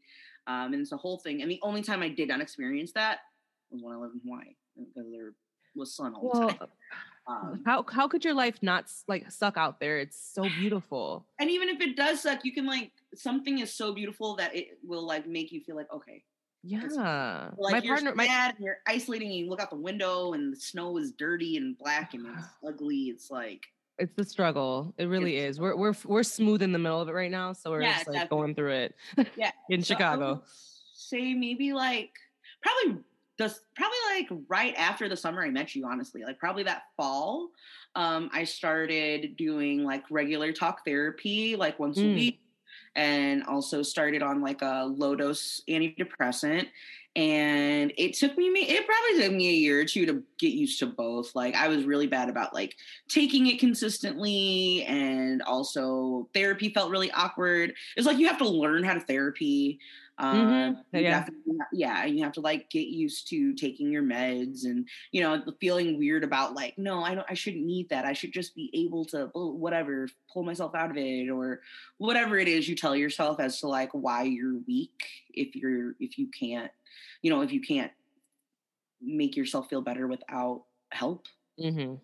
Um, 0.47 0.73
and 0.73 0.81
it's 0.81 0.91
a 0.91 0.97
whole 0.97 1.19
thing. 1.19 1.41
And 1.41 1.49
the 1.49 1.59
only 1.63 1.81
time 1.81 2.01
I 2.03 2.09
did 2.09 2.27
not 2.29 2.41
experience 2.41 2.91
that 2.93 3.19
was 3.71 3.81
when 3.83 3.93
I 3.95 3.97
lived 3.97 4.15
in 4.15 4.21
Hawaii 4.21 4.55
because 4.75 5.11
there 5.11 5.33
was 5.75 5.95
sun 5.95 6.13
all 6.13 6.27
the 6.27 6.33
time. 6.45 6.59
Um, 7.29 7.61
how 7.65 7.85
how 7.87 8.07
could 8.07 8.25
your 8.25 8.33
life 8.33 8.57
not 8.63 8.91
like 9.07 9.31
suck 9.31 9.55
out 9.57 9.79
there? 9.79 9.99
It's 9.99 10.19
so 10.19 10.43
beautiful. 10.43 11.25
and 11.39 11.49
even 11.49 11.69
if 11.69 11.79
it 11.79 11.95
does 11.95 12.21
suck, 12.21 12.43
you 12.43 12.51
can 12.53 12.65
like 12.65 12.91
something 13.15 13.59
is 13.59 13.73
so 13.73 13.93
beautiful 13.93 14.35
that 14.37 14.55
it 14.55 14.79
will 14.83 15.05
like 15.05 15.27
make 15.27 15.51
you 15.51 15.61
feel 15.61 15.75
like 15.75 15.91
okay, 15.93 16.23
Yeah. 16.63 17.51
like 17.57 17.71
my 17.73 17.81
you're 17.83 17.95
partner, 17.95 18.15
my 18.15 18.25
sad 18.25 18.55
and 18.55 18.65
you're 18.65 18.79
isolating. 18.87 19.27
And 19.29 19.37
you 19.37 19.49
look 19.49 19.61
out 19.61 19.69
the 19.69 19.75
window 19.75 20.33
and 20.33 20.51
the 20.53 20.59
snow 20.59 20.97
is 20.97 21.11
dirty 21.11 21.57
and 21.57 21.77
black 21.77 22.13
and 22.15 22.25
it's 22.27 22.47
ugly. 22.67 23.09
It's 23.09 23.29
like 23.29 23.65
it's 23.99 24.15
the 24.15 24.23
struggle. 24.25 24.93
It 24.97 25.05
really 25.05 25.37
is. 25.37 25.59
We're 25.59 25.75
we're 25.75 25.93
we're 26.05 26.23
smooth 26.23 26.61
in 26.63 26.71
the 26.71 26.79
middle 26.79 27.01
of 27.01 27.09
it 27.09 27.13
right 27.13 27.29
now, 27.31 27.53
so 27.53 27.69
we're 27.69 27.81
Yeah, 27.83 27.93
just 27.95 28.07
like 28.07 28.15
definitely. 28.21 28.37
going 28.37 28.55
through 28.55 28.71
it. 28.73 28.95
Yeah, 29.35 29.51
in 29.69 29.81
So 29.83 29.93
Chicago. 29.93 30.43
say 30.93 31.33
maybe 31.33 31.73
like 31.73 32.11
probably 32.63 33.03
the 33.39 33.55
probably 33.75 33.97
like 34.13 34.27
right 34.47 34.75
after 34.77 35.09
the 35.09 35.17
summer 35.17 35.43
I 35.43 35.49
met 35.49 35.73
you. 35.73 35.87
Honestly, 35.87 36.23
like 36.23 36.37
probably 36.37 36.63
that 36.63 36.83
fall, 36.95 37.49
um, 37.95 38.29
I 38.31 38.43
started 38.43 39.35
doing 39.35 39.83
like 39.83 40.03
regular 40.11 40.53
talk 40.53 40.85
therapy 40.85 41.55
like 41.55 41.79
once 41.79 41.97
a 41.97 42.01
Mm. 42.01 42.15
week, 42.15 42.41
and 42.95 43.43
also 43.45 43.81
started 43.81 44.21
on 44.21 44.41
like 44.41 44.61
a 44.61 44.85
low 44.85 45.15
dose 45.15 45.61
antidepressant. 45.67 46.67
And 47.15 47.91
it 47.97 48.13
took 48.13 48.37
me, 48.37 48.45
it 48.45 48.85
probably 48.85 49.23
took 49.23 49.33
me 49.35 49.49
a 49.49 49.53
year 49.53 49.81
or 49.81 49.85
two 49.85 50.05
to 50.05 50.23
get 50.37 50.53
used 50.53 50.77
to 50.79 50.85
both. 50.85 51.35
Like, 51.35 51.55
I 51.55 51.67
was 51.67 51.83
really 51.83 52.05
bad 52.05 52.29
about 52.29 52.53
like 52.53 52.75
taking 53.09 53.47
it 53.47 53.59
consistently, 53.59 54.83
and 54.87 55.41
also 55.41 56.29
therapy 56.35 56.69
felt 56.69 56.91
really 56.91 57.11
awkward. 57.11 57.73
It's 57.97 58.05
like 58.05 58.19
you 58.19 58.27
have 58.27 58.37
to 58.37 58.47
learn 58.47 58.83
how 58.83 58.93
to 58.93 58.99
therapy. 58.99 59.79
Um, 60.19 60.53
Mhm. 60.53 60.85
Yeah. 60.91 61.09
definitely 61.09 61.57
ha- 61.59 61.67
yeah, 61.71 62.03
and 62.05 62.17
you 62.17 62.23
have 62.23 62.33
to 62.33 62.41
like 62.41 62.69
get 62.69 62.87
used 62.87 63.27
to 63.29 63.53
taking 63.55 63.91
your 63.91 64.03
meds, 64.03 64.65
and 64.65 64.87
you 65.11 65.21
know, 65.21 65.41
feeling 65.61 65.97
weird 65.97 66.23
about 66.25 66.55
like, 66.55 66.77
no, 66.77 67.03
I 67.03 67.15
don't, 67.15 67.25
I 67.29 67.33
shouldn't 67.35 67.65
need 67.65 67.89
that. 67.89 68.05
I 68.05 68.13
should 68.13 68.33
just 68.33 68.53
be 68.55 68.69
able 68.73 69.05
to 69.05 69.27
whatever, 69.33 70.07
pull 70.33 70.43
myself 70.43 70.75
out 70.75 70.91
of 70.91 70.97
it, 70.97 71.29
or 71.29 71.61
whatever 71.97 72.37
it 72.37 72.47
is 72.49 72.67
you 72.67 72.75
tell 72.75 72.95
yourself 72.95 73.39
as 73.39 73.59
to 73.61 73.67
like 73.67 73.91
why 73.93 74.23
you're 74.23 74.57
weak 74.67 75.05
if 75.33 75.55
you're 75.55 75.95
if 75.99 76.17
you 76.19 76.27
can't, 76.27 76.71
you 77.21 77.29
know, 77.31 77.41
if 77.41 77.51
you 77.53 77.61
can't 77.61 77.91
make 79.01 79.35
yourself 79.35 79.69
feel 79.69 79.81
better 79.81 80.07
without 80.07 80.65
help 80.91 81.27
hmm 81.57 81.99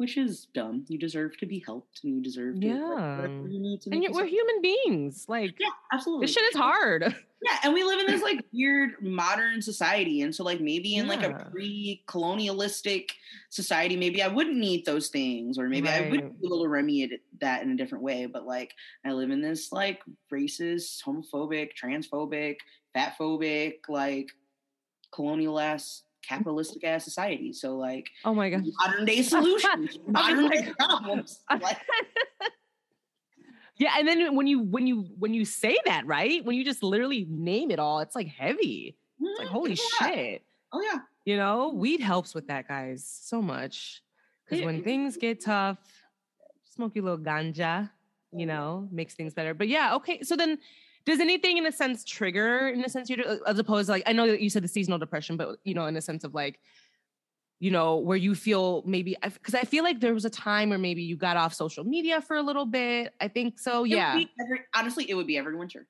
which 0.00 0.16
is 0.16 0.46
dumb. 0.54 0.86
You 0.88 0.96
deserve 0.98 1.36
to 1.40 1.46
be 1.46 1.62
helped, 1.66 2.00
and 2.04 2.14
you 2.14 2.22
deserve 2.22 2.58
to 2.58 2.66
like, 2.68 2.76
Yeah. 2.78 3.26
you 3.48 3.60
need 3.60 3.82
to. 3.82 3.90
And 3.90 4.00
we're 4.00 4.08
yourself- 4.08 4.28
human 4.30 4.62
beings. 4.62 5.26
Like 5.28 5.54
Yeah, 5.60 5.68
absolutely. 5.92 6.24
this 6.24 6.32
shit 6.34 6.44
is 6.44 6.56
hard. 6.56 7.14
Yeah, 7.42 7.56
and 7.64 7.72
we 7.72 7.82
live 7.84 8.00
in 8.00 8.06
this 8.06 8.20
like 8.20 8.44
weird 8.52 9.00
modern 9.00 9.62
society, 9.62 10.20
and 10.20 10.34
so 10.34 10.44
like 10.44 10.60
maybe 10.60 10.96
in 10.96 11.06
like 11.08 11.22
a 11.22 11.48
pre-colonialistic 11.50 13.12
society, 13.48 13.96
maybe 13.96 14.22
I 14.22 14.28
wouldn't 14.28 14.58
need 14.58 14.84
those 14.84 15.08
things, 15.08 15.58
or 15.58 15.66
maybe 15.66 15.88
I 15.88 16.10
would 16.10 16.38
be 16.38 16.46
able 16.46 16.62
to 16.62 16.68
remedy 16.68 17.18
that 17.40 17.62
in 17.62 17.70
a 17.70 17.76
different 17.76 18.04
way. 18.04 18.26
But 18.26 18.46
like 18.46 18.74
I 19.06 19.12
live 19.12 19.30
in 19.30 19.40
this 19.40 19.72
like 19.72 20.02
racist, 20.30 21.02
homophobic, 21.02 21.70
transphobic, 21.82 22.56
fatphobic, 22.94 23.76
like 23.88 24.28
colonial 25.10 25.58
ass, 25.58 26.02
capitalistic 26.22 26.84
ass 26.84 27.04
society. 27.04 27.52
So 27.52 27.76
like 27.76 28.08
Oh 28.24 28.34
my 28.34 28.50
god. 28.50 28.64
modern 28.78 29.04
day 29.04 29.22
solutions, 29.34 29.98
modern 30.06 30.48
day 30.48 30.72
problems. 30.78 31.40
Like, 31.60 31.78
Yeah, 33.78 33.94
and 33.98 34.06
then 34.06 34.36
when 34.36 34.46
you 34.46 34.60
when 34.60 34.86
you 34.86 35.06
when 35.18 35.32
you 35.32 35.44
say 35.44 35.78
that, 35.86 36.06
right? 36.06 36.44
When 36.44 36.54
you 36.56 36.64
just 36.64 36.82
literally 36.82 37.26
name 37.30 37.70
it 37.70 37.78
all, 37.78 38.00
it's 38.00 38.14
like 38.14 38.28
heavy. 38.28 38.96
It's 39.20 39.38
like 39.38 39.48
mhm, 39.48 39.52
holy 39.52 39.70
yeah. 39.70 40.08
shit. 40.08 40.42
Oh 40.72 40.82
yeah. 40.82 40.98
You 41.24 41.36
know, 41.36 41.72
weed 41.74 42.00
helps 42.00 42.34
with 42.34 42.48
that, 42.48 42.68
guys, 42.68 43.06
so 43.06 43.40
much. 43.40 44.02
Because 44.48 44.64
when 44.64 44.82
things 44.82 45.16
get 45.16 45.40
tough, 45.42 45.78
smoke 46.74 46.94
your 46.94 47.04
little 47.04 47.18
ganja, 47.18 47.90
you 48.32 48.46
know, 48.46 48.88
makes 48.90 49.14
things 49.14 49.32
better. 49.32 49.54
But 49.54 49.68
yeah, 49.68 49.94
okay. 49.96 50.22
So 50.22 50.34
then, 50.36 50.58
does 51.10 51.20
anything 51.20 51.58
in 51.58 51.66
a 51.66 51.72
sense 51.72 52.04
trigger, 52.04 52.68
in 52.68 52.84
a 52.84 52.88
sense, 52.88 53.10
you 53.10 53.40
as 53.46 53.58
opposed 53.58 53.86
to 53.86 53.92
like, 53.92 54.02
I 54.06 54.12
know 54.12 54.26
that 54.26 54.40
you 54.40 54.48
said 54.50 54.64
the 54.64 54.68
seasonal 54.68 54.98
depression, 54.98 55.36
but 55.36 55.58
you 55.64 55.74
know, 55.74 55.86
in 55.86 55.96
a 55.96 56.00
sense 56.00 56.24
of 56.24 56.34
like, 56.34 56.58
you 57.58 57.70
know, 57.70 57.96
where 57.98 58.16
you 58.16 58.34
feel 58.34 58.82
maybe, 58.86 59.16
because 59.22 59.54
I 59.54 59.62
feel 59.62 59.84
like 59.84 60.00
there 60.00 60.14
was 60.14 60.24
a 60.24 60.30
time 60.30 60.70
where 60.70 60.78
maybe 60.78 61.02
you 61.02 61.16
got 61.16 61.36
off 61.36 61.52
social 61.52 61.84
media 61.84 62.22
for 62.22 62.36
a 62.36 62.42
little 62.42 62.64
bit. 62.64 63.12
I 63.20 63.28
think 63.28 63.58
so. 63.58 63.84
It 63.84 63.90
Yeah. 63.90 64.14
every, 64.40 64.60
honestly, 64.74 65.10
it 65.10 65.14
would 65.14 65.26
be 65.26 65.36
every 65.36 65.54
winter. 65.56 65.86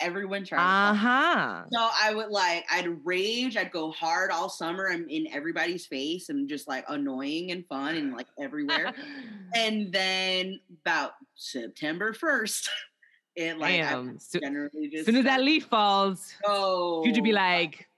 Every 0.00 0.24
winter. 0.24 0.56
Uh 0.56 0.94
huh. 0.94 1.64
So 1.70 1.88
I 2.02 2.14
would 2.14 2.30
like, 2.30 2.64
I'd 2.72 3.04
rage, 3.04 3.58
I'd 3.58 3.70
go 3.70 3.90
hard 3.90 4.30
all 4.30 4.48
summer. 4.48 4.88
I'm 4.90 5.06
in 5.10 5.26
everybody's 5.30 5.84
face 5.84 6.30
and 6.30 6.48
just 6.48 6.66
like 6.66 6.86
annoying 6.88 7.50
and 7.50 7.66
fun 7.66 7.96
and 7.96 8.16
like 8.16 8.28
everywhere. 8.40 8.94
and 9.54 9.92
then 9.92 10.58
about 10.80 11.12
September 11.34 12.14
1st, 12.14 12.66
it 13.40 13.58
like, 13.58 13.80
Damn. 13.80 14.18
So, 14.18 14.38
generally 14.40 14.88
just. 14.88 15.00
as 15.00 15.06
soon 15.06 15.16
as 15.16 15.24
that 15.24 15.40
leaf 15.42 15.64
falls, 15.66 16.34
Oh. 16.44 17.04
you'd 17.04 17.22
be 17.24 17.32
like, 17.32 17.88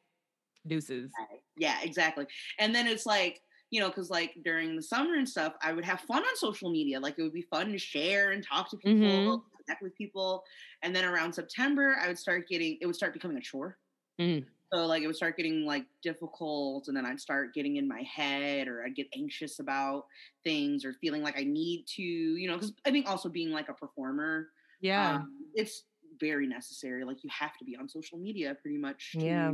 deuces. 0.66 1.10
yeah, 1.56 1.78
exactly. 1.82 2.26
And 2.58 2.74
then 2.74 2.86
it's 2.86 3.04
like, 3.06 3.42
you 3.70 3.80
know, 3.80 3.88
because 3.88 4.10
like 4.10 4.36
during 4.44 4.76
the 4.76 4.82
summer 4.82 5.14
and 5.14 5.28
stuff, 5.28 5.54
I 5.62 5.72
would 5.72 5.84
have 5.84 6.00
fun 6.02 6.22
on 6.22 6.36
social 6.36 6.70
media. 6.70 7.00
Like 7.00 7.18
it 7.18 7.22
would 7.22 7.32
be 7.32 7.42
fun 7.42 7.72
to 7.72 7.78
share 7.78 8.30
and 8.32 8.44
talk 8.46 8.70
to 8.70 8.76
people, 8.76 8.98
Mhm. 9.00 9.42
connect 9.66 9.82
with 9.82 9.94
people. 9.96 10.44
And 10.82 10.94
then 10.94 11.04
around 11.04 11.32
September, 11.32 11.96
I 12.00 12.06
would 12.08 12.18
start 12.18 12.48
getting, 12.48 12.78
it 12.80 12.86
would 12.86 12.96
start 12.96 13.12
becoming 13.14 13.38
a 13.38 13.40
chore. 13.40 13.78
Mm. 14.20 14.44
So 14.72 14.86
like 14.86 15.02
it 15.02 15.06
would 15.06 15.16
start 15.16 15.36
getting 15.36 15.64
like 15.66 15.86
difficult, 16.02 16.88
and 16.88 16.96
then 16.96 17.04
I'd 17.04 17.20
start 17.20 17.52
getting 17.54 17.76
in 17.76 17.86
my 17.88 18.02
head, 18.02 18.68
or 18.68 18.84
I'd 18.84 18.94
get 18.94 19.08
anxious 19.14 19.58
about 19.58 20.06
things, 20.44 20.84
or 20.84 20.94
feeling 20.94 21.22
like 21.22 21.38
I 21.38 21.44
need 21.44 21.86
to, 21.96 22.02
you 22.02 22.48
know, 22.48 22.54
because 22.54 22.72
I 22.86 22.90
think 22.90 23.06
also 23.08 23.28
being 23.28 23.50
like 23.50 23.68
a 23.68 23.74
performer, 23.74 24.48
Yeah. 24.82 25.14
um, 25.16 25.46
it's 25.54 25.84
very 26.20 26.46
necessary. 26.46 27.04
Like 27.04 27.24
you 27.24 27.30
have 27.32 27.56
to 27.58 27.64
be 27.64 27.76
on 27.76 27.88
social 27.88 28.18
media 28.18 28.56
pretty 28.62 28.78
much. 28.78 29.18
To, 29.20 29.26
Yeah. 29.26 29.52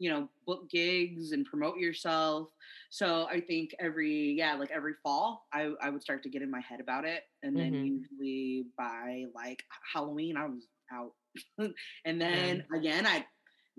You 0.00 0.10
know, 0.10 0.30
book 0.46 0.70
gigs 0.70 1.32
and 1.32 1.44
promote 1.44 1.78
yourself. 1.78 2.50
So 2.90 3.26
I 3.26 3.40
think 3.40 3.74
every 3.80 4.32
yeah, 4.38 4.54
like 4.54 4.70
every 4.70 4.94
fall, 5.02 5.46
I 5.52 5.72
I 5.82 5.90
would 5.90 6.02
start 6.02 6.22
to 6.24 6.30
get 6.30 6.42
in 6.42 6.50
my 6.52 6.60
head 6.60 6.80
about 6.80 7.04
it, 7.04 7.24
and 7.42 7.58
then 7.58 7.74
Mhm. 7.74 7.84
usually 7.84 8.66
by 8.78 9.24
like 9.34 9.64
Halloween, 9.92 10.36
I 10.36 10.46
was 10.46 10.68
out, 10.92 11.14
and 12.04 12.20
then 12.20 12.64
again, 12.74 13.06
I. 13.06 13.26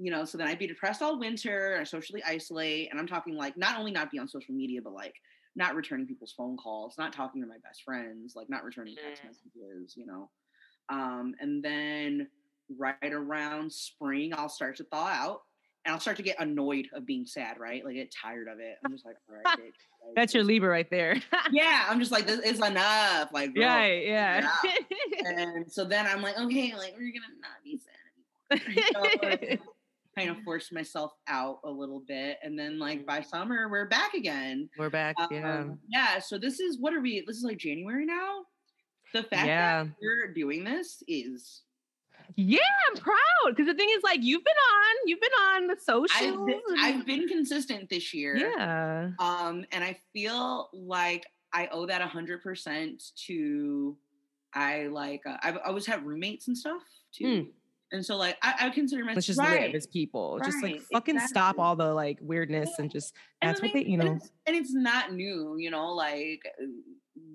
You 0.01 0.11
know, 0.11 0.23
so 0.23 0.37
then 0.37 0.47
I'd 0.47 0.59
be 0.59 0.67
depressed 0.67 1.01
all 1.01 1.19
winter, 1.19 1.77
I 1.79 1.83
socially 1.83 2.23
isolate, 2.23 2.89
and 2.89 2.99
I'm 2.99 3.07
talking 3.07 3.35
like 3.35 3.57
not 3.57 3.77
only 3.77 3.91
not 3.91 4.09
be 4.11 4.17
on 4.19 4.29
social 4.29 4.55
media, 4.55 4.81
but 4.81 4.93
like 4.93 5.13
not 5.57 5.75
returning 5.75 6.07
people's 6.07 6.31
phone 6.37 6.55
calls, 6.55 6.97
not 6.97 7.11
talking 7.11 7.41
to 7.41 7.47
my 7.47 7.57
best 7.63 7.83
friends, 7.83 8.33
like 8.35 8.49
not 8.49 8.63
returning 8.63 8.95
text 8.95 9.23
Mm. 9.23 9.27
messages, 9.27 9.95
you 9.97 10.05
know. 10.05 10.31
Um, 10.89 11.35
and 11.39 11.63
then 11.63 12.27
right 12.77 12.95
around 13.03 13.71
spring, 13.71 14.33
I'll 14.35 14.49
start 14.49 14.75
to 14.77 14.83
thaw 14.85 15.07
out. 15.07 15.41
and 15.85 15.93
I'll 15.93 15.99
start 15.99 16.17
to 16.17 16.23
get 16.23 16.39
annoyed 16.39 16.87
of 16.93 17.05
being 17.05 17.25
sad, 17.25 17.59
right? 17.59 17.83
Like 17.85 17.95
get 17.95 18.11
tired 18.11 18.47
of 18.47 18.59
it. 18.59 18.77
I'm 18.85 18.91
just 18.91 19.05
like, 19.05 19.15
all 19.29 19.35
right, 19.35 19.59
bitch, 19.59 19.73
That's 20.15 20.33
your 20.33 20.43
Libra 20.43 20.69
right 20.69 20.89
there. 20.89 21.15
Yeah, 21.51 21.85
I'm 21.89 21.99
just 21.99 22.11
like, 22.11 22.27
this 22.27 22.39
is 22.39 22.59
enough. 22.59 23.29
Like, 23.31 23.53
girl. 23.55 23.65
right. 23.65 24.05
Yeah. 24.05 24.49
And 25.25 25.71
so 25.71 25.83
then 25.85 26.05
I'm 26.07 26.21
like, 26.21 26.37
okay, 26.39 26.73
like 26.75 26.95
we're 26.97 27.11
gonna 27.11 27.35
not 27.41 27.61
be 27.63 27.77
sad 27.77 28.61
anymore. 28.95 29.57
So, 29.57 29.65
kind 30.17 30.29
of 30.31 30.37
forced 30.43 30.73
myself 30.73 31.11
out 31.27 31.59
a 31.65 31.69
little 31.69 32.01
bit, 32.07 32.37
and 32.43 32.57
then 32.57 32.79
like 32.79 33.05
by 33.05 33.21
summer 33.21 33.69
we're 33.69 33.87
back 33.87 34.13
again. 34.13 34.69
We're 34.77 34.89
back. 34.89 35.15
Yeah. 35.29 35.59
Um, 35.59 35.79
yeah. 35.89 36.19
So 36.19 36.37
this 36.37 36.59
is 36.59 36.79
what 36.79 36.93
are 36.93 37.01
we? 37.01 37.23
This 37.27 37.37
is 37.37 37.43
like 37.43 37.57
January 37.57 38.05
now. 38.05 38.43
The 39.13 39.23
fact 39.23 39.47
Yeah. 39.47 39.83
that 39.83 39.91
we're 40.01 40.33
doing 40.33 40.63
this 40.63 41.01
is 41.07 41.63
Yeah, 42.35 42.59
I'm 42.91 42.97
proud 43.01 43.15
because 43.47 43.65
the 43.65 43.73
thing 43.73 43.89
is, 43.91 44.03
like, 44.03 44.19
you've 44.21 44.43
been 44.43 44.53
on, 44.53 44.95
you've 45.07 45.19
been 45.21 45.31
on 45.31 45.67
the 45.67 45.73
I've 45.73 45.81
socials. 45.81 46.45
been, 46.45 46.61
I've 46.79 47.05
been 47.05 47.27
consistent 47.27 47.89
this 47.89 48.13
year. 48.13 48.35
yeah. 48.37 49.09
Um, 49.19 49.65
and 49.71 49.83
I 49.83 49.99
feel 50.13 50.69
like 50.73 51.25
I 51.53 51.67
owe 51.71 51.87
that 51.87 52.01
a 52.01 52.07
hundred 52.07 52.43
percent 52.43 53.01
to 53.25 53.97
I 54.53 54.87
like 54.87 55.21
uh, 55.25 55.37
I've 55.43 55.57
always 55.65 55.85
had 55.87 56.05
roommates 56.05 56.47
and 56.47 56.55
stuff 56.57 56.83
too, 57.11 57.23
Mm. 57.25 57.47
and 57.91 58.05
so 58.05 58.15
like 58.17 58.37
I, 58.43 58.67
I 58.67 58.69
consider 58.69 59.01
myself 59.03 59.15
Let's 59.17 59.27
just 59.27 59.39
right. 59.39 59.61
live 59.61 59.75
as 59.75 59.87
people. 59.87 60.39
Just 60.43 60.61
like 60.61 60.73
right, 60.73 60.81
fucking 60.93 61.19
stop 61.21 61.57
all 61.59 61.75
the 61.75 61.91
like 61.93 62.19
weirdness 62.21 62.69
and 62.79 62.91
just 62.91 63.13
that's 63.41 63.59
the 63.59 63.67
what 63.67 63.73
they, 63.73 63.85
you 63.85 63.99
and 63.99 64.03
know. 64.09 64.15
it's, 64.15 64.31
and 64.45 64.55
it's 64.55 64.73
not 64.73 65.13
new, 65.13 65.55
you 65.57 65.71
know, 65.71 65.93
like 65.93 66.41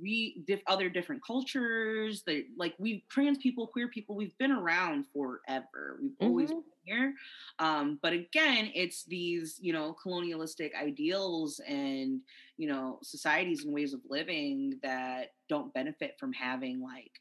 we 0.01 0.43
diff, 0.47 0.61
other 0.67 0.89
different 0.89 1.23
cultures, 1.25 2.23
they 2.27 2.47
like 2.57 2.75
we 2.79 3.05
trans 3.11 3.39
people, 3.39 3.67
queer 3.67 3.89
people, 3.89 4.17
we've 4.17 4.37
been 4.39 4.53
around 4.53 5.07
forever. 5.13 5.99
We've 6.01 6.17
always 6.21 6.51
Mhm. 6.51 6.55
been 6.55 6.65
here. 6.85 7.15
Um, 7.59 7.99
but 8.03 8.13
again, 8.13 8.71
it's 8.75 9.05
these, 9.05 9.59
you 9.61 9.73
know, 9.73 9.93
colonialistic 9.95 10.75
ideals 10.75 11.61
and 11.61 12.21
you 12.57 12.69
know, 12.69 12.99
societies 13.03 13.65
and 13.65 13.75
ways 13.75 13.93
of 13.95 14.01
living 14.09 14.79
that 14.83 15.31
don't 15.49 15.73
benefit 15.75 16.17
from 16.21 16.33
having 16.33 16.81
like 16.81 17.21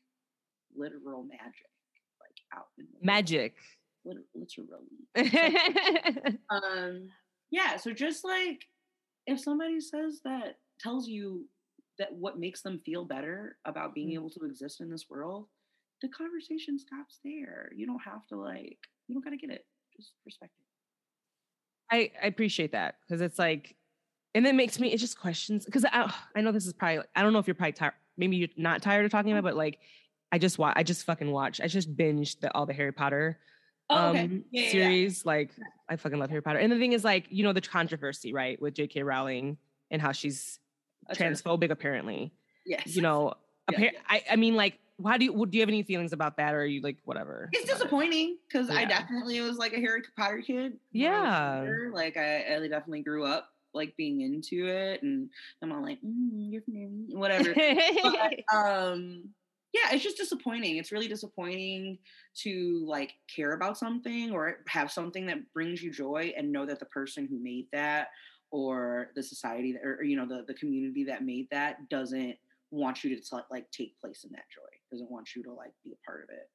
literal 0.75 1.23
magic, 1.23 1.69
like 2.21 2.37
out 2.59 2.67
in 2.77 2.85
the. 2.93 3.05
Magic. 3.05 3.55
Lit- 4.05 4.17
literally 4.35 4.79
um 6.49 7.09
yeah 7.51 7.77
so 7.77 7.93
just 7.93 8.25
like 8.25 8.65
if 9.27 9.39
somebody 9.39 9.79
says 9.79 10.19
that 10.25 10.57
tells 10.79 11.07
you 11.07 11.47
that 12.03 12.13
what 12.13 12.37
makes 12.37 12.61
them 12.61 12.81
feel 12.85 13.05
better 13.05 13.57
about 13.65 13.93
being 13.95 14.09
Mm. 14.09 14.15
able 14.15 14.29
to 14.31 14.45
exist 14.45 14.81
in 14.81 14.89
this 14.89 15.05
world 15.09 15.47
the 16.01 16.09
conversation 16.09 16.77
stops 16.77 17.19
there 17.23 17.71
you 17.75 17.85
don't 17.85 18.01
have 18.03 18.25
to 18.27 18.35
like 18.35 18.77
you 19.07 19.15
don't 19.15 19.23
gotta 19.23 19.37
get 19.37 19.49
it 19.49 19.65
just 19.95 20.11
respect 20.25 20.51
it 20.59 21.95
I, 21.95 22.11
I 22.21 22.27
appreciate 22.27 22.71
that 22.71 22.95
because 23.01 23.21
it's 23.21 23.37
like, 23.37 23.75
and 24.33 24.47
it 24.47 24.55
makes 24.55 24.79
me, 24.79 24.91
it 24.91 24.97
just 24.97 25.19
questions 25.19 25.63
because 25.63 25.85
I, 25.85 26.11
I 26.35 26.41
know 26.41 26.51
this 26.51 26.65
is 26.65 26.73
probably, 26.73 27.03
I 27.15 27.21
don't 27.21 27.33
know 27.33 27.39
if 27.39 27.47
you're 27.47 27.53
probably 27.53 27.73
tired, 27.73 27.93
maybe 28.17 28.35
you're 28.35 28.49
not 28.57 28.81
tired 28.81 29.05
of 29.05 29.11
talking 29.11 29.31
about, 29.31 29.39
it, 29.39 29.43
but 29.43 29.55
like, 29.55 29.79
I 30.31 30.39
just 30.39 30.57
watch, 30.57 30.73
I 30.75 30.81
just 30.81 31.05
fucking 31.05 31.29
watch, 31.29 31.61
I 31.61 31.67
just 31.67 31.95
binged 31.95 32.39
the, 32.39 32.51
all 32.55 32.65
the 32.65 32.73
Harry 32.73 32.91
Potter 32.91 33.39
Oh, 33.91 34.07
okay. 34.09 34.23
um, 34.23 34.43
Yeah, 34.49 34.61
yeah, 34.61 34.61
yeah. 34.61 34.69
series. 34.69 35.25
Like, 35.25 35.51
I 35.87 35.97
fucking 35.97 36.17
love 36.17 36.29
Harry 36.31 36.41
Potter. 36.41 36.57
And 36.59 36.71
the 36.71 36.79
thing 36.79 36.93
is, 36.93 37.03
like, 37.03 37.27
you 37.29 37.43
know, 37.43 37.53
the 37.53 37.61
controversy, 37.61 38.33
right, 38.33 38.59
with 38.61 38.73
J.K. 38.73 39.03
Rowling 39.03 39.57
and 39.91 40.01
how 40.01 40.13
she's 40.13 40.57
Transphobic, 41.11 41.69
apparently. 41.71 42.33
yes 42.65 42.95
You 42.95 43.01
know, 43.01 43.33
Yeah, 43.71 43.77
appar- 43.79 43.91
yeah. 43.93 43.99
I, 44.07 44.23
I 44.31 44.35
mean, 44.35 44.55
like, 44.55 44.79
how 45.05 45.17
do 45.17 45.25
you, 45.25 45.45
do 45.45 45.57
you 45.57 45.61
have 45.61 45.69
any 45.69 45.83
feelings 45.83 46.11
about 46.13 46.37
that, 46.37 46.53
or 46.53 46.59
are 46.61 46.65
you 46.65 46.81
like, 46.81 46.97
whatever? 47.05 47.49
it's 47.53 47.69
disappointing 47.71 48.37
because 48.47 48.69
I 48.69 48.81
Yeah. 48.81 48.89
definitely 48.89 49.39
was 49.41 49.57
like 49.57 49.73
a 49.73 49.79
Harry 49.79 50.01
Potter 50.17 50.41
kid. 50.45 50.73
I 50.73 50.77
Yeah. 50.91 51.65
like 51.93 52.17
I, 52.17 52.55
I 52.55 52.67
definitely 52.67 53.03
grew 53.03 53.25
up 53.25 53.49
like 53.73 53.95
being 53.97 54.21
into 54.21 54.67
it, 54.67 55.01
and 55.01 55.29
I'm 55.61 55.71
all 55.71 55.81
like, 55.81 55.99
mm, 56.05 56.51
you're 56.51 56.61
from 56.61 57.07
whatever. 57.19 57.53
but 58.03 58.33
um 58.53 59.29
yeah 59.73 59.91
it's 59.91 60.03
just 60.03 60.17
disappointing 60.17 60.77
it's 60.77 60.91
really 60.91 61.07
disappointing 61.07 61.97
to 62.35 62.85
like 62.87 63.13
care 63.35 63.53
about 63.53 63.75
something 63.75 64.31
or 64.31 64.57
have 64.67 64.91
something 64.91 65.25
that 65.25 65.51
brings 65.51 65.81
you 65.81 65.91
joy 65.91 66.31
and 66.37 66.51
know 66.51 66.63
that 66.63 66.79
the 66.79 66.85
person 66.85 67.25
who 67.27 67.39
made 67.41 67.65
that 67.73 68.09
or 68.53 69.09
the 69.15 69.23
society 69.23 69.73
that, 69.73 69.81
or, 69.83 69.95
or, 69.95 70.03
you 70.03 70.15
know 70.15 70.27
the, 70.27 70.45
the 70.47 70.53
community 70.53 71.03
that 71.03 71.25
made 71.25 71.47
that 71.49 71.89
doesn't 71.89 72.35
want 72.69 73.03
you 73.03 73.09
to 73.15 73.21
t- 73.21 73.37
like 73.51 73.69
take 73.71 73.99
place 73.99 74.23
in 74.23 74.31
that 74.31 74.45
joy 74.53 74.61
doesn't 74.91 75.09
want 75.11 75.35
you 75.35 75.41
to 75.43 75.51
like 75.51 75.71
be 75.83 75.91
a 75.91 76.05
part 76.05 76.23
of 76.23 76.29
it 76.29 76.47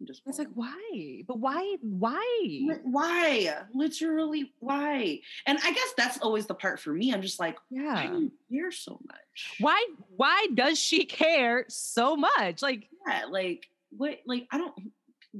I'm 0.00 0.06
just 0.06 0.22
it's 0.26 0.38
like, 0.38 0.48
why? 0.54 1.22
But 1.28 1.40
why? 1.40 1.76
Why? 1.82 2.60
why 2.84 3.54
literally 3.74 4.52
why 4.60 5.20
and 5.46 5.58
i 5.64 5.72
guess 5.72 5.92
that's 5.96 6.18
always 6.18 6.46
the 6.46 6.54
part 6.54 6.80
for 6.80 6.92
me 6.92 7.12
i'm 7.12 7.20
just 7.22 7.38
like 7.40 7.56
why 7.68 7.82
Yeah. 7.82 8.06
do 8.10 8.20
you 8.50 8.60
care 8.62 8.70
so 8.70 8.98
much 9.06 9.56
Why? 9.60 9.86
Why 10.16 10.46
does 10.54 10.78
she 10.78 11.04
care 11.06 11.64
so 11.68 12.14
much? 12.16 12.60
Like, 12.62 12.88
yeah, 13.06 13.24
like 13.30 13.68
what? 13.96 14.18
Like 14.26 14.46
I 14.52 14.58
don't 14.58 14.74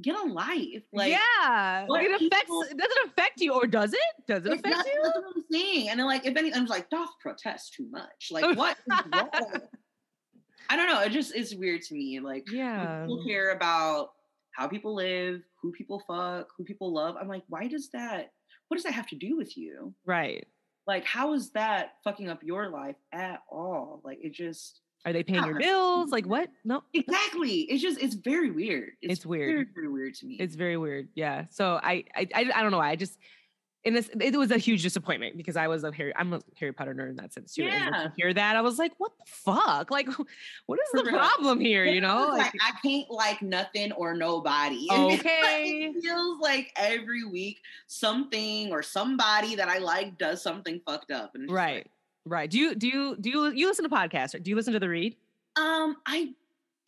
get 0.01 0.15
a 0.15 0.23
life. 0.23 0.83
Like 0.93 1.11
yeah, 1.11 1.85
like 1.89 2.05
it 2.05 2.11
affects. 2.21 2.41
people- 2.45 2.61
It 2.63 2.77
doesn't 2.77 3.05
affect 3.07 3.41
you, 3.41 3.53
or 3.53 3.65
does 3.67 3.93
it? 3.93 3.99
Does 4.27 4.45
it 4.45 4.53
affect 4.53 4.67
not, 4.75 4.85
you? 4.85 4.99
that's 5.03 5.15
what 5.17 5.25
I'm 5.35 5.43
saying. 5.51 5.89
And 5.89 5.99
then 5.99 6.07
like 6.07 6.25
if 6.25 6.35
any, 6.37 6.53
I'm 6.53 6.65
like 6.65 6.89
doth 6.89 7.09
protest 7.21 7.73
too 7.73 7.87
much. 7.89 8.29
Like 8.31 8.55
what? 8.57 8.77
I 10.69 10.75
don't 10.75 10.87
know. 10.87 11.01
It 11.01 11.11
just 11.11 11.35
it's 11.35 11.53
weird 11.53 11.81
to 11.83 11.93
me. 11.93 12.19
Like 12.19 12.45
Yeah. 12.51 13.01
people 13.01 13.23
care 13.25 13.51
about 13.51 14.11
how 14.53 14.67
people 14.67 14.93
live, 14.95 15.41
who 15.61 15.71
people 15.71 16.01
fuck, 16.07 16.47
who 16.57 16.63
people 16.63 16.93
love. 16.93 17.15
I'm 17.19 17.27
like, 17.27 17.43
why 17.49 17.67
does 17.67 17.89
that? 17.91 18.31
What 18.67 18.77
does 18.77 18.83
that 18.83 18.93
have 18.93 19.07
to 19.07 19.15
do 19.15 19.35
with 19.35 19.57
you? 19.57 19.93
Right. 20.05 20.45
Like, 20.87 21.05
how 21.05 21.33
is 21.33 21.51
that 21.51 21.93
fucking 22.03 22.29
up 22.29 22.41
your 22.43 22.69
life 22.69 22.95
at 23.13 23.41
all? 23.51 24.01
Like, 24.03 24.19
it 24.21 24.33
just 24.33 24.79
Are 25.05 25.13
they 25.13 25.23
paying 25.23 25.43
your 25.45 25.57
bills? 25.59 26.11
Like 26.11 26.25
what? 26.25 26.49
No. 26.63 26.83
exactly. 26.93 27.61
It's 27.61 27.81
just 27.81 27.99
it's 27.99 28.13
very 28.13 28.51
weird. 28.51 28.91
It's 29.01 29.25
weird. 29.25 29.49
Very, 29.53 29.65
very 29.73 29.87
weird 29.87 30.13
to 30.15 30.25
me. 30.27 30.37
It's 30.39 30.55
very 30.55 30.77
weird. 30.77 31.07
Yeah. 31.15 31.45
So 31.49 31.79
I, 31.81 32.03
I, 32.15 32.27
I, 32.35 32.51
I 32.55 32.61
don't 32.61 32.71
know 32.71 32.77
why. 32.77 32.89
I 32.91 32.95
just, 32.95 33.17
in 33.83 33.95
this, 33.95 34.11
it 34.19 34.35
was 34.37 34.51
a 34.51 34.59
huge 34.59 34.83
disappointment 34.83 35.37
because 35.37 35.55
I 35.57 35.67
was 35.67 35.83
a 35.83 35.91
Harry, 35.91 36.13
I'm 36.15 36.33
a 36.33 36.41
Harry 36.59 36.71
Potter 36.71 36.93
nerd 36.93 37.09
in 37.09 37.15
that 37.15 37.33
sense 37.33 37.55
too. 37.55 37.63
And 37.63 37.95
Yeah. 37.95 38.03
to 38.03 38.13
hear 38.15 38.31
that, 38.31 38.55
I 38.55 38.61
was 38.61 38.77
like, 38.77 38.91
what 38.99 39.11
the 39.17 39.25
fuck? 39.25 39.89
Like, 39.89 40.07
what 40.67 40.77
is 40.79 41.03
the 41.03 41.09
problem 41.09 41.59
here? 41.59 41.85
You 41.85 41.99
know? 41.99 42.27
Like, 42.29 42.53
like 42.53 42.53
I 42.61 42.73
can't 42.87 43.09
like 43.09 43.41
nothing 43.41 43.91
or 43.93 44.13
nobody. 44.13 44.87
And 44.91 45.13
Okay. 45.19 45.93
it 45.95 46.03
feels 46.03 46.39
like 46.39 46.71
every 46.75 47.23
week 47.23 47.57
something 47.87 48.71
or 48.71 48.83
somebody 48.83 49.55
that 49.55 49.67
I 49.67 49.79
like 49.79 50.19
does 50.19 50.43
something 50.43 50.79
fucked 50.85 51.09
up. 51.09 51.31
And 51.33 51.49
right. 51.49 51.77
like, 51.77 51.87
right. 52.25 52.49
Do 52.49 52.57
you, 52.57 52.75
do 52.75 52.87
you, 52.87 53.15
do 53.19 53.29
you, 53.29 53.51
you 53.51 53.67
listen 53.67 53.83
to 53.83 53.89
podcasts? 53.89 54.33
Or 54.35 54.39
do 54.39 54.49
you 54.49 54.55
listen 54.55 54.73
to 54.73 54.79
the 54.79 54.89
read? 54.89 55.15
um, 55.57 55.97
I 56.05 56.33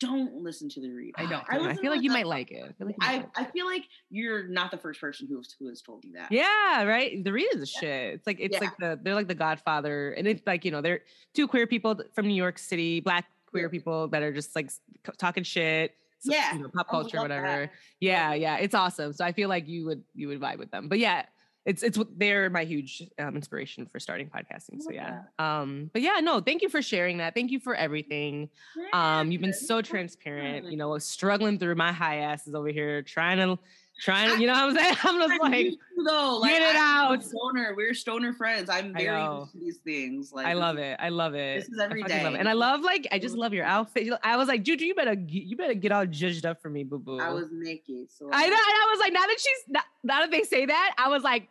don't 0.00 0.34
listen 0.42 0.68
to 0.68 0.80
the 0.80 0.90
read. 0.90 1.14
I 1.16 1.26
don't. 1.26 1.44
I, 1.48 1.58
listen 1.58 1.78
feel 1.82 1.92
like 1.92 2.02
you 2.02 2.10
might 2.10 2.26
like 2.26 2.50
it. 2.50 2.64
I 2.68 2.72
feel 2.72 2.86
like, 2.86 2.96
I, 3.00 3.16
like. 3.16 3.28
I 3.36 3.44
feel 3.44 3.66
like 3.66 3.84
you're 4.10 4.46
not 4.48 4.70
the 4.70 4.76
first 4.76 5.00
person 5.00 5.26
who 5.28 5.36
has, 5.36 5.54
who 5.58 5.68
has 5.68 5.80
told 5.82 6.04
me 6.04 6.12
that. 6.16 6.30
Yeah, 6.32 6.82
right. 6.84 7.22
The 7.22 7.32
read 7.32 7.48
is 7.54 7.62
a 7.62 7.66
shit. 7.66 8.14
It's 8.14 8.26
like 8.26 8.38
it's 8.40 8.54
Yeah. 8.54 8.60
like 8.60 8.76
the 8.78 8.98
they're 9.02 9.14
like 9.14 9.28
the 9.28 9.34
Godfather, 9.34 10.12
and 10.12 10.26
it's 10.26 10.42
like 10.46 10.64
you 10.64 10.70
know 10.70 10.80
they're 10.80 11.00
two 11.32 11.46
queer 11.46 11.66
people 11.66 12.00
from 12.12 12.26
New 12.26 12.34
York 12.34 12.58
City, 12.58 13.00
black 13.00 13.26
queer 13.46 13.68
people 13.68 14.08
that 14.08 14.22
are 14.22 14.32
just 14.32 14.54
like 14.56 14.70
talking 15.16 15.44
shit. 15.44 15.94
Yeah. 16.24 16.54
you 16.54 16.62
know, 16.62 16.70
pop 16.74 16.88
culture, 16.88 17.18
that. 17.18 17.22
whatever. 17.22 17.70
Yeah, 18.00 18.32
yeah, 18.32 18.56
it's 18.56 18.74
awesome. 18.74 19.12
So 19.12 19.24
I 19.24 19.32
feel 19.32 19.48
like 19.48 19.68
you 19.68 19.84
would 19.86 20.02
you 20.14 20.28
would 20.28 20.40
vibe 20.40 20.58
with 20.58 20.70
them. 20.70 20.88
But 20.88 20.98
yeah, 20.98 21.26
it's 21.64 21.82
it's 21.82 21.98
they're 22.16 22.50
my 22.50 22.64
huge 22.64 23.02
um, 23.18 23.36
inspiration 23.36 23.86
for 23.86 23.98
starting 23.98 24.28
podcasting. 24.28 24.82
So 24.82 24.90
yeah, 24.90 25.22
um, 25.38 25.90
but 25.92 26.02
yeah, 26.02 26.20
no, 26.20 26.40
thank 26.40 26.62
you 26.62 26.68
for 26.68 26.82
sharing 26.82 27.18
that. 27.18 27.34
Thank 27.34 27.50
you 27.50 27.58
for 27.58 27.74
everything. 27.74 28.50
Um, 28.92 29.30
you've 29.30 29.40
been 29.40 29.54
so 29.54 29.80
transparent. 29.80 30.70
You 30.70 30.76
know, 30.76 30.98
struggling 30.98 31.58
through 31.58 31.76
my 31.76 31.92
high 31.92 32.16
asses 32.18 32.54
over 32.54 32.68
here, 32.68 33.00
trying 33.02 33.38
to 33.38 33.58
trying 34.02 34.34
to. 34.34 34.40
You 34.40 34.46
know 34.46 34.52
what 34.52 34.76
I'm 34.76 34.76
saying? 34.76 34.96
I'm 35.04 35.28
just 35.28 35.42
like. 35.42 35.64
used 35.64 35.78
to, 35.78 36.04
though. 36.04 36.42
get 36.44 36.60
it 36.60 36.76
out. 36.76 37.24
Stoner. 37.24 37.74
We're 37.74 37.94
stoner 37.94 38.34
friends. 38.34 38.68
I'm 38.68 38.92
very 38.92 39.06
know. 39.06 39.40
used 39.40 39.52
to 39.52 39.58
these 39.58 39.78
things. 39.78 40.32
Like 40.34 40.46
I 40.46 40.52
love 40.52 40.76
it. 40.76 40.98
I 41.00 41.08
love 41.08 41.34
it. 41.34 41.60
this 41.60 41.68
is 41.70 41.80
every 41.80 42.02
I 42.02 42.08
fucking 42.08 42.24
love 42.24 42.32
it. 42.34 42.36
day. 42.36 42.40
And 42.40 42.48
I 42.48 42.52
love 42.52 42.82
like 42.82 43.08
I 43.10 43.18
just 43.18 43.36
love 43.36 43.54
your 43.54 43.64
outfit. 43.64 44.12
I 44.22 44.36
was 44.36 44.48
like, 44.48 44.64
Juju, 44.64 44.84
you 44.84 44.94
better 44.94 45.14
you 45.14 45.56
better 45.56 45.74
get 45.74 45.92
all 45.92 46.04
judged 46.04 46.44
up 46.44 46.60
for 46.60 46.68
me, 46.68 46.84
boo 46.84 46.98
boo. 46.98 47.20
I 47.20 47.30
was 47.30 47.48
naked. 47.50 48.10
So 48.10 48.28
I 48.30 48.48
know. 48.48 48.54
I 48.54 48.88
was 48.90 49.00
like, 49.00 49.12
now 49.14 49.20
that 49.20 49.36
she's 49.38 49.82
now 50.04 50.20
that 50.20 50.30
they 50.30 50.42
say 50.42 50.66
that, 50.66 50.94
I 50.98 51.08
was 51.08 51.22
like, 51.22 51.48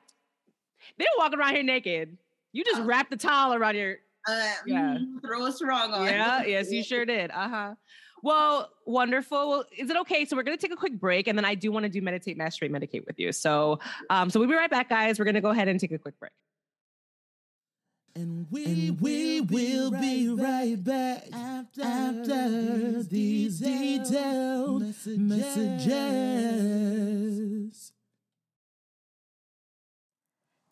they're 0.97 1.07
walking 1.17 1.39
around 1.39 1.53
here 1.55 1.63
naked. 1.63 2.17
You 2.51 2.63
just 2.63 2.81
Uh, 2.81 2.85
wrap 2.85 3.09
the 3.09 3.17
towel 3.17 3.53
around 3.53 3.75
your. 3.75 3.97
Uh, 4.27 4.53
Yeah. 4.65 4.97
mm, 4.99 5.21
throw 5.21 5.45
a 5.45 5.53
wrong 5.65 5.91
on. 5.93 6.05
Yeah. 6.05 6.43
yes, 6.47 6.71
you 6.71 6.83
sure 6.83 7.05
did. 7.05 7.31
Uh 7.31 7.49
huh. 7.49 7.75
Well, 8.21 8.71
wonderful. 8.85 9.49
Well, 9.49 9.65
is 9.77 9.89
it 9.89 9.97
okay? 9.97 10.23
So 10.23 10.37
we're 10.37 10.43
gonna 10.43 10.55
take 10.55 10.71
a 10.71 10.77
quick 10.77 10.93
break, 10.99 11.27
and 11.27 11.37
then 11.37 11.43
I 11.43 11.55
do 11.55 11.71
want 11.73 11.83
to 11.83 11.89
do 11.89 12.01
meditate, 12.01 12.37
masturbate, 12.37 12.71
medicate 12.71 13.05
with 13.05 13.19
you. 13.19 13.33
So, 13.33 13.79
um, 14.09 14.29
so 14.29 14.39
we'll 14.39 14.47
be 14.47 14.55
right 14.55 14.69
back, 14.69 14.87
guys. 14.89 15.19
We're 15.19 15.25
gonna 15.25 15.41
go 15.41 15.49
ahead 15.49 15.67
and 15.67 15.77
take 15.79 15.91
a 15.91 15.97
quick 15.97 16.17
break. 16.19 16.31
And 18.15 18.45
we, 18.51 18.63
and 18.65 19.01
we 19.01 19.41
will 19.41 19.89
be 19.89 20.29
right 20.29 20.81
back 20.81 21.23
after, 21.33 23.01
these 23.01 23.59
detailed 23.59 24.83
messages. 27.23 27.92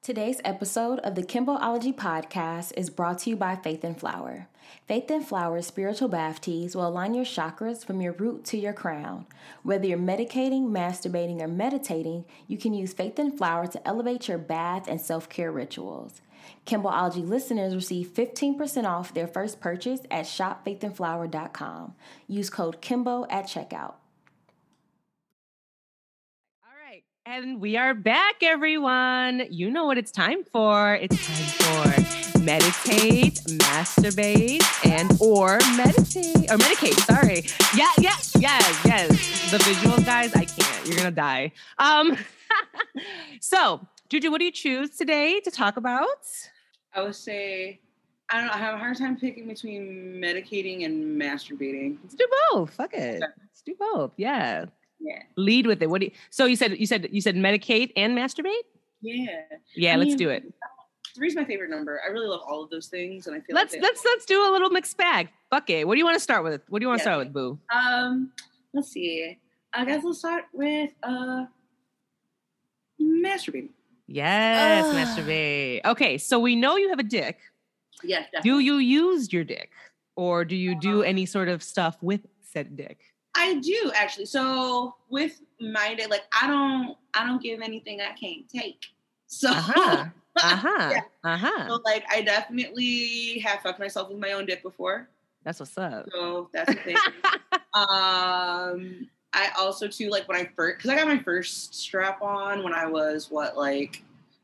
Today's 0.03 0.41
episode 0.43 0.97
of 1.01 1.13
the 1.13 1.21
Kimboology 1.21 1.93
podcast 1.93 2.73
is 2.75 2.89
brought 2.89 3.19
to 3.19 3.29
you 3.29 3.35
by 3.35 3.55
Faith 3.55 3.83
and 3.83 3.95
Flower. 3.95 4.47
Faith 4.87 5.11
and 5.11 5.23
Flower's 5.23 5.67
spiritual 5.67 6.07
bath 6.07 6.41
teas 6.41 6.75
will 6.75 6.87
align 6.87 7.13
your 7.13 7.23
chakras 7.23 7.85
from 7.85 8.01
your 8.01 8.13
root 8.13 8.43
to 8.45 8.57
your 8.57 8.73
crown. 8.73 9.27
Whether 9.61 9.85
you're 9.85 9.99
medicating, 9.99 10.71
masturbating, 10.71 11.39
or 11.39 11.47
meditating, 11.47 12.25
you 12.47 12.57
can 12.57 12.73
use 12.73 12.93
Faith 12.93 13.19
and 13.19 13.37
Flower 13.37 13.67
to 13.67 13.87
elevate 13.87 14.27
your 14.27 14.39
bath 14.39 14.87
and 14.87 14.99
self 14.99 15.29
care 15.29 15.51
rituals. 15.51 16.23
Kimboology 16.65 17.23
listeners 17.23 17.75
receive 17.75 18.07
15% 18.07 18.85
off 18.85 19.13
their 19.13 19.27
first 19.27 19.61
purchase 19.61 19.99
at 20.09 20.25
shopfaithandflower.com. 20.25 21.93
Use 22.27 22.49
code 22.49 22.81
Kimbo 22.81 23.27
at 23.29 23.45
checkout. 23.45 23.93
Right. 26.91 27.05
And 27.25 27.61
we 27.61 27.77
are 27.77 27.93
back, 27.93 28.43
everyone. 28.43 29.47
You 29.49 29.71
know 29.71 29.85
what 29.85 29.97
it's 29.97 30.11
time 30.11 30.43
for. 30.43 30.95
It's 30.95 31.15
time 31.25 31.93
for 31.93 32.39
meditate, 32.39 33.35
masturbate, 33.47 34.61
and 34.85 35.09
or 35.21 35.59
meditate 35.77 36.51
or 36.51 36.57
medicate. 36.57 36.99
Sorry. 37.05 37.45
Yeah, 37.77 37.89
yeah, 37.97 38.17
yes, 38.41 38.81
yes. 38.83 39.51
The 39.51 39.59
visuals, 39.59 40.05
guys, 40.05 40.35
I 40.35 40.43
can't. 40.43 40.85
You're 40.85 40.97
gonna 40.97 41.11
die. 41.11 41.53
Um 41.79 42.17
so 43.39 43.87
Juju, 44.09 44.29
what 44.29 44.39
do 44.39 44.45
you 44.45 44.51
choose 44.51 44.97
today 44.97 45.39
to 45.45 45.51
talk 45.51 45.77
about? 45.77 46.27
I 46.93 47.03
would 47.03 47.15
say 47.15 47.79
I 48.29 48.37
don't 48.37 48.47
know. 48.47 48.53
I 48.53 48.57
have 48.57 48.73
a 48.73 48.79
hard 48.79 48.97
time 48.97 49.15
picking 49.15 49.47
between 49.47 50.19
medicating 50.21 50.83
and 50.83 51.21
masturbating. 51.21 51.99
Let's 52.03 52.15
do 52.15 52.27
both. 52.51 52.73
Fuck 52.73 52.95
it. 52.95 53.21
Let's 53.21 53.61
do 53.65 53.75
both. 53.79 54.11
Yeah. 54.17 54.65
Yeah. 55.01 55.23
Lead 55.35 55.65
with 55.65 55.81
it. 55.81 55.89
What 55.89 56.01
do 56.01 56.05
you 56.07 56.11
so 56.29 56.45
you 56.45 56.55
said 56.55 56.77
you 56.79 56.85
said 56.85 57.07
you 57.11 57.21
said 57.21 57.35
medicate 57.35 57.91
and 57.95 58.15
masturbate? 58.17 58.61
Yeah. 59.01 59.25
Yeah, 59.75 59.93
I 59.93 59.95
let's 59.97 60.09
mean, 60.09 60.17
do 60.17 60.29
it. 60.29 60.53
Three's 61.15 61.35
my 61.35 61.43
favorite 61.43 61.69
number. 61.71 61.99
I 62.07 62.11
really 62.11 62.27
love 62.27 62.41
all 62.47 62.63
of 62.63 62.69
those 62.69 62.87
things, 62.87 63.27
and 63.27 63.35
I 63.35 63.39
feel 63.41 63.55
Let's 63.55 63.73
like 63.73 63.81
let's 63.81 64.05
let's 64.05 64.25
do 64.25 64.47
a 64.47 64.51
little 64.51 64.69
mixed 64.69 64.95
bag. 64.97 65.29
Fuck 65.49 65.69
it. 65.69 65.87
What 65.87 65.95
do 65.95 65.99
you 65.99 66.05
want 66.05 66.15
to 66.15 66.19
start 66.21 66.43
with? 66.43 66.61
What 66.69 66.79
do 66.79 66.83
you 66.83 66.87
want 66.87 66.99
to 66.99 67.09
Yeah. 67.09 67.13
start 67.15 67.25
with, 67.25 67.33
Boo? 67.33 67.59
Um, 67.75 68.31
let's 68.73 68.89
see. 68.89 69.37
I 69.73 69.85
guess 69.85 70.03
we'll 70.03 70.13
start 70.13 70.45
with 70.53 70.91
uh 71.03 71.45
masturbating. 73.01 73.69
Yes, 74.07 74.85
Ugh. 74.85 74.95
masturbate. 74.95 75.81
Okay, 75.85 76.17
so 76.17 76.39
we 76.39 76.55
know 76.55 76.75
you 76.77 76.89
have 76.89 76.99
a 76.99 77.03
dick. 77.03 77.39
Yes, 78.03 78.25
definitely. 78.31 78.49
Do 78.51 78.59
you 78.59 78.75
use 78.77 79.31
your 79.31 79.43
dick, 79.43 79.71
or 80.15 80.43
do 80.45 80.55
you 80.55 80.71
Uh-huh. 80.71 80.79
do 80.81 81.03
any 81.03 81.25
sort 81.25 81.47
of 81.49 81.63
stuff 81.63 81.97
with 82.01 82.25
said 82.41 82.75
dick? 82.75 82.99
I 83.35 83.55
do 83.55 83.91
actually. 83.95 84.25
So 84.25 84.95
with 85.09 85.41
my 85.59 85.93
day, 85.95 86.05
like 86.07 86.23
I 86.39 86.47
don't, 86.47 86.97
I 87.13 87.25
don't 87.25 87.41
give 87.41 87.61
anything 87.61 88.01
I 88.01 88.13
can't 88.13 88.47
take. 88.49 88.85
So, 89.27 89.49
Uh 89.49 89.53
huh. 89.53 90.05
Uh 90.35 90.55
huh. 90.55 90.89
Yeah. 90.91 91.01
Uh 91.23 91.37
huh. 91.37 91.67
so 91.67 91.79
like 91.85 92.03
I 92.09 92.21
definitely 92.21 93.39
have 93.39 93.61
fucked 93.61 93.79
myself 93.79 94.09
with 94.09 94.19
my 94.19 94.33
own 94.33 94.45
dick 94.45 94.63
before. 94.63 95.09
That's 95.43 95.59
what's 95.59 95.77
up. 95.77 96.07
So 96.11 96.49
that's 96.53 96.73
the 96.73 96.79
thing. 96.79 96.97
um, 97.73 99.09
I 99.33 99.49
also 99.57 99.87
too 99.87 100.09
like 100.09 100.27
when 100.27 100.37
I 100.37 100.49
first 100.55 100.77
because 100.77 100.91
I 100.91 100.95
got 100.95 101.07
my 101.07 101.19
first 101.19 101.73
strap 101.73 102.21
on 102.21 102.63
when 102.63 102.73
I 102.73 102.85
was 102.85 103.31
what 103.31 103.57
like 103.57 104.03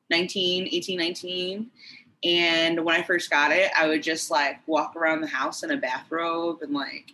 19, 0.10 0.70
18, 0.72 0.98
19. 0.98 1.68
And 2.24 2.84
when 2.84 2.96
I 2.96 3.04
first 3.04 3.30
got 3.30 3.52
it, 3.52 3.72
I 3.78 3.88
would 3.88 4.02
just 4.02 4.32
like 4.32 4.66
walk 4.68 4.96
around 4.96 5.22
the 5.22 5.28
house 5.28 5.64
in 5.64 5.72
a 5.72 5.78
bathrobe 5.78 6.62
and 6.62 6.74
like 6.74 7.12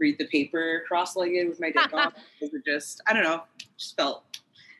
read 0.00 0.16
the 0.18 0.26
paper 0.26 0.82
cross-legged 0.88 1.48
with 1.48 1.60
my 1.60 1.70
dick 1.70 1.92
on. 1.92 2.12
It 2.40 2.52
just 2.66 3.00
I 3.06 3.12
don't 3.12 3.22
know, 3.24 3.42
just 3.76 3.96
felt 3.96 4.24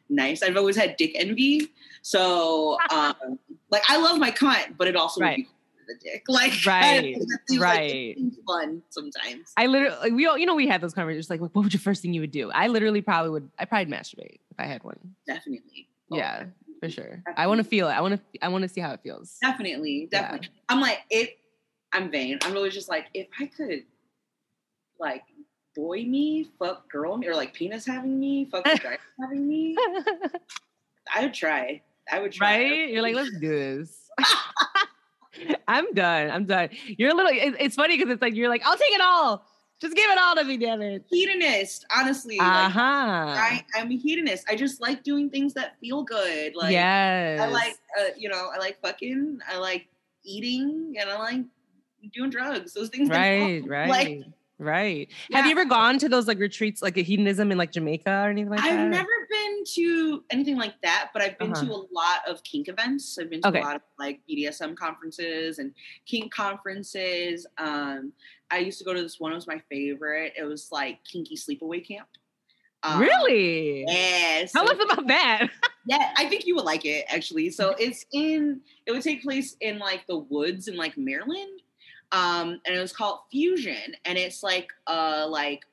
nice. 0.09 0.43
I've 0.43 0.57
always 0.57 0.77
had 0.77 0.97
dick 0.97 1.13
envy. 1.15 1.69
So 2.03 2.79
um 2.91 3.39
like 3.71 3.83
I 3.89 3.99
love 3.99 4.19
my 4.19 4.31
cunt, 4.31 4.77
but 4.77 4.89
it 4.89 4.97
also 4.97 5.21
Right. 5.21 5.39
would 5.39 5.45
be 5.45 5.49
the 5.89 6.11
dick. 6.11 6.25
Like 6.29 6.53
Right, 6.67 7.17
like 7.51 7.61
right. 7.61 8.17
it 8.19 8.35
fun 8.47 8.83
sometimes. 8.91 9.53
I 9.57 9.67
literally, 9.67 9.97
like, 10.01 10.13
we 10.13 10.27
all, 10.27 10.37
you 10.39 10.47
know, 10.47 10.55
we 10.55 10.67
had 10.69 10.81
those 10.81 10.93
conversations. 10.95 11.31
Like, 11.31 11.41
what 11.41 11.55
would 11.55 11.73
your 11.73 11.81
first 11.81 12.03
thing 12.03 12.13
you 12.13 12.21
would 12.21 12.31
do? 12.31 12.51
I 12.51 12.69
literally 12.69 13.01
probably 13.01 13.31
would. 13.31 13.51
I 13.59 13.65
probably 13.65 13.93
masturbate 13.93 14.39
if 14.51 14.59
I 14.59 14.65
had 14.67 14.85
one. 14.85 14.99
Definitely. 15.27 15.89
Oh, 16.13 16.17
Yeah, 16.17 16.45
for 16.81 16.89
sure. 16.91 17.23
I 17.37 17.47
want 17.47 17.59
to 17.59 17.65
feel 17.65 17.89
it. 17.89 17.93
I 17.93 18.01
want 18.03 18.15
to. 18.17 18.45
I 18.45 18.49
want 18.49 18.63
to 18.63 18.69
see 18.69 18.81
how 18.83 18.93
it 18.93 19.01
feels. 19.03 19.37
Definitely, 19.43 20.09
Yeah. 20.13 20.21
definitely. 20.23 20.49
I'm 20.69 20.81
like, 20.81 21.01
it. 21.11 21.39
I'm 21.93 22.11
vain. 22.11 22.39
I'm 22.43 22.53
really 22.53 22.69
just 22.71 22.89
like, 22.91 23.07
if 23.15 23.29
I 23.41 23.47
could, 23.47 23.85
like, 24.99 25.23
boy 25.77 26.03
me, 26.05 26.49
fuck 26.59 26.91
girl 26.91 27.17
me, 27.17 27.27
or 27.29 27.35
like 27.35 27.55
penis 27.55 27.87
having 27.87 28.19
me, 28.19 28.47
fuck 28.51 28.67
having 29.21 29.49
me, 29.49 29.77
I 31.15 31.23
would 31.23 31.35
try. 31.35 31.83
I 32.11 32.21
would 32.21 32.33
try. 32.33 32.59
right? 32.63 32.89
You're 32.91 33.03
like, 33.03 33.15
let's 33.15 33.31
do 33.39 33.49
this. 33.49 34.09
I'm 35.69 35.93
done. 35.95 36.31
I'm 36.31 36.45
done. 36.47 36.71
You're 36.87 37.11
a 37.11 37.15
little. 37.15 37.31
It's 37.33 37.77
funny 37.77 37.97
because 37.97 38.13
it's 38.13 38.23
like 38.23 38.35
you're 38.35 38.49
like, 38.49 38.63
I'll 38.65 38.77
take 38.77 38.93
it 38.93 39.01
all. 39.01 39.45
Just 39.81 39.95
give 39.95 40.11
it 40.11 40.19
all 40.19 40.35
to 40.35 40.43
me, 40.43 40.57
damn 40.57 40.83
it. 40.83 41.05
hedonist. 41.09 41.87
Honestly, 41.95 42.37
Uh 42.41 42.69
huh. 42.69 42.81
I, 42.81 43.65
I'm 43.77 43.93
a 43.93 43.97
hedonist. 43.97 44.45
I 44.51 44.57
just 44.57 44.81
like 44.81 45.05
doing 45.05 45.31
things 45.31 45.55
that 45.55 45.79
feel 45.81 46.03
good. 46.03 46.57
Like, 46.57 46.73
yes. 46.73 47.41
I 47.41 47.47
like, 47.47 47.77
uh, 48.01 48.07
you 48.17 48.29
know, 48.29 48.51
I 48.53 48.59
like 48.59 48.81
fucking. 48.81 49.39
I 49.49 49.59
like 49.59 49.87
eating, 50.25 50.97
and 50.99 51.09
I 51.09 51.17
like 51.19 51.43
doing 52.13 52.31
drugs. 52.31 52.75
Those 52.75 52.89
things. 52.89 53.09
Right. 53.09 53.63
Right. 53.69 53.89
Like, 53.89 54.23
right. 54.59 55.09
Have 55.33 55.45
you 55.47 55.53
ever 55.53 55.65
gone 55.65 55.99
to 55.99 56.09
those 56.09 56.27
like 56.27 56.39
retreats, 56.39 56.83
like 56.83 56.97
a 56.97 57.03
hedonism 57.03 57.51
in 57.53 57.59
like 57.59 57.73
Jamaica 57.73 58.11
or 58.11 58.31
anything 58.31 58.51
like 58.51 58.61
that? 58.61 58.73
I've 58.73 58.91
never 58.91 59.07
been 59.31 59.65
to 59.75 60.25
anything 60.31 60.57
like 60.57 60.75
that, 60.83 61.11
but 61.13 61.23
I've 61.23 61.39
been 61.39 61.53
Uh-huh. 61.53 61.65
to 61.67 61.73
a 61.73 61.83
lot 61.93 62.21
of 62.29 62.43
kink 62.45 62.69
events. 62.69 63.19
I've 63.21 63.31
been 63.31 63.41
to 63.43 63.49
Okay. 63.49 63.61
a 63.61 63.65
lot 63.65 63.77
of 63.77 63.83
like 63.99 64.21
BDSM 64.29 64.77
conferences 64.77 65.59
and 65.59 65.73
kink 66.07 66.33
conferences. 66.33 67.47
Um, 67.59 68.13
I 68.51 68.59
used 68.59 68.79
to 68.79 68.85
go 68.85 68.93
to 68.95 69.03
this 69.03 69.21
one. 69.21 69.33
It 69.33 69.37
was 69.37 69.47
my 69.47 69.61
favorite. 69.71 70.33
It 70.39 70.45
was 70.45 70.69
like 70.73 71.05
kinky 71.05 71.37
sleepaway 71.37 71.87
camp. 71.87 72.09
Um, 72.85 73.01
really? 73.01 73.85
Yeah. 73.89 74.45
Tell 74.47 74.67
so- 74.67 74.73
us 74.73 74.79
about 74.93 75.07
that. 75.09 75.49
yeah, 75.87 76.13
I 76.17 76.27
think 76.29 76.47
you 76.47 76.55
would 76.55 76.65
like 76.65 76.85
it 76.85 77.05
actually. 77.09 77.51
So 77.51 77.75
it's 77.79 78.07
in. 78.13 78.61
It 78.87 78.93
would 78.93 79.03
take 79.03 79.23
place 79.23 79.57
in 79.61 79.79
like 79.79 80.07
the 80.07 80.19
woods 80.19 80.69
in 80.69 80.77
like 80.77 80.97
Maryland, 80.97 81.61
um, 82.13 82.61
and 82.67 82.77
it 82.77 82.81
was 82.81 82.93
called 82.93 83.21
Fusion, 83.31 83.95
and 84.05 84.17
it's 84.17 84.43
like 84.43 84.69
a 84.87 85.27
like 85.27 85.65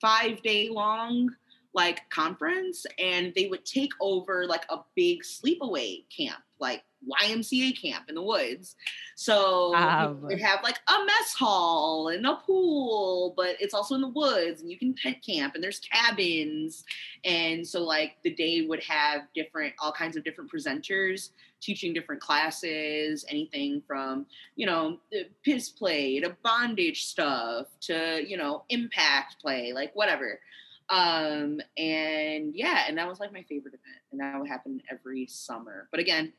five 0.00 0.42
day 0.42 0.68
long 0.68 1.30
like 1.74 2.08
conference, 2.10 2.84
and 2.98 3.32
they 3.34 3.46
would 3.46 3.64
take 3.64 3.92
over 4.00 4.46
like 4.46 4.64
a 4.70 4.78
big 4.94 5.22
sleepaway 5.22 6.04
camp, 6.14 6.42
like 6.58 6.84
YMCA 7.22 7.80
camp 7.80 8.08
in 8.08 8.14
the 8.14 8.22
woods. 8.22 8.76
So 9.16 9.72
Wow. 9.72 10.18
they 10.28 10.38
have 10.38 10.62
like 10.62 10.78
a 10.88 11.04
mess 11.04 11.34
hall 11.36 12.08
and 12.08 12.26
a 12.26 12.36
pool, 12.36 13.34
but 13.36 13.56
it's 13.60 13.74
also 13.74 13.94
in 13.94 14.00
the 14.00 14.08
woods, 14.08 14.60
and 14.60 14.70
you 14.70 14.78
can 14.78 14.94
tent 14.94 15.18
camp, 15.26 15.54
and 15.54 15.62
there's 15.62 15.80
cabins, 15.80 16.84
and 17.24 17.66
so 17.66 17.82
like 17.82 18.16
the 18.22 18.34
day 18.34 18.62
would 18.66 18.82
have 18.84 19.22
different 19.34 19.74
all 19.78 19.92
kinds 19.92 20.16
of 20.16 20.24
different 20.24 20.50
presenters 20.50 21.30
teaching 21.60 21.92
different 21.92 22.20
classes 22.20 23.24
anything 23.28 23.80
from 23.86 24.26
you 24.56 24.66
know 24.66 24.98
the 25.12 25.26
piss 25.44 25.68
play 25.70 26.18
to 26.18 26.36
bondage 26.42 27.04
stuff 27.04 27.68
to 27.80 28.20
you 28.26 28.36
know 28.36 28.64
impact 28.68 29.40
play 29.40 29.72
like 29.72 29.94
whatever 29.94 30.40
um 30.88 31.60
and 31.78 32.54
yeah 32.56 32.84
and 32.88 32.98
that 32.98 33.08
was 33.08 33.20
like 33.20 33.32
my 33.32 33.42
favorite 33.44 33.74
event 33.74 34.02
and 34.10 34.20
that 34.20 34.38
would 34.38 34.48
happen 34.48 34.82
every 34.90 35.24
summer 35.26 35.86
but 35.92 36.00
again 36.00 36.32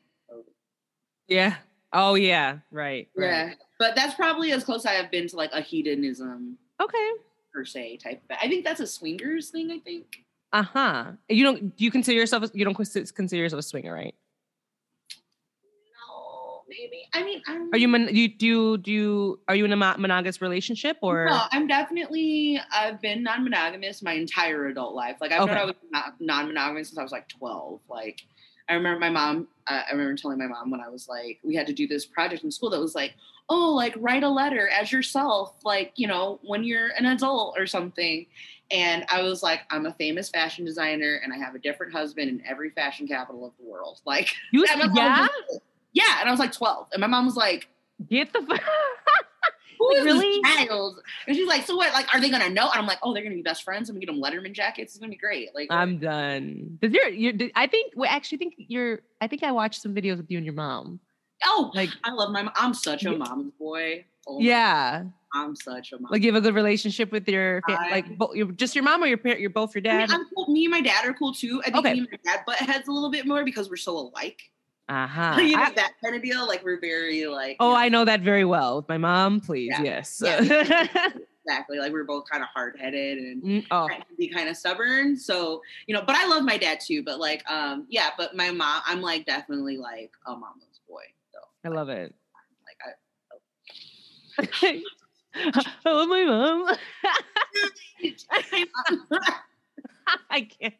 yeah. 1.28 1.56
Oh 1.92 2.14
yeah. 2.14 2.58
Right. 2.70 3.08
right. 3.16 3.26
yeah 3.26 3.50
but 3.78 3.94
that's 3.96 4.14
probably 4.14 4.52
as 4.52 4.64
close 4.64 4.84
i 4.86 4.92
have 4.92 5.10
been 5.10 5.26
to 5.28 5.36
like 5.36 5.50
a 5.52 5.60
hedonism 5.60 6.58
Okay. 6.80 7.10
per 7.52 7.64
se 7.64 7.98
type 7.98 8.20
of 8.30 8.36
i 8.42 8.48
think 8.48 8.64
that's 8.64 8.80
a 8.80 8.86
swingers 8.86 9.50
thing 9.50 9.70
i 9.70 9.78
think 9.78 10.06
Uh 10.52 10.62
huh. 10.62 11.12
You 11.28 11.42
don't. 11.44 11.76
Do 11.76 11.84
you 11.84 11.90
consider 11.90 12.16
yourself? 12.18 12.44
a- 12.44 12.50
You 12.54 12.64
don't 12.64 12.74
consider 12.76 13.42
yourself 13.42 13.58
a 13.58 13.62
swinger, 13.62 13.92
right? 13.92 14.14
no 15.98 16.62
maybe 16.68 17.02
i 17.12 17.22
mean 17.24 17.42
I'm, 17.46 17.70
Are 17.72 17.78
you? 17.78 17.88
Mon- 17.88 18.14
you 18.14 18.28
do? 18.28 18.46
You, 18.46 18.78
do 18.78 18.90
you? 18.92 19.40
Are 19.48 19.56
you 19.56 19.64
in 19.64 19.72
a 19.72 19.76
mo- 19.76 19.96
monogamous 19.98 20.40
relationship 20.40 20.96
or? 21.02 21.26
No, 21.26 21.42
I'm 21.52 21.66
definitely. 21.66 22.60
I've 22.72 23.00
been 23.00 23.22
non-monogamous 23.22 24.02
my 24.02 24.12
entire 24.12 24.66
adult 24.66 24.94
life. 24.94 25.16
Like 25.20 25.32
I've 25.32 25.46
known 25.46 25.56
I 25.58 25.64
was 25.64 25.74
not 25.90 26.14
non-monogamous 26.20 26.88
since 26.88 26.98
I 26.98 27.02
was 27.02 27.12
like 27.12 27.28
12. 27.28 27.80
Like 27.88 28.20
I 28.68 28.74
remember 28.74 28.98
my 29.00 29.10
mom. 29.10 29.48
Uh, 29.66 29.82
I 29.88 29.92
remember 29.92 30.14
telling 30.16 30.38
my 30.38 30.46
mom 30.46 30.70
when 30.70 30.80
I 30.80 30.88
was 30.88 31.08
like, 31.08 31.38
we 31.42 31.54
had 31.54 31.66
to 31.66 31.72
do 31.72 31.86
this 31.86 32.04
project 32.06 32.44
in 32.44 32.50
school 32.50 32.70
that 32.70 32.80
was 32.80 32.94
like, 32.94 33.14
oh, 33.48 33.72
like 33.74 33.94
write 33.98 34.22
a 34.22 34.28
letter 34.28 34.68
as 34.68 34.90
yourself, 34.92 35.54
like 35.64 35.92
you 35.96 36.06
know 36.06 36.38
when 36.42 36.64
you're 36.64 36.88
an 36.98 37.06
adult 37.06 37.56
or 37.58 37.66
something. 37.66 38.26
And 38.70 39.04
I 39.10 39.20
was 39.22 39.42
like, 39.42 39.60
I'm 39.70 39.84
a 39.86 39.92
famous 39.92 40.30
fashion 40.30 40.64
designer, 40.64 41.20
and 41.22 41.32
I 41.32 41.36
have 41.36 41.54
a 41.54 41.58
different 41.58 41.92
husband 41.92 42.30
in 42.30 42.42
every 42.46 42.70
fashion 42.70 43.06
capital 43.06 43.44
of 43.46 43.52
the 43.58 43.70
world. 43.70 44.00
Like, 44.06 44.34
You? 44.52 44.64
and 44.70 44.80
my 44.80 44.86
mom 44.86 44.96
Yeah. 44.96 45.20
was 45.48 45.60
yeah. 45.92 46.20
And 46.20 46.28
I 46.28 46.32
was 46.32 46.40
like 46.40 46.52
12, 46.52 46.88
and 46.92 47.00
my 47.00 47.06
mom 47.06 47.26
was 47.26 47.36
like, 47.36 47.68
Get 48.08 48.32
the. 48.32 48.40
Fuck. 48.42 48.62
who 49.88 49.94
Like, 49.94 49.98
is 50.00 50.04
really? 50.04 50.40
this 50.42 50.54
child? 50.66 51.00
And 51.26 51.36
she's 51.36 51.46
like, 51.48 51.66
so 51.66 51.76
what? 51.76 51.92
Like, 51.92 52.12
are 52.14 52.20
they 52.20 52.30
gonna 52.30 52.48
know? 52.50 52.70
And 52.70 52.78
I'm 52.80 52.86
like, 52.86 52.98
oh, 53.02 53.12
they're 53.14 53.22
gonna 53.22 53.34
be 53.34 53.42
best 53.42 53.62
friends. 53.62 53.88
I'm 53.88 53.96
gonna 53.96 54.06
get 54.06 54.12
them 54.12 54.22
Letterman 54.22 54.52
jackets. 54.52 54.92
It's 54.94 54.98
gonna 55.00 55.10
be 55.10 55.16
great. 55.16 55.54
Like, 55.54 55.68
I'm 55.70 55.98
done. 55.98 56.78
Does 56.80 56.92
your 56.92 57.08
your 57.08 57.32
I 57.54 57.66
think 57.66 57.92
we 57.96 58.06
actually 58.06 58.38
think 58.38 58.54
you're 58.58 59.00
I 59.20 59.26
think 59.28 59.42
I 59.42 59.52
watched 59.52 59.80
some 59.82 59.94
videos 59.94 60.16
with 60.18 60.30
you 60.30 60.38
and 60.38 60.44
your 60.46 60.54
mom. 60.54 61.00
oh, 61.44 61.70
Like 61.74 61.90
I 62.04 62.12
love 62.12 62.30
my. 62.30 62.42
mom. 62.42 62.52
I'm 62.56 62.74
such 62.74 63.04
a 63.04 63.10
Yeah. 63.10 63.16
mom's 63.18 63.52
boy. 63.58 64.04
Oh 64.26 64.40
yeah. 64.40 65.04
I'm 65.36 65.56
such 65.56 65.92
a 65.92 65.98
mom. 66.00 66.10
Like 66.12 66.22
you 66.22 66.32
have 66.32 66.40
a 66.40 66.44
good 66.46 66.54
relationship 66.54 67.10
with 67.12 67.28
your 67.28 67.60
I- 67.68 67.90
like 67.90 68.16
bo- 68.16 68.32
you're 68.34 68.52
just 68.52 68.74
your 68.74 68.84
mom 68.84 69.02
or 69.02 69.06
your 69.06 69.18
parent 69.18 69.40
you're 69.40 69.50
both 69.50 69.74
your 69.74 69.82
I 69.86 69.98
mean, 69.98 70.08
dad? 70.08 70.14
I'm 70.14 70.26
cool. 70.34 70.46
Me 70.52 70.64
and 70.64 70.70
my 70.70 70.80
dad 70.80 71.04
are 71.04 71.12
cool 71.12 71.34
too. 71.34 71.60
I 71.62 71.64
think 71.66 71.76
Okay. 71.78 71.92
me 71.94 71.98
and 72.00 72.08
my 72.12 72.18
dad 72.32 72.44
butt 72.46 72.56
heads 72.56 72.86
a 72.88 72.92
little 72.92 73.10
bit 73.10 73.26
more 73.26 73.44
because 73.44 73.68
we're 73.68 73.76
so 73.76 73.96
alike. 73.98 74.50
Uh-huh. 74.88 75.40
you 75.40 75.56
know 75.56 75.62
I- 75.62 75.72
that 75.72 75.92
kind 76.02 76.14
of 76.16 76.22
deal. 76.22 76.46
Like 76.46 76.64
we're 76.64 76.80
very 76.80 77.26
like. 77.26 77.56
oh, 77.60 77.68
you 77.68 77.74
know, 77.74 77.80
I 77.80 77.88
know 77.88 78.04
that 78.04 78.20
very 78.20 78.44
well. 78.44 78.76
With 78.76 78.88
my 78.88 78.98
mom, 78.98 79.40
please. 79.40 79.70
Yeah. 79.78 79.82
Yes. 79.82 80.22
exactly. 81.46 81.78
Like 81.78 81.92
we're 81.92 82.04
both 82.04 82.24
kind 82.30 82.42
of 82.42 82.48
hard 82.54 82.76
headed 82.78 83.18
and 83.18 83.42
Mm, 83.42 83.66
oh, 83.70 83.88
be 84.18 84.28
kind 84.28 84.48
of 84.48 84.56
stubborn. 84.56 85.16
So, 85.16 85.62
you 85.86 85.94
know, 85.94 86.02
but 86.06 86.16
I 86.16 86.26
love 86.26 86.42
my 86.44 86.58
dad 86.58 86.80
too. 86.80 87.02
But 87.02 87.18
like, 87.20 87.48
um, 87.50 87.86
yeah, 87.88 88.10
but 88.18 88.34
my 88.36 88.50
mom, 88.50 88.82
I'm 88.86 89.00
like 89.00 89.26
definitely 89.26 89.76
like 89.76 90.10
a 90.26 90.30
mama's 90.32 90.80
boy. 90.88 91.02
So 91.32 91.38
I 91.64 91.68
love 91.68 91.88
it. 91.88 92.14
like 94.38 94.50
I 94.56 94.82
I 95.86 95.90
love 95.90 96.08
my 96.08 96.24
mom. 96.24 96.76
I 100.30 100.42
can't. 100.42 100.74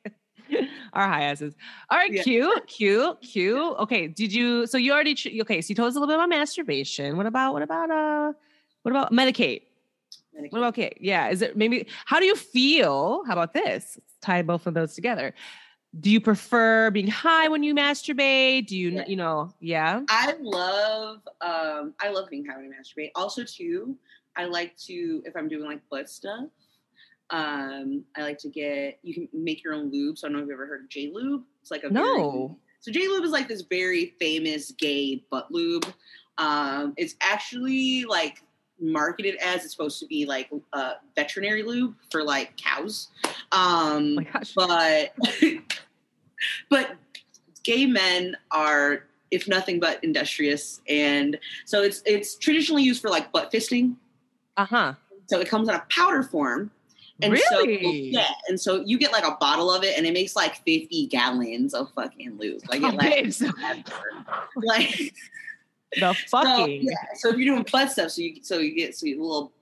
Our 0.92 1.06
high 1.08 1.22
asses. 1.24 1.54
All 1.90 1.98
right, 1.98 2.12
Yeah. 2.12 2.22
cute, 2.22 2.66
cute, 2.66 3.20
cute. 3.20 3.76
Okay, 3.78 4.06
did 4.08 4.32
you? 4.32 4.66
So 4.66 4.78
you 4.78 4.92
already? 4.92 5.16
Okay, 5.40 5.60
so 5.60 5.68
you 5.70 5.74
told 5.74 5.88
us 5.88 5.96
a 5.96 6.00
little 6.00 6.12
bit 6.12 6.16
about 6.16 6.28
masturbation. 6.28 7.16
What 7.16 7.26
about? 7.26 7.52
What 7.54 7.62
about? 7.62 7.90
Uh, 7.90 8.32
what 8.82 8.90
about 8.92 9.12
medicate? 9.12 9.62
What 10.32 10.58
about 10.58 10.68
okay? 10.74 10.96
Yeah, 11.00 11.28
is 11.28 11.42
it 11.42 11.56
maybe? 11.56 11.86
How 12.06 12.18
do 12.20 12.26
you 12.26 12.36
feel? 12.36 13.24
How 13.26 13.32
about 13.32 13.54
this? 13.54 13.96
Let's 13.96 14.14
tie 14.20 14.42
both 14.42 14.66
of 14.66 14.74
those 14.74 14.94
together. 14.94 15.34
Do 16.00 16.10
you 16.10 16.20
prefer 16.20 16.90
being 16.90 17.06
high 17.06 17.46
when 17.48 17.62
you 17.62 17.72
masturbate? 17.72 18.66
Do 18.66 18.76
you, 18.76 18.90
Yeah. 18.90 19.04
you 19.06 19.14
know, 19.14 19.54
yeah? 19.60 20.00
I 20.08 20.34
love 20.40 21.20
um 21.40 21.94
I 22.00 22.10
love 22.10 22.28
being 22.30 22.44
high 22.44 22.56
when 22.56 22.66
I 22.66 22.82
masturbate. 22.82 23.10
Also 23.14 23.44
too, 23.44 23.96
I 24.36 24.44
like 24.46 24.76
to 24.86 25.22
if 25.24 25.36
I'm 25.36 25.46
doing 25.48 25.64
like 25.64 25.80
butt 25.90 26.10
stuff. 26.10 26.46
Um, 27.34 28.04
I 28.16 28.22
like 28.22 28.38
to 28.38 28.48
get 28.48 28.98
you 29.02 29.12
can 29.14 29.28
make 29.32 29.64
your 29.64 29.74
own 29.74 29.90
lube. 29.90 30.16
So 30.18 30.26
I 30.26 30.30
don't 30.30 30.36
know 30.36 30.42
if 30.44 30.48
you've 30.48 30.54
ever 30.54 30.66
heard 30.66 30.82
of 30.84 30.88
J 30.88 31.10
Lube. 31.12 31.42
It's 31.62 31.70
like 31.70 31.82
a 31.82 31.88
very- 31.88 32.04
No. 32.04 32.56
so 32.80 32.92
J 32.92 33.08
Lube 33.08 33.24
is 33.24 33.32
like 33.32 33.48
this 33.48 33.62
very 33.62 34.14
famous 34.20 34.70
gay 34.72 35.24
butt 35.30 35.50
lube. 35.50 35.86
Um, 36.38 36.94
it's 36.96 37.16
actually 37.20 38.04
like 38.04 38.42
marketed 38.80 39.34
as 39.36 39.64
it's 39.64 39.72
supposed 39.72 39.98
to 40.00 40.06
be 40.06 40.26
like 40.26 40.48
uh, 40.72 40.94
veterinary 41.16 41.62
lube 41.64 41.94
for 42.12 42.22
like 42.22 42.56
cows. 42.56 43.08
Um, 43.52 43.52
Oh 43.52 44.00
my 44.16 44.22
gosh. 44.24 44.52
but 44.54 45.14
but 46.70 46.92
gay 47.64 47.86
men 47.86 48.36
are 48.50 49.06
if 49.30 49.48
nothing 49.48 49.80
but 49.80 50.02
industrious 50.04 50.80
and 50.88 51.38
so 51.64 51.82
it's 51.82 52.02
it's 52.04 52.36
traditionally 52.36 52.82
used 52.82 53.00
for 53.00 53.08
like 53.10 53.32
butt 53.32 53.50
fisting 53.50 53.96
Uh 54.56 54.66
huh. 54.66 54.94
so 55.26 55.40
it 55.40 55.48
comes 55.48 55.68
in 55.68 55.74
a 55.74 55.82
powder 55.88 56.22
form 56.22 56.70
and 57.22 57.38
so 57.38 57.58
Really? 57.64 58.10
yeah 58.10 58.30
and 58.48 58.60
so 58.60 58.82
you 58.84 58.98
get 58.98 59.12
like 59.12 59.24
a 59.26 59.36
bottle 59.40 59.70
of 59.72 59.84
it 59.84 59.96
and 59.96 60.04
it 60.06 60.12
makes 60.12 60.34
like 60.34 60.56
50 60.64 61.06
gallons 61.06 61.72
of 61.74 61.88
fucking 61.94 62.36
lube 62.38 62.60
like 62.68 62.82
it 62.82 62.94
lasts 62.94 63.42
like 64.56 65.14
The 65.96 66.12
so, 66.26 66.42
fucking. 66.42 66.82
yeah 66.82 66.94
so 67.14 67.28
if 67.30 67.36
you're 67.36 67.54
doing 67.54 67.64
butt 67.70 67.92
stuff 67.92 68.10
so 68.10 68.20
you 68.20 68.36
so 68.42 68.58
you 68.58 68.74
get 68.74 68.96
so 68.96 69.06
you, 69.06 69.20
a 69.20 69.22
little 69.22 69.52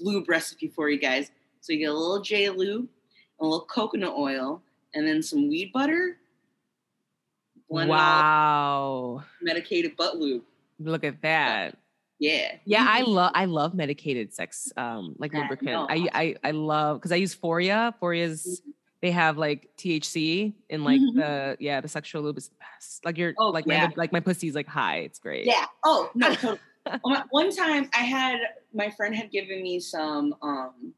lube 0.00 0.28
recipe 0.28 0.68
for 0.68 0.90
you 0.90 0.98
guys 0.98 1.30
so 1.60 1.72
you 1.72 1.78
get 1.78 1.88
a 1.90 1.94
little 1.94 2.20
j 2.20 2.50
lube 2.50 2.86
a 3.40 3.44
little 3.44 3.64
coconut 3.66 4.12
oil 4.16 4.60
and 4.94 5.06
then 5.08 5.22
some 5.22 5.48
weed 5.48 5.72
butter 5.72 6.16
it 7.70 7.74
all 7.74 7.80
uh, 7.80 7.86
Wow. 7.86 9.24
medicated 9.42 9.94
butt 9.96 10.16
lube. 10.18 10.42
Look 10.80 11.04
at 11.04 11.20
that. 11.22 11.76
Yeah. 12.18 12.56
Yeah, 12.64 12.86
I 12.88 13.02
love 13.02 13.32
I 13.34 13.44
love 13.44 13.74
medicated 13.74 14.34
sex, 14.34 14.72
um, 14.76 15.14
like 15.18 15.32
Yeah, 15.32 15.40
lubricant. 15.42 15.70
no, 15.72 15.86
I 15.88 16.08
I 16.12 16.36
I 16.44 16.50
love 16.50 16.98
because 16.98 17.12
I 17.12 17.16
use 17.16 17.34
Foria. 17.34 17.94
Foria's 18.00 18.60
they 19.00 19.12
have 19.12 19.38
like 19.38 19.70
THC 19.76 20.54
in 20.68 20.82
like 20.82 21.00
Mhm. 21.00 21.14
the 21.14 21.56
yeah 21.60 21.80
the 21.80 21.86
sexual 21.88 22.22
lube 22.22 22.36
is 22.38 22.48
the 22.48 22.56
best. 22.58 23.04
Like 23.04 23.16
your 23.18 23.34
Oh, 23.38 23.50
like 23.50 23.66
yeah. 23.66 23.86
my 23.86 23.92
like 23.96 24.12
my 24.12 24.20
pussy's 24.20 24.54
like 24.56 24.66
high. 24.66 24.98
It's 24.98 25.18
great. 25.20 25.46
Yeah. 25.46 25.66
Oh 25.84 26.10
no. 26.14 26.34
totally. 26.34 26.58
One- 27.30 27.50
time, 27.54 27.88
I 27.94 27.98
had 28.02 28.38
my 28.72 28.90
friend 28.90 29.14
had 29.14 29.30
given 29.30 29.62
me 29.62 29.78
some 29.78 30.34
um 30.42 30.94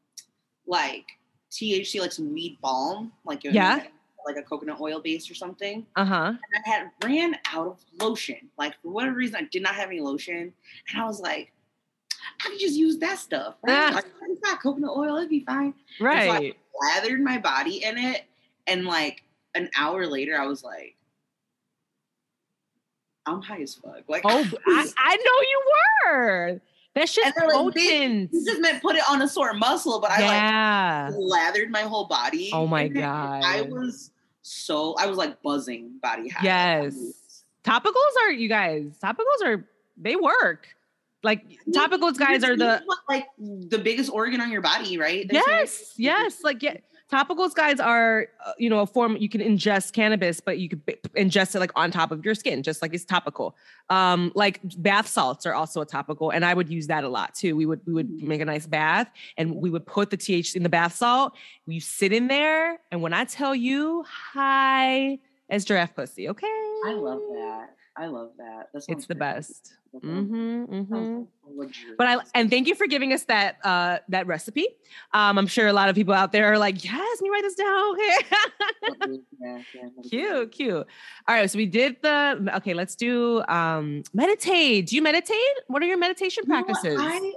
like 0.66 1.04
THC, 1.50 2.00
like 2.00 2.12
some 2.12 2.32
weed 2.32 2.58
balm, 2.62 3.12
like 3.24 3.44
it 3.44 3.52
Yeah. 3.52 3.78
was 3.78 3.86
like 4.26 4.36
a 4.36 4.42
coconut 4.42 4.80
oil 4.80 5.00
base 5.00 5.30
or 5.30 5.34
something. 5.34 5.86
Uh 5.96 6.04
huh. 6.04 6.24
And 6.28 6.38
I 6.66 6.68
had 6.70 6.90
ran 7.04 7.36
out 7.52 7.66
of 7.66 7.78
lotion. 8.00 8.50
Like 8.58 8.74
for 8.82 8.90
whatever 8.90 9.16
reason, 9.16 9.36
I 9.36 9.42
did 9.50 9.62
not 9.62 9.74
have 9.74 9.88
any 9.88 10.00
lotion, 10.00 10.52
and 10.92 11.00
I 11.02 11.04
was 11.06 11.20
like, 11.20 11.52
I 12.44 12.48
could 12.50 12.58
just 12.60 12.74
use 12.76 12.98
that 12.98 13.18
stuff. 13.18 13.54
Right? 13.62 13.72
Ah. 13.92 13.94
Like, 13.96 14.04
it's 14.28 14.40
got 14.40 14.62
coconut 14.62 14.96
oil. 14.96 15.16
It'd 15.16 15.28
be 15.30 15.44
fine. 15.44 15.74
so 15.98 16.06
I- 16.06 16.08
Right. 16.28 16.56
Lathered 16.94 17.20
my 17.20 17.36
body 17.38 17.84
in 17.84 17.98
it, 17.98 18.22
and 18.66 18.86
like 18.86 19.22
an 19.54 19.68
hour 19.76 20.06
later, 20.06 20.38
I 20.40 20.46
was 20.46 20.62
like. 20.64 20.96
I'm 23.26 23.42
high 23.42 23.60
as 23.60 23.74
fuck. 23.74 24.02
Like, 24.08 24.22
Oh, 24.24 24.50
I, 24.66 24.88
I 24.98 25.16
know 25.16 25.22
you 25.50 25.62
were. 26.04 26.60
That 26.94 27.08
shit's 27.08 27.36
like, 27.36 27.50
potent. 27.50 28.32
This 28.32 28.44
just 28.44 28.60
meant 28.60 28.82
put 28.82 28.96
it 28.96 29.02
on 29.08 29.22
a 29.22 29.28
sore 29.28 29.54
muscle, 29.54 30.00
but 30.00 30.10
I 30.10 30.20
yeah. 30.20 31.08
like 31.10 31.18
lathered 31.18 31.70
my 31.70 31.82
whole 31.82 32.06
body. 32.06 32.50
Oh 32.52 32.66
my 32.66 32.88
god! 32.88 33.42
I 33.44 33.62
was 33.62 34.10
so 34.42 34.94
I 34.98 35.06
was 35.06 35.16
like 35.16 35.40
buzzing 35.42 35.98
body 36.02 36.28
high. 36.28 36.44
Yes. 36.44 37.44
Topicals 37.64 38.24
are 38.24 38.32
you 38.32 38.48
guys. 38.48 38.98
Topicals 39.02 39.44
are 39.44 39.68
they 39.96 40.16
work. 40.16 40.68
Like 41.22 41.44
topicals 41.68 42.18
guys 42.18 42.42
are 42.42 42.56
the 42.56 42.82
like 43.08 43.26
the 43.38 43.78
biggest 43.78 44.10
organ 44.10 44.40
on 44.40 44.50
your 44.50 44.62
body, 44.62 44.98
right? 44.98 45.30
Say- 45.30 45.42
yes, 45.46 45.94
yes. 45.96 46.42
Like 46.42 46.62
yeah, 46.62 46.78
topicals 47.10 47.54
guys 47.54 47.80
are 47.80 48.28
uh, 48.44 48.52
you 48.58 48.70
know 48.70 48.80
a 48.80 48.86
form 48.86 49.16
you 49.16 49.28
can 49.28 49.40
ingest 49.40 49.92
cannabis, 49.92 50.40
but 50.40 50.58
you 50.58 50.68
could 50.68 50.84
ingest 51.16 51.54
it 51.54 51.58
like 51.60 51.72
on 51.74 51.90
top 51.90 52.10
of 52.12 52.24
your 52.24 52.34
skin, 52.34 52.62
just 52.62 52.82
like 52.82 52.94
it's 52.94 53.04
topical. 53.04 53.56
Um, 53.88 54.30
like 54.34 54.60
bath 54.78 55.08
salts 55.08 55.44
are 55.46 55.54
also 55.54 55.80
a 55.80 55.86
topical, 55.86 56.30
and 56.30 56.44
I 56.44 56.54
would 56.54 56.68
use 56.68 56.86
that 56.86 57.04
a 57.04 57.08
lot 57.08 57.34
too. 57.34 57.56
We 57.56 57.66
would 57.66 57.80
we 57.86 57.92
would 57.92 58.08
Mhm. 58.08 58.22
make 58.22 58.40
a 58.40 58.44
nice 58.44 58.66
bath, 58.66 59.08
and 59.36 59.56
we 59.56 59.70
would 59.70 59.86
put 59.86 60.10
the 60.10 60.16
THC 60.16 60.56
in 60.56 60.62
the 60.62 60.68
bath 60.68 60.94
salt. 60.94 61.34
You 61.66 61.80
sit 61.80 62.12
in 62.12 62.28
there, 62.28 62.78
and 62.90 63.02
when 63.02 63.12
I 63.12 63.24
tell 63.24 63.54
you 63.54 64.04
high 64.08 65.18
as 65.48 65.64
giraffe 65.64 65.94
pussy, 65.94 66.28
okay? 66.28 66.46
I 66.86 66.92
love 66.92 67.20
that. 67.34 67.74
I 68.00 68.06
love 68.06 68.30
that. 68.38 68.68
That 68.72 68.82
It's 68.88 69.04
the 69.04 69.14
best. 69.14 69.74
Mm-hmm, 69.94 70.64
mm-hmm. 70.64 71.22
But 71.98 72.06
I 72.06 72.16
and 72.34 72.48
thank 72.48 72.66
you 72.66 72.74
for 72.74 72.86
giving 72.86 73.12
us 73.12 73.24
that 73.24 73.58
uh 73.62 73.98
that 74.08 74.26
recipe. 74.26 74.66
Um, 75.12 75.36
I'm 75.36 75.46
sure 75.46 75.66
a 75.66 75.72
lot 75.74 75.90
of 75.90 75.94
people 75.96 76.14
out 76.14 76.32
there 76.32 76.50
are 76.50 76.56
like, 76.56 76.82
yes, 76.82 77.20
let 77.20 77.22
me 77.22 77.28
write 77.28 77.42
this 77.42 77.54
down. 77.56 77.92
Okay. 77.92 79.16
Yeah, 79.42 79.62
yeah, 79.74 79.88
cute, 80.08 80.52
cute. 80.52 80.76
All 80.76 81.34
right, 81.34 81.50
so 81.50 81.56
we 81.56 81.64
did 81.64 81.96
the 82.02 82.50
okay. 82.56 82.74
Let's 82.74 82.94
do 82.94 83.42
um 83.48 84.02
meditate. 84.12 84.86
Do 84.86 84.96
you 84.96 85.02
meditate? 85.02 85.36
What 85.66 85.82
are 85.82 85.86
your 85.86 85.98
meditation 85.98 86.44
You 86.46 86.52
know 86.52 86.62
practices? 86.62 86.98
I 87.00 87.32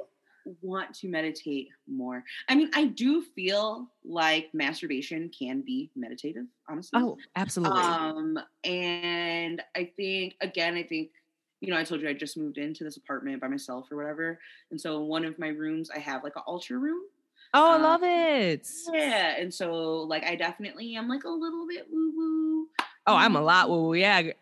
want 0.62 0.94
to 0.96 1.08
meditate 1.08 1.70
more. 1.88 2.24
I 2.50 2.56
mean, 2.56 2.70
I 2.74 2.86
do 2.86 3.22
feel 3.22 3.90
like 4.04 4.50
masturbation 4.54 5.30
can 5.38 5.62
be 5.62 5.90
meditative, 5.96 6.46
honestly. 6.70 7.00
oh, 7.02 7.18
absolutely. 7.36 7.82
Um, 7.82 8.38
and 8.64 9.62
I 9.76 9.92
think 9.96 10.36
again, 10.42 10.76
I 10.76 10.84
think 10.84 11.10
you 11.62 11.70
know, 11.72 11.78
I 11.80 11.86
told 11.86 12.02
you 12.02 12.10
I 12.10 12.14
just 12.14 12.36
moved 12.36 12.58
into 12.58 12.84
this 12.84 12.98
apartment 12.98 13.40
by 13.40 13.48
myself 13.48 13.90
or 13.90 13.96
whatever, 13.96 14.38
and 14.72 14.80
so 14.80 15.02
in 15.02 15.08
one 15.08 15.24
of 15.24 15.40
my 15.40 15.48
rooms 15.48 15.90
I 15.90 16.00
have 16.00 16.22
like 16.24 16.36
an 16.36 16.42
altar 16.46 16.78
room. 16.78 17.00
oh, 17.54 17.72
I 17.72 17.76
um, 17.76 17.82
love 17.84 18.02
it. 18.04 18.68
Yeah, 18.94 19.36
and 19.40 19.54
so 19.54 20.02
like 20.02 20.26
I 20.26 20.36
definitely 20.36 20.96
am 20.96 21.08
like 21.08 21.24
a 21.24 21.30
little 21.30 21.66
bit 21.68 21.88
woo 21.90 22.12
woo. 22.16 22.68
Oh, 23.08 23.16
I'm 23.16 23.36
a 23.38 23.42
lot. 23.42 23.70
Woo, 23.70 23.94
yeah, 23.94 24.20
Yeah. 24.20 24.34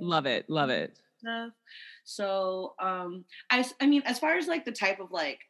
love 0.00 0.26
it, 0.26 0.48
love 0.48 0.70
it. 0.70 0.96
stuff. 1.18 1.50
So, 2.08 2.72
um, 2.80 3.26
I, 3.50 3.62
I 3.82 3.86
mean, 3.86 4.00
as 4.06 4.18
far 4.18 4.36
as 4.36 4.46
like 4.46 4.64
the 4.64 4.72
type 4.72 4.98
of 4.98 5.12
like 5.12 5.40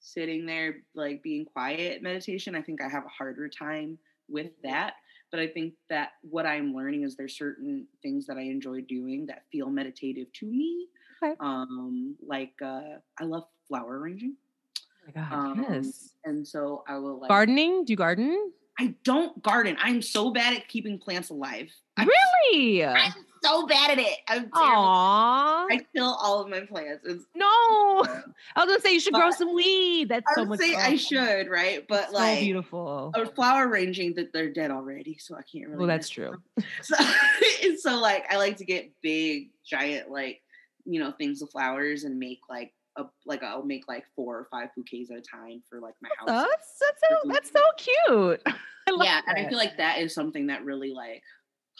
sitting 0.00 0.44
there, 0.44 0.78
like 0.96 1.22
being 1.22 1.44
quiet 1.44 2.02
meditation, 2.02 2.56
I 2.56 2.62
think 2.62 2.82
I 2.82 2.88
have 2.88 3.04
a 3.04 3.08
harder 3.08 3.48
time 3.48 3.96
with 4.28 4.50
that. 4.64 4.94
But 5.30 5.38
I 5.38 5.46
think 5.46 5.74
that 5.88 6.14
what 6.22 6.46
I'm 6.46 6.74
learning 6.74 7.04
is 7.04 7.14
there's 7.14 7.38
certain 7.38 7.86
things 8.02 8.26
that 8.26 8.36
I 8.38 8.40
enjoy 8.42 8.80
doing 8.82 9.24
that 9.26 9.44
feel 9.52 9.70
meditative 9.70 10.32
to 10.32 10.46
me. 10.46 10.88
Okay. 11.22 11.36
Um, 11.38 12.16
like 12.26 12.54
uh, 12.60 12.98
I 13.20 13.24
love 13.24 13.44
flower 13.68 14.00
arranging, 14.00 14.34
Oh 14.80 14.82
my 15.06 15.12
God, 15.12 15.32
Um, 15.32 15.64
yes. 15.70 16.10
and 16.24 16.46
so 16.46 16.82
I 16.88 16.98
will 16.98 17.20
like 17.20 17.28
Gardening? 17.28 17.84
Do 17.84 17.92
you 17.92 17.96
garden? 17.96 18.50
I 18.78 18.94
don't 19.04 19.42
garden. 19.42 19.76
I'm 19.80 20.02
so 20.02 20.30
bad 20.30 20.54
at 20.54 20.68
keeping 20.68 20.98
plants 20.98 21.30
alive. 21.30 21.70
I'm 21.96 22.08
Really? 22.08 22.84
I'm 22.84 23.12
so 23.42 23.66
bad 23.66 23.92
at 23.92 23.98
it. 23.98 24.18
I'm 24.28 24.50
terrible. 24.50 24.82
Aww. 24.82 25.66
I 25.70 25.86
kill 25.94 26.18
all 26.20 26.40
of 26.40 26.48
my 26.48 26.60
plants. 26.60 27.04
It's, 27.06 27.24
no. 27.34 27.46
I 27.46 28.04
was 28.56 28.66
gonna 28.66 28.80
say 28.80 28.92
you 28.92 29.00
should 29.00 29.14
grow 29.14 29.30
some 29.30 29.54
weed. 29.54 30.08
That's 30.08 30.26
I 30.30 30.34
so 30.34 30.44
much 30.44 30.58
say 30.58 30.72
fun. 30.74 30.82
I 30.82 30.96
should, 30.96 31.48
right? 31.48 31.86
But 31.88 32.08
so 32.10 32.14
like 32.14 32.40
beautiful. 32.40 33.12
or 33.16 33.26
flower 33.26 33.68
arranging 33.68 34.14
that 34.14 34.32
they're 34.32 34.52
dead 34.52 34.70
already, 34.70 35.16
so 35.18 35.34
I 35.34 35.42
can't 35.42 35.66
really. 35.68 35.78
Well, 35.78 35.86
that's 35.86 36.08
true. 36.08 36.34
So, 36.82 36.96
so 37.78 37.98
like 37.98 38.24
I 38.30 38.36
like 38.36 38.56
to 38.58 38.64
get 38.64 38.90
big, 39.02 39.50
giant, 39.64 40.10
like 40.10 40.42
you 40.84 41.00
know, 41.00 41.12
things 41.12 41.42
of 41.42 41.50
flowers 41.50 42.04
and 42.04 42.18
make 42.18 42.40
like 42.48 42.72
a 42.96 43.04
like 43.24 43.42
I'll 43.42 43.64
make 43.64 43.88
like 43.88 44.04
four 44.14 44.36
or 44.38 44.48
five 44.50 44.68
bouquets 44.76 45.10
at 45.10 45.18
a 45.18 45.20
time 45.20 45.62
for 45.68 45.80
like 45.80 45.94
my 46.02 46.08
house. 46.18 46.26
That's 46.26 46.78
that's 46.80 47.00
so 47.08 47.28
that's 47.28 47.50
so 47.50 47.62
cute. 47.76 48.42
I 48.88 48.92
love 48.92 49.04
yeah, 49.04 49.20
and 49.26 49.38
I 49.38 49.48
feel 49.48 49.58
like 49.58 49.76
that 49.78 49.98
is 49.98 50.14
something 50.14 50.46
that 50.48 50.64
really 50.64 50.92
like 50.92 51.22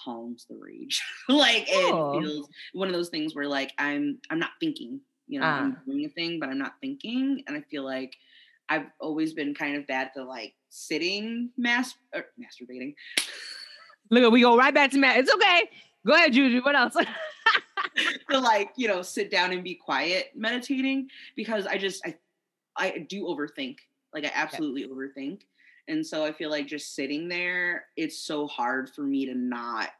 calms 0.05 0.47
the 0.49 0.57
rage. 0.61 1.03
like 1.29 1.69
Cool. 1.73 2.19
it 2.19 2.23
feels 2.23 2.49
one 2.73 2.89
of 2.89 2.95
those 2.95 3.09
things 3.09 3.35
where 3.35 3.47
like 3.49 3.73
I'm 3.79 4.19
I'm 4.31 4.39
not 4.39 4.51
thinking, 4.61 5.01
you 5.29 5.41
know, 5.41 5.47
I'm 5.47 5.77
Ah. 5.79 5.83
doing 5.91 6.05
a 6.05 6.09
thing, 6.09 6.39
but 6.41 6.49
I'm 6.49 6.59
not 6.59 6.75
thinking. 6.81 7.43
And 7.47 7.57
I 7.57 7.61
feel 7.63 7.85
like 7.85 8.15
I've 8.69 8.87
always 9.01 9.33
been 9.33 9.55
kind 9.55 9.77
of 9.77 9.87
bad 9.87 10.11
to 10.17 10.25
like 10.25 10.55
sitting 10.71 11.51
mas- 11.57 11.95
er, 12.15 12.27
masturbating. 12.41 12.95
Look, 14.11 14.33
we 14.33 14.41
go 14.43 14.57
right 14.57 14.75
back 14.75 14.91
to 14.93 14.99
Matt. 14.99 15.19
It's 15.19 15.33
okay. 15.35 15.71
Go 16.07 16.15
ahead, 16.15 16.33
Juju. 16.33 16.63
What 16.63 16.77
else? 16.77 16.95
to 18.31 18.39
like, 18.39 18.73
you 18.77 18.89
know, 18.89 19.03
sit 19.03 19.31
down 19.31 19.53
and 19.53 19.65
be 19.65 19.75
quiet 19.75 20.33
meditating 20.35 21.09
because 21.35 21.67
I 21.67 21.79
just 21.79 22.05
I 22.07 22.17
I 22.77 23.07
do 23.09 23.25
overthink. 23.25 23.79
Like 24.13 24.25
I 24.25 24.31
absolutely 24.35 24.87
overthink. 24.87 25.43
And 25.89 26.05
so 26.05 26.25
I 26.25 26.33
feel 26.33 26.51
like 26.51 26.67
just 26.67 26.95
sitting 26.95 27.29
there, 27.29 27.87
it's 27.97 28.19
so 28.19 28.47
hard 28.47 28.91
for 28.91 29.03
me 29.03 29.27
to 29.27 29.35
not 29.35 29.91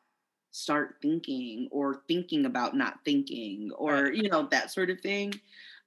start 0.51 0.97
thinking 1.03 1.69
or 1.71 2.03
thinking 2.09 2.47
about 2.47 2.75
not 2.75 2.99
thinking 3.05 3.71
or 3.77 4.11
you 4.11 4.29
know 4.29 4.49
that 4.51 4.71
sort 4.71 4.91
of 4.91 5.01
thing. 5.01 5.33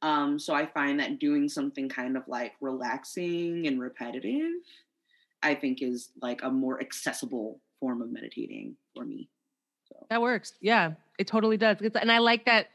Um, 0.01 0.39
so 0.39 0.53
I 0.53 0.65
find 0.65 0.99
that 0.99 1.19
doing 1.19 1.49
something 1.49 1.89
kind 1.89 2.15
of 2.15 2.23
like 2.27 2.53
relaxing 2.61 3.67
and 3.67 3.81
repetitive, 3.81 4.61
I 5.43 5.55
think 5.55 5.81
is 5.81 6.11
like 6.21 6.41
a 6.43 6.49
more 6.49 6.79
accessible 6.79 7.59
form 7.79 8.01
of 8.01 8.11
meditating 8.11 8.75
for 8.95 9.03
me. 9.03 9.29
That 10.09 10.21
works. 10.21 10.53
Yeah, 10.61 10.93
it 11.17 11.27
totally 11.27 11.57
does. 11.57 11.77
It's- 11.81 12.01
and 12.01 12.11
I 12.11 12.19
like 12.19 12.45
that 12.45 12.67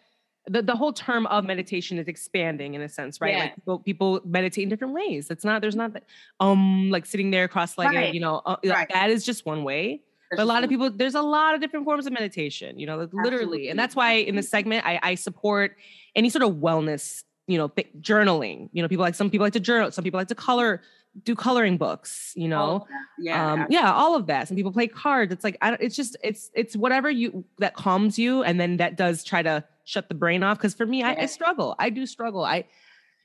the, 0.47 0.61
the 0.61 0.77
whole 0.77 0.93
term 0.93 1.27
of 1.29 1.45
meditation 1.47 1.99
is 1.99 2.07
expanding 2.07 2.75
in 2.75 2.83
a 2.83 2.89
sense, 2.89 3.19
right? 3.19 3.33
Yeah. 3.33 3.39
Like 3.45 3.55
people, 3.55 3.79
people 3.79 4.21
meditate 4.27 4.65
in 4.65 4.69
different 4.69 4.93
ways. 4.93 5.31
It's 5.31 5.43
not, 5.45 5.63
there's 5.63 5.75
not 5.77 5.95
that, 5.95 6.05
um, 6.39 6.91
like 6.91 7.07
sitting 7.07 7.31
there 7.31 7.49
cross-legged, 7.49 7.95
Right. 7.95 8.13
you 8.13 8.21
know, 8.21 8.43
uh, 8.45 8.57
Right. 8.63 8.87
that 8.93 9.09
is 9.09 9.25
just 9.25 9.47
one 9.47 9.65
way. 9.65 10.03
But 10.31 10.41
a 10.41 10.45
lot 10.45 10.63
of 10.63 10.69
people, 10.69 10.91
there's 10.91 11.15
a 11.15 11.23
lot 11.23 11.55
of 11.55 11.63
different 11.63 11.85
forms 11.87 12.07
of 12.07 12.13
meditation, 12.13 12.79
you 12.79 12.87
know, 12.87 12.99
like 12.99 13.11
literally. 13.15 13.69
And 13.71 13.79
that's 13.79 13.97
why 13.97 14.15
in 14.15 14.37
this 14.37 14.49
segment, 14.51 14.85
I, 14.85 14.99
I 15.03 15.15
support 15.15 15.77
any 16.15 16.29
sort 16.29 16.43
of 16.43 16.57
wellness, 16.57 17.23
you 17.47 17.57
know, 17.57 17.69
th- 17.69 17.89
journaling. 18.01 18.69
You 18.73 18.83
know, 18.83 18.89
people 18.89 19.05
like, 19.05 19.15
some 19.15 19.31
people 19.31 19.47
like 19.47 19.53
to 19.55 19.61
journal, 19.61 19.91
some 19.93 20.03
people 20.05 20.19
like 20.19 20.29
to 20.29 20.35
color, 20.35 20.83
do 21.23 21.35
coloring 21.35 21.77
books, 21.77 22.33
you 22.35 22.49
know? 22.49 22.59
all 22.59 22.89
yeah, 23.19 23.53
um 23.53 23.67
yeah. 23.71 23.93
all 23.93 24.17
of 24.17 24.27
that. 24.27 24.49
Some 24.49 24.57
people 24.57 24.73
play 24.73 24.89
cards. 24.89 25.33
It's 25.33 25.45
like 25.45 25.57
I 25.61 25.71
don't, 25.71 25.81
it's 25.81 25.97
just 25.97 26.17
it's 26.23 26.51
it's 26.55 26.77
whatever 26.77 27.09
you 27.11 27.45
that 27.59 27.75
calms 27.75 28.19
you 28.19 28.43
and 28.43 28.59
then 28.59 28.79
that 28.79 28.97
does 28.97 29.23
try 29.23 29.43
to 29.43 29.65
shut 29.85 30.09
the 30.09 30.15
brain 30.15 30.43
off. 30.43 30.59
Because 30.59 30.75
for 30.75 30.87
me 30.87 31.03
I, 31.03 31.15
I 31.23 31.27
struggle. 31.27 31.77
I 31.79 31.91
do 31.91 32.07
struggle. 32.07 32.45
I 32.45 32.65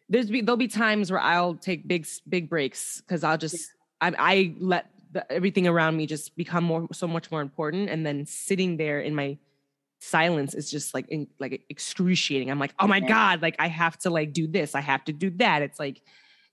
there's 0.08 0.30
be 0.30 0.42
there'll 0.42 0.58
be 0.58 0.68
times 0.68 1.12
where 1.12 1.20
i'll 1.20 1.54
take 1.54 1.88
big 1.88 2.08
big 2.28 2.50
breaks 2.50 3.00
because 3.02 3.24
i'll 3.24 3.38
just 3.38 3.72
i 4.02 4.12
i 4.18 4.56
let 4.60 4.90
the, 5.12 5.32
everything 5.32 5.68
around 5.68 5.98
me 5.98 6.06
just 6.06 6.36
become 6.36 6.64
more 6.64 6.88
so 6.92 7.08
much 7.08 7.32
more 7.32 7.42
important. 7.42 7.90
And 7.90 8.06
then 8.06 8.26
sitting 8.26 8.78
there 8.78 9.00
in 9.00 9.16
my 9.16 9.38
silence 10.00 10.54
is 10.54 10.70
just 10.72 10.94
like 10.94 11.08
in, 11.10 11.28
like 11.40 11.64
excruciating. 11.70 12.50
I'm 12.50 12.60
like 12.60 12.74
oh 12.80 12.88
my 12.88 12.98
Yeah. 12.98 13.08
god 13.08 13.42
like 13.42 13.56
i 13.60 13.68
have 13.68 13.98
to 14.00 14.10
like 14.10 14.34
do 14.34 14.48
this. 14.48 14.76
I 14.76 14.82
have 14.82 15.04
to 15.06 15.14
do 15.14 15.30
that. 15.32 15.62
It's 15.62 15.80
like 15.80 16.02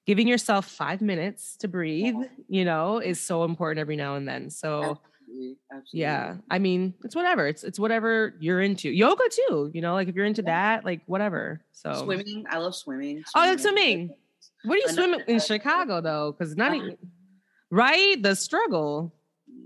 giving 0.07 0.29
yourself 0.29 0.67
five 0.67 1.01
minutes 1.03 1.57
to 1.57 1.69
breathe 1.69 2.15
you 2.49 2.65
know 2.65 2.99
is 2.99 3.21
so 3.21 3.45
important 3.45 3.79
every 3.81 3.97
now 3.97 4.15
and 4.15 4.27
then 4.29 4.49
so 4.51 4.99
Absolutely, 5.29 5.57
absolutely. 5.73 6.01
yeah 6.01 6.37
i 6.51 6.59
mean 6.59 6.95
it's 7.05 7.15
whatever 7.17 7.47
it's 7.47 7.65
it's 7.65 7.79
whatever 7.79 8.35
you're 8.41 8.61
into 8.63 8.89
yoga 8.91 9.25
too 9.31 9.71
you 9.75 9.81
know 9.83 9.95
like 9.95 10.09
if 10.09 10.15
you're 10.15 10.25
into 10.25 10.43
that 10.43 10.85
like 10.85 11.01
whatever 11.07 11.61
so 11.73 11.93
Swimming, 12.05 12.45
I 12.49 12.59
love 12.59 12.75
swimming. 12.75 13.23
Oh, 13.35 13.41
like 13.41 13.59
swimming. 13.59 14.11
what 14.65 14.77
do 14.77 14.81
you 14.81 14.89
Another- 14.89 15.15
swim 15.25 15.25
in 15.29 15.41
chicago 15.41 16.01
though 16.01 16.33
because 16.33 16.57
not 16.57 16.75
even 16.75 16.97
right 17.71 18.23
the 18.23 18.35
struggle 18.37 19.13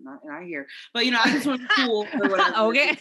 Not, 0.02 0.20
not 0.24 0.42
here, 0.44 0.66
but 0.94 1.04
you 1.04 1.10
know, 1.12 1.20
I 1.22 1.30
just 1.32 1.44
swim 1.44 1.66
pool 1.76 2.06
or 2.14 2.28
whatever. 2.30 2.56
Okay. 2.68 2.96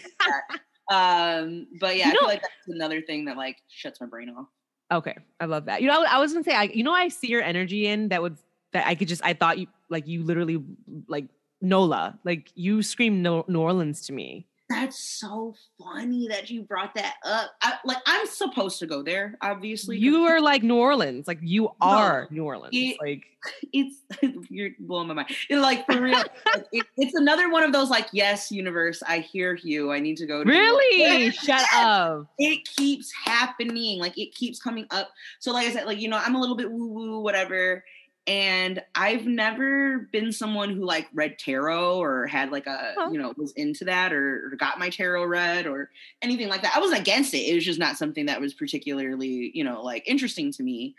Um, 0.92 1.68
but 1.80 1.96
yeah, 1.98 2.06
You 2.08 2.12
I 2.12 2.14
know- 2.14 2.20
feel 2.22 2.28
like 2.28 2.42
that's 2.42 2.68
another 2.68 3.02
thing 3.02 3.26
that 3.26 3.38
like 3.38 3.58
shuts 3.70 4.02
my 4.02 4.08
brain 4.08 4.30
off. 4.30 4.48
Okay 4.92 5.16
i 5.40 5.46
love 5.46 5.66
that. 5.66 5.82
You 5.82 5.88
know 5.88 6.04
i 6.04 6.20
was 6.20 6.34
gonna 6.34 6.44
say 6.44 6.54
I, 6.54 6.64
you 6.64 6.84
know 6.84 6.94
i 6.94 7.08
see 7.08 7.28
your 7.28 7.42
energy 7.42 7.88
in 7.88 8.10
that 8.10 8.22
would 8.22 8.38
that 8.74 8.88
i 8.88 8.96
could 8.96 9.08
just 9.08 9.24
i 9.24 9.34
thought 9.34 9.58
you 9.58 9.68
like 9.90 10.08
you 10.08 10.24
literally 10.24 10.64
like 11.08 11.26
nola 11.62 12.18
like 12.24 12.52
you 12.56 12.82
scream 12.82 13.22
new 13.22 13.44
orleans 13.56 14.06
to 14.08 14.14
me 14.14 14.48
That's 14.70 15.00
so 15.00 15.56
funny 15.80 16.28
that 16.28 16.50
you 16.50 16.62
brought 16.62 16.94
that 16.96 17.16
up. 17.26 17.52
I, 17.62 17.74
like 17.86 17.98
I'm 18.06 18.28
supposed 18.28 18.80
to 18.80 18.86
go 18.86 19.02
there, 19.02 19.36
obviously. 19.42 19.98
you 19.98 20.26
are 20.26 20.40
like 20.40 20.62
new 20.62 20.78
orleans 20.78 21.28
like 21.28 21.40
you 21.42 21.70
are 21.82 22.28
new 22.30 22.46
orleans 22.46 22.70
it- 22.74 22.98
like 23.02 23.24
it's 23.74 23.96
you're 24.50 24.72
blowing 24.80 25.08
my 25.08 25.14
mind. 25.14 25.30
It's 25.50 25.62
like 25.62 25.86
for 25.86 26.02
real. 26.02 26.18
like, 26.18 26.68
it, 26.72 26.86
it's 26.98 27.16
another 27.16 27.50
one 27.50 27.64
of 27.64 27.72
those 27.72 27.90
like, 27.90 28.08
yes, 28.12 28.52
universe, 28.52 29.02
I 29.08 29.20
hear 29.20 29.58
you. 29.64 29.92
I 29.92 30.00
need 30.00 30.18
to 30.18 30.26
go. 30.26 30.44
To 30.44 30.50
New 30.50 30.54
York." 30.54 30.78
really 30.78 31.32
shut 31.32 31.64
up 31.74 32.28
it 32.38 32.66
keeps 32.66 33.12
happening. 33.26 34.00
Like 34.00 34.18
it 34.18 34.34
keeps 34.34 34.60
coming 34.62 34.88
up. 34.92 35.10
So, 35.40 35.52
like 35.52 35.68
I 35.68 35.72
said, 35.72 35.86
like, 35.86 36.00
you 36.00 36.08
know, 36.08 36.18
I'm 36.18 36.36
a 36.36 36.40
little 36.40 36.56
bit 36.56 36.72
woo 36.72 36.88
woo, 36.88 37.20
whatever. 37.20 37.84
And 38.30 38.84
I've 38.94 39.26
never 39.26 40.08
been 40.12 40.32
someone 40.32 40.70
who 40.70 40.86
like 40.86 41.08
read 41.16 41.40
tarot 41.40 41.98
or 41.98 42.28
had 42.28 42.52
like 42.52 42.68
a, 42.68 42.94
you 43.12 43.20
know, 43.20 43.34
was 43.36 43.54
into 43.54 43.86
that 43.86 44.14
or, 44.14 44.52
or 44.52 44.56
got 44.56 44.78
my 44.78 44.92
tarot 44.92 45.26
read 45.26 45.66
or 45.66 45.90
anything 46.22 46.48
like 46.48 46.62
that. 46.62 46.76
I 46.76 46.80
wasn't 46.80 47.02
against 47.02 47.34
it. 47.34 47.40
It 47.40 47.56
was 47.56 47.66
just 47.66 47.80
not 47.80 47.98
something 47.98 48.28
that 48.28 48.40
was 48.40 48.54
particularly, 48.54 49.50
you 49.56 49.64
know, 49.64 49.82
like 49.82 50.08
interesting 50.08 50.52
to 50.52 50.62
me. 50.62 50.94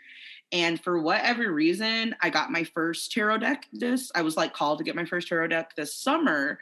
And 0.51 0.77
for 0.83 1.01
whatever 1.01 1.49
reason, 1.53 2.17
I 2.21 2.29
got 2.29 2.51
my 2.51 2.65
first 2.65 3.13
tarot 3.13 3.37
deck 3.37 3.65
this. 3.71 4.11
I 4.13 4.23
was 4.23 4.35
like 4.35 4.53
called 4.53 4.79
to 4.79 4.83
get 4.83 4.97
my 4.97 5.05
first 5.05 5.29
tarot 5.29 5.47
deck 5.47 5.73
this 5.77 5.95
summer. 5.95 6.59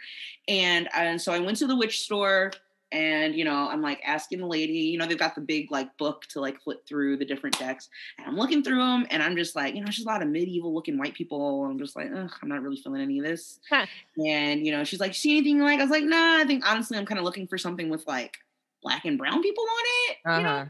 And, 0.47 0.87
and 0.93 1.19
so 1.19 1.33
I 1.33 1.39
went 1.39 1.57
to 1.57 1.67
the 1.67 1.75
witch 1.75 2.01
store 2.01 2.51
and 2.91 3.35
you 3.35 3.45
know 3.45 3.69
i'm 3.69 3.81
like 3.81 4.01
asking 4.03 4.39
the 4.39 4.45
lady 4.47 4.73
you 4.73 4.97
know 4.97 5.05
they've 5.05 5.19
got 5.19 5.35
the 5.35 5.41
big 5.41 5.71
like 5.71 5.95
book 5.97 6.23
to 6.27 6.39
like 6.41 6.59
flip 6.61 6.85
through 6.87 7.15
the 7.17 7.25
different 7.25 7.57
decks 7.59 7.87
and 8.17 8.25
i'm 8.27 8.35
looking 8.35 8.63
through 8.63 8.79
them 8.79 9.05
and 9.11 9.21
i'm 9.21 9.35
just 9.35 9.55
like 9.55 9.75
you 9.75 9.81
know 9.81 9.87
it's 9.87 9.97
just 9.97 10.07
a 10.07 10.11
lot 10.11 10.21
of 10.23 10.27
medieval 10.27 10.73
looking 10.73 10.97
white 10.97 11.13
people 11.13 11.65
i'm 11.65 11.77
just 11.77 11.95
like 11.95 12.07
Ugh, 12.15 12.31
i'm 12.41 12.49
not 12.49 12.61
really 12.63 12.77
feeling 12.77 13.01
any 13.01 13.19
of 13.19 13.25
this 13.25 13.59
Huh. 13.69 13.85
and 14.25 14.65
you 14.65 14.71
know 14.71 14.83
she's 14.83 14.99
like 14.99 15.13
see 15.13 15.37
anything 15.37 15.59
like 15.59 15.79
i 15.79 15.83
was 15.83 15.91
like 15.91 16.03
nah 16.03 16.37
i 16.37 16.45
think 16.45 16.67
honestly 16.67 16.97
i'm 16.97 17.05
kind 17.05 17.19
of 17.19 17.25
looking 17.25 17.47
for 17.47 17.57
something 17.59 17.89
with 17.89 18.05
like 18.07 18.37
black 18.81 19.05
and 19.05 19.17
brown 19.17 19.41
people 19.43 19.63
on 19.63 19.83
it 19.85 20.37
you 20.37 20.43
know 20.43 20.49
uh-huh 20.49 20.65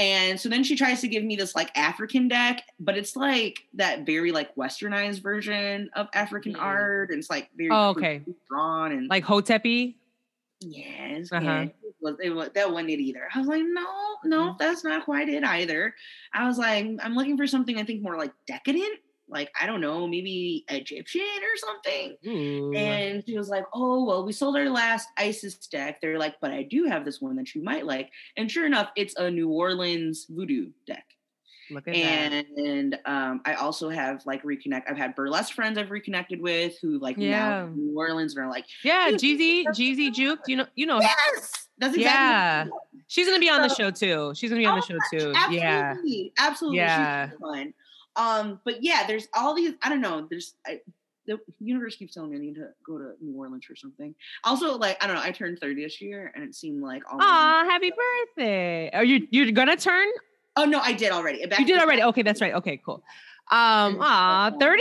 and 0.00 0.38
so 0.38 0.48
then 0.48 0.62
she 0.62 0.76
tries 0.76 1.00
to 1.00 1.08
give 1.08 1.24
me 1.24 1.34
this 1.34 1.56
like 1.56 1.76
African 1.76 2.28
deck, 2.28 2.62
but 2.78 2.96
it's 2.96 3.16
like 3.16 3.58
that 3.74 4.06
very 4.06 4.30
like 4.30 4.54
westernized 4.54 5.20
version 5.24 5.90
of 5.96 6.06
African 6.14 6.54
art. 6.54 7.10
And 7.10 7.18
it's 7.18 7.28
like 7.28 7.50
very 7.56 7.70
Oh, 7.72 7.88
okay. 7.88 8.22
drawn 8.48 8.92
and 8.92 9.08
like 9.08 9.24
hotepi 9.24 9.96
Yes, 10.60 11.30
Uh-huh. 11.32 11.44
yeah, 11.44 11.62
it 11.62 11.94
was, 12.00 12.16
it 12.20 12.30
was, 12.30 12.50
that 12.54 12.72
wasn't 12.72 12.90
it 12.90 13.00
either. 13.00 13.28
I 13.32 13.38
was 13.38 13.46
like, 13.46 13.62
no, 13.64 14.18
no, 14.24 14.54
Mhm. 14.54 14.58
that's 14.58 14.82
not 14.82 15.04
quite 15.04 15.28
it 15.28 15.44
either. 15.44 15.94
I 16.32 16.46
was 16.48 16.58
like, 16.58 16.84
I'm 17.00 17.14
looking 17.14 17.36
for 17.36 17.46
something 17.46 17.78
I 17.78 17.84
think 17.84 18.02
more 18.02 18.18
like 18.18 18.32
decadent, 18.46 18.98
like 19.28 19.52
I 19.60 19.66
don't 19.66 19.80
know, 19.80 20.08
maybe 20.08 20.64
Egyptian 20.68 21.22
or 21.22 21.56
something. 21.56 22.16
Ooh. 22.26 22.74
And 22.74 23.22
she 23.24 23.38
was 23.38 23.48
like, 23.48 23.66
oh, 23.72 24.04
well, 24.04 24.24
we 24.26 24.32
sold 24.32 24.56
our 24.56 24.68
last 24.68 25.08
Isis 25.16 25.54
deck. 25.68 26.00
They're 26.00 26.18
like, 26.18 26.36
but 26.40 26.50
I 26.50 26.64
do 26.64 26.84
have 26.86 27.04
this 27.04 27.20
one 27.20 27.36
that 27.36 27.54
you 27.54 27.62
might 27.62 27.86
like. 27.86 28.10
And 28.36 28.50
sure 28.50 28.66
enough, 28.66 28.90
it's 28.96 29.14
a 29.16 29.30
New 29.30 29.50
Orleans 29.50 30.26
voodoo 30.28 30.72
deck. 30.86 31.06
Look 31.70 31.86
at 31.88 31.94
that 31.94 32.46
And 32.56 32.98
um, 33.06 33.40
I 33.44 33.54
also 33.54 33.88
have 33.88 34.24
like 34.26 34.42
reconnect. 34.42 34.82
I've 34.88 34.96
had 34.96 35.14
burlesque 35.14 35.54
friends 35.54 35.78
I've 35.78 35.90
reconnected 35.90 36.40
with 36.40 36.78
who 36.80 36.98
like 36.98 37.16
Yeah. 37.18 37.30
now 37.30 37.66
in 37.66 37.76
New 37.92 37.98
Orleans 37.98 38.36
and 38.36 38.44
are 38.46 38.50
like, 38.50 38.66
yeah 38.84 39.10
jeezy 39.12 39.64
jeezy 39.66 40.12
juke 40.12 40.40
you 40.46 40.56
know 40.56 40.66
you 40.74 40.86
know 40.86 41.00
yes, 41.00 41.68
that's 41.78 41.94
exactly. 41.96 42.02
Yeah. 42.02 42.58
what 42.64 42.66
it 42.66 42.72
was. 42.94 43.02
she's 43.08 43.26
gonna 43.26 43.38
be 43.40 43.50
on 43.50 43.62
the 43.62 43.74
show 43.74 43.90
too 43.90 44.32
she's 44.34 44.50
gonna 44.50 44.60
be 44.60 44.66
on 44.66 44.76
the 44.78 44.82
Oh, 44.84 44.98
show 44.98 45.18
too 45.18 45.32
Absolutely, 45.34 45.58
yeah 45.58 46.44
absolutely. 46.46 46.78
Yeah. 46.78 47.30
Um, 48.16 48.60
but 48.64 48.82
yeah, 48.82 49.04
there's 49.06 49.28
all 49.32 49.54
these. 49.54 49.74
I 49.80 49.88
don't 49.88 50.00
know. 50.00 50.26
There's 50.28 50.54
I, 50.66 50.80
the 51.26 51.38
universe 51.60 51.94
keeps 51.94 52.14
telling 52.14 52.30
me 52.30 52.36
I 52.36 52.40
need 52.40 52.54
to 52.56 52.70
go 52.84 52.98
to 52.98 53.12
New 53.20 53.36
Orleans 53.38 53.66
or 53.70 53.76
something. 53.76 54.12
Also, 54.42 54.76
like 54.76 55.02
I 55.02 55.06
don't 55.06 55.14
know. 55.14 55.22
I 55.22 55.30
turned 55.30 55.60
30 55.60 55.84
this 55.84 56.00
year, 56.00 56.32
and 56.34 56.42
it 56.42 56.52
seemed 56.54 56.82
like 56.82 57.02
all. 57.12 57.18
Aw, 57.20 57.64
happy 57.64 57.92
birthday 58.36 58.90
are 58.92 59.04
you 59.04 59.28
you're 59.30 59.52
gonna 59.52 59.76
turn 59.76 60.08
Oh 60.58 60.64
no, 60.64 60.80
I 60.80 60.92
did 60.92 61.12
already. 61.12 61.44
Back 61.46 61.58
you 61.60 61.66
did 61.66 61.78
already 61.80 62.02
okay 62.02 62.22
that's 62.22 62.40
right 62.40 62.54
okay 62.54 62.76
cool 62.84 63.02
um 63.50 63.98
ah 64.00 64.50
fun. 64.50 64.78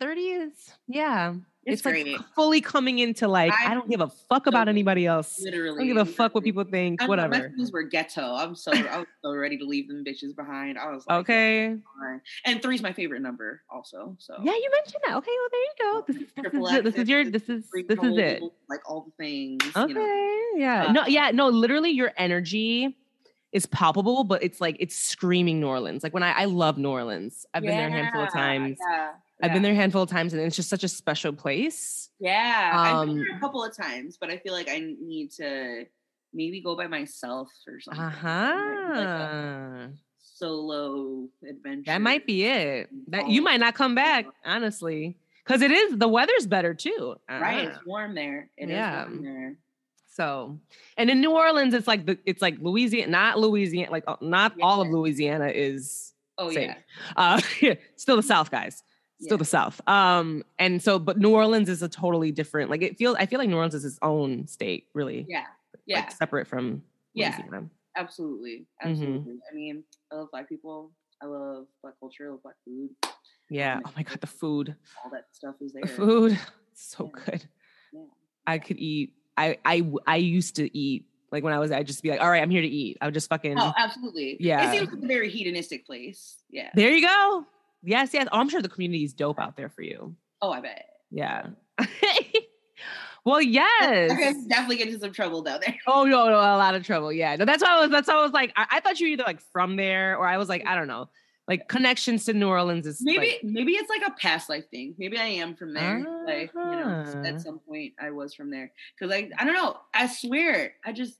30s 0.00 0.72
yeah 0.88 1.34
It's, 1.66 1.84
It's, 1.84 1.84
like 1.84 2.16
fully 2.34 2.60
coming 2.62 3.00
into 3.00 3.28
like 3.28 3.52
I, 3.52 3.72
I- 3.72 3.74
don't 3.74 3.88
give 3.90 4.00
a 4.00 4.08
fuck 4.30 4.46
about 4.46 4.66
so- 4.66 4.70
anybody 4.70 5.04
else. 5.06 5.40
Literally, 5.42 5.84
I 5.84 5.86
don't 5.88 5.88
give 5.88 6.08
a 6.08 6.10
fuck 6.18 6.34
what 6.34 6.42
people 6.42 6.64
think. 6.64 7.02
I 7.02 7.04
know, 7.04 7.08
My 7.08 7.10
Whatever. 7.26 7.50
friends 7.50 7.70
were 7.70 7.82
ghetto. 7.82 8.34
I'm 8.34 8.54
so 8.54 8.72
I 8.72 8.98
was 8.98 9.06
so 9.22 9.34
ready 9.34 9.58
to 9.58 9.64
leave 9.66 9.86
them 9.88 10.02
bitches 10.02 10.34
behind. 10.34 10.78
I 10.78 10.90
was 10.90 11.04
like, 11.06 11.18
Okay. 11.20 11.76
And 12.46 12.62
three's 12.62 12.80
my 12.88 12.92
favorite 12.94 13.20
number 13.20 13.62
also. 13.70 14.16
So 14.18 14.32
Yeah, 14.42 14.52
you 14.62 14.70
mentioned 14.78 15.02
that. 15.06 15.16
Okay, 15.20 15.34
well 15.40 15.50
there 15.54 15.66
you 15.68 15.74
go. 15.84 15.92
This 16.08 16.16
is, 16.16 16.28
this 16.36 16.52
is, 16.54 16.72
it. 16.78 16.84
this 16.84 16.94
is 17.02 17.08
your 17.12 17.22
this 17.36 17.46
is 17.54 17.62
this 17.92 17.98
is 18.08 18.16
it. 18.16 18.42
Like 18.72 18.82
all 18.88 19.00
the 19.08 19.12
things. 19.22 19.60
Okay. 19.76 19.88
You 19.92 19.94
know. 19.98 20.56
yeah. 20.66 20.84
Uh, 20.88 20.92
no, 20.92 21.06
yeah, 21.06 21.30
no, 21.30 21.48
literally 21.48 21.90
your 21.90 22.12
energy 22.16 22.96
is 23.52 23.66
palpable, 23.66 24.24
but 24.24 24.42
it's 24.42 24.60
like 24.60 24.76
it's 24.78 24.96
screaming 24.96 25.60
New 25.60 25.66
Orleans. 25.66 26.02
Like 26.02 26.14
when 26.14 26.22
I 26.22 26.32
I 26.32 26.44
love 26.44 26.78
New 26.78 26.88
Orleans. 26.90 27.46
I've 27.52 27.62
been 27.62 27.76
there 27.76 27.88
a 27.88 27.90
handful 27.90 28.22
of 28.22 28.32
times. 28.32 28.78
Yeah. 28.90 29.10
I've 29.42 29.52
been 29.52 29.62
there 29.62 29.72
a 29.72 29.76
handful 29.76 30.02
of 30.02 30.10
times 30.10 30.32
and 30.34 30.42
it's 30.42 30.54
just 30.56 30.68
such 30.68 30.84
a 30.84 30.88
special 30.88 31.32
place. 31.32 32.10
Yeah. 32.20 32.72
I've 32.74 33.06
been 33.06 33.10
Um, 33.10 33.18
there 33.24 33.36
a 33.36 33.40
couple 33.40 33.64
of 33.64 33.74
times, 33.76 34.18
but 34.20 34.30
I 34.30 34.36
feel 34.36 34.52
like 34.52 34.68
I 34.68 34.78
need 35.00 35.30
to 35.32 35.86
maybe 36.34 36.60
go 36.60 36.76
by 36.76 36.86
myself 36.86 37.48
or 37.66 37.80
something. 37.80 38.02
Uh-huh. 38.04 38.90
Like 38.94 39.06
a 39.06 39.90
solo 40.22 41.26
adventure. 41.48 41.84
That 41.90 42.02
might 42.02 42.26
be 42.26 42.44
it. 42.44 42.88
That 43.08 43.28
you 43.28 43.42
might 43.42 43.60
not 43.60 43.74
come 43.74 43.94
back, 43.94 44.26
honestly. 44.44 45.16
Cause 45.46 45.62
it 45.62 45.70
is 45.72 45.98
the 45.98 46.06
weather's 46.06 46.46
better 46.46 46.74
too. 46.74 47.16
Right. 47.28 47.66
Uh-huh. 47.66 47.70
It's 47.76 47.86
warm 47.86 48.14
there. 48.14 48.50
It 48.56 48.64
is 48.64 48.70
Yeah. 48.70 49.04
warm 49.06 49.24
there. 49.24 49.56
So, 50.10 50.58
and 50.96 51.08
in 51.08 51.20
New 51.20 51.30
Orleans, 51.32 51.72
it's 51.72 51.86
like 51.86 52.04
the 52.06 52.18
it's 52.26 52.42
like 52.42 52.56
Louisiana, 52.60 53.10
not 53.10 53.38
Louisiana, 53.38 53.90
like 53.92 54.04
uh, 54.06 54.16
not 54.20 54.52
all 54.60 54.80
of 54.82 54.88
Louisiana 54.88 55.48
is 55.48 56.12
Oh 56.36 56.50
Same. 56.50 56.70
yeah. 56.70 56.74
uh 57.16 57.40
still 57.96 58.16
the 58.16 58.22
South, 58.22 58.50
guys. 58.50 58.82
Still 59.20 59.36
Yeah. 59.36 59.38
the 59.38 59.44
South. 59.44 59.80
Um, 59.88 60.42
and 60.58 60.82
so, 60.82 60.98
but 60.98 61.18
New 61.18 61.30
Orleans 61.30 61.68
is 61.68 61.82
a 61.82 61.88
totally 61.88 62.32
different. 62.32 62.70
Like 62.70 62.82
it 62.82 62.96
feels. 62.98 63.16
I 63.18 63.26
feel 63.26 63.38
like 63.38 63.48
New 63.48 63.56
Orleans 63.56 63.74
is 63.74 63.84
its 63.84 63.98
own 64.02 64.46
state, 64.48 64.86
really. 64.94 65.26
Yeah. 65.28 65.44
Yeah. 65.86 66.00
Like 66.00 66.10
separate 66.12 66.46
from 66.48 66.82
Yeah. 67.14 67.36
Louisiana. 67.38 67.68
Absolutely. 67.96 68.66
Absolutely. 68.82 69.34
I 69.50 69.54
mean, 69.54 69.84
I 70.12 70.16
love 70.16 70.28
black 70.32 70.48
people. 70.48 70.90
I 71.22 71.26
love 71.26 71.66
black 71.82 71.94
culture. 72.00 72.28
I 72.28 72.30
love 72.30 72.42
black 72.42 72.54
food. 72.64 72.88
Yeah. 73.50 73.80
Oh 73.84 73.90
my 73.96 74.02
god, 74.02 74.20
the 74.20 74.26
food. 74.26 74.74
All 75.04 75.10
that 75.10 75.26
stuff 75.32 75.56
is 75.60 75.72
there. 75.72 75.82
The 75.82 75.88
food. 75.88 76.38
So 76.74 77.10
Yeah. 77.14 77.24
good. 77.26 77.44
Yeah. 77.92 78.00
I 78.46 78.58
could 78.58 78.78
eat. 78.78 79.12
I 79.40 79.58
I 79.64 79.90
I 80.06 80.16
used 80.16 80.56
to 80.56 80.76
eat 80.76 81.06
like 81.32 81.44
when 81.44 81.52
I 81.52 81.58
was. 81.58 81.70
I'd 81.72 81.86
just 81.86 82.02
be 82.02 82.10
like, 82.10 82.20
all 82.20 82.30
right, 82.30 82.42
I'm 82.42 82.50
here 82.50 82.62
to 82.62 82.68
eat. 82.68 82.98
I 83.00 83.06
would 83.06 83.14
just 83.14 83.28
fucking. 83.28 83.58
Oh, 83.58 83.72
absolutely. 83.76 84.36
Yeah. 84.40 84.68
It 84.68 84.78
seems 84.78 84.92
like 84.92 85.02
a 85.02 85.06
very 85.06 85.30
hedonistic 85.30 85.86
place. 85.86 86.36
Yeah. 86.50 86.70
There 86.74 86.90
you 86.90 87.06
go. 87.06 87.46
Yes, 87.82 88.12
yes. 88.12 88.28
Oh, 88.32 88.38
I'm 88.38 88.48
sure 88.48 88.60
the 88.60 88.68
community 88.68 89.04
is 89.04 89.12
dope 89.12 89.40
out 89.40 89.56
there 89.56 89.68
for 89.68 89.82
you. 89.82 90.14
Oh, 90.42 90.50
I 90.50 90.60
bet. 90.60 90.86
Yeah. 91.10 91.46
well, 93.24 93.40
yes. 93.40 94.12
can 94.12 94.48
definitely 94.48 94.76
get 94.76 94.88
into 94.88 95.00
some 95.00 95.12
trouble 95.12 95.42
down 95.42 95.60
there. 95.64 95.76
Oh 95.86 96.04
no, 96.04 96.28
no, 96.28 96.34
a 96.34 96.58
lot 96.58 96.74
of 96.74 96.84
trouble. 96.84 97.12
Yeah, 97.12 97.36
no, 97.36 97.44
that's 97.44 97.62
why 97.62 97.76
I 97.76 97.80
was. 97.80 97.90
That's 97.90 98.08
why 98.08 98.14
I 98.14 98.22
was 98.22 98.32
like, 98.32 98.52
I, 98.56 98.66
I 98.72 98.80
thought 98.80 99.00
you 99.00 99.06
were 99.06 99.12
either 99.12 99.24
like 99.24 99.40
from 99.52 99.76
there, 99.76 100.16
or 100.16 100.26
I 100.26 100.36
was 100.36 100.48
like, 100.48 100.66
I 100.66 100.74
don't 100.74 100.88
know, 100.88 101.08
like 101.50 101.68
connections 101.68 102.24
to 102.26 102.32
New 102.32 102.48
Orleans 102.48 102.86
is 102.86 103.02
Maybe 103.02 103.32
like- 103.32 103.44
maybe 103.44 103.72
it's 103.72 103.90
like 103.90 104.02
a 104.06 104.12
past 104.12 104.48
life 104.48 104.64
thing. 104.70 104.94
Maybe 104.98 105.18
I 105.18 105.26
am 105.26 105.54
from 105.56 105.74
there. 105.74 105.98
Like, 106.24 106.52
you 106.54 106.60
know, 106.60 107.02
Uh-huh. 107.04 107.22
at 107.26 107.40
some 107.42 107.58
point 107.58 107.92
I 108.00 108.10
was 108.12 108.32
from 108.34 108.50
there. 108.50 108.70
Cause 108.98 109.10
like 109.10 109.32
I 109.38 109.44
don't 109.44 109.54
know. 109.54 109.76
I 109.92 110.06
swear. 110.06 110.74
I 110.84 110.92
just 110.92 111.18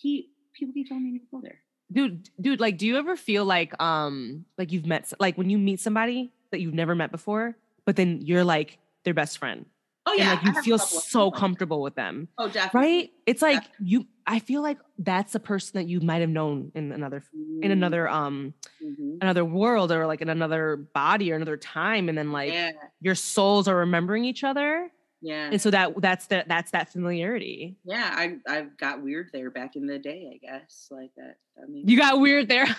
keep 0.00 0.30
people 0.54 0.72
keep 0.72 0.88
telling 0.88 1.04
me 1.12 1.18
to 1.18 1.24
go 1.30 1.40
there. 1.42 1.58
dude, 1.92 2.30
dude. 2.40 2.60
Like, 2.60 2.78
do 2.78 2.86
you 2.86 2.96
ever 2.96 3.16
feel 3.16 3.44
like, 3.44 3.72
um, 3.82 4.44
like 4.56 4.72
you've 4.72 4.86
met, 4.86 5.12
like 5.20 5.36
when 5.36 5.50
you 5.50 5.58
meet 5.58 5.78
somebody 5.80 6.32
that 6.50 6.60
you've 6.60 6.72
never 6.74 6.94
met 6.94 7.10
before, 7.10 7.56
but 7.84 7.96
then 7.96 8.20
you're 8.22 8.44
like 8.44 8.78
their 9.04 9.12
best 9.14 9.36
friend, 9.38 9.66
Oh 10.04 10.12
and 10.12 10.18
yeah. 10.20 10.30
like 10.34 10.42
you 10.44 10.62
feel 10.62 10.78
so 10.78 11.30
that. 11.30 11.38
comfortable 11.38 11.80
with 11.80 11.94
them, 11.94 12.28
Oh, 12.38 12.48
definitely. 12.48 12.80
right? 12.88 13.10
It's 13.26 13.40
like 13.42 13.62
you. 13.78 14.06
I 14.26 14.38
feel 14.40 14.62
like 14.62 14.78
that's 14.98 15.34
a 15.34 15.40
person 15.40 15.78
that 15.80 15.88
you 15.88 16.00
might 16.00 16.20
have 16.20 16.30
known 16.30 16.72
in 16.74 16.92
another 16.92 17.22
in 17.62 17.70
another 17.70 18.08
um 18.08 18.54
Mhm. 18.82 19.18
another 19.20 19.44
world 19.44 19.92
or 19.92 20.06
like 20.06 20.20
in 20.20 20.28
another 20.28 20.76
body 20.94 21.32
or 21.32 21.36
another 21.36 21.56
time 21.56 22.08
and 22.08 22.16
then 22.18 22.32
like 22.32 22.52
yeah, 22.52 22.72
your 23.00 23.14
souls 23.14 23.68
are 23.68 23.76
remembering 23.76 24.24
each 24.24 24.42
other 24.44 24.90
yeah, 25.20 25.48
and 25.52 25.60
so 25.60 25.70
that 25.70 26.00
that's 26.00 26.26
the 26.26 26.44
that's 26.48 26.72
that 26.72 26.92
familiarity 26.92 27.76
yeah. 27.84 28.12
I 28.16 28.38
I 28.48 28.62
got 28.78 29.02
weird 29.02 29.30
there 29.32 29.50
back 29.50 29.76
in 29.76 29.86
the 29.86 29.98
day. 30.00 30.30
I 30.34 30.38
guess 30.44 30.88
like 30.90 31.10
that. 31.16 31.36
I 31.62 31.66
mean, 31.68 31.86
you 31.88 31.96
got 31.96 32.18
weird 32.20 32.48
there 32.48 32.66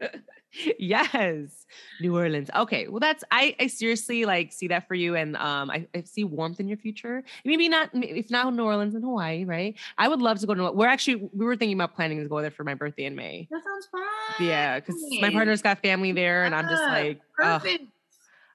yes 0.78 1.66
new 2.00 2.16
orleans 2.16 2.50
okay 2.54 2.88
well 2.88 3.00
that's 3.00 3.24
i 3.30 3.54
i 3.60 3.66
seriously 3.66 4.24
like 4.24 4.52
see 4.52 4.68
that 4.68 4.86
for 4.86 4.94
you 4.94 5.14
and 5.14 5.36
um 5.36 5.70
i, 5.70 5.86
I 5.94 6.02
see 6.02 6.24
warmth 6.24 6.60
in 6.60 6.68
your 6.68 6.78
future 6.78 7.24
maybe 7.44 7.68
not 7.68 7.90
if 7.92 8.30
not 8.30 8.52
new 8.54 8.64
orleans 8.64 8.94
and 8.94 9.04
hawaii 9.04 9.44
right 9.44 9.76
i 9.98 10.08
would 10.08 10.20
love 10.20 10.38
to 10.40 10.46
go 10.46 10.54
to 10.54 10.70
we're 10.72 10.86
actually 10.86 11.28
we 11.32 11.44
were 11.44 11.56
thinking 11.56 11.76
about 11.76 11.94
planning 11.94 12.22
to 12.22 12.28
go 12.28 12.40
there 12.40 12.50
for 12.50 12.64
my 12.64 12.74
birthday 12.74 13.04
in 13.04 13.14
may 13.14 13.48
that 13.50 13.62
sounds 13.64 13.86
fun. 13.86 14.46
yeah 14.46 14.78
because 14.78 14.96
my 15.20 15.30
partner's 15.30 15.62
got 15.62 15.78
family 15.80 16.12
there 16.12 16.44
and 16.44 16.54
i'm 16.54 16.68
just 16.68 16.82
like 16.84 17.20
ugh. 17.42 17.66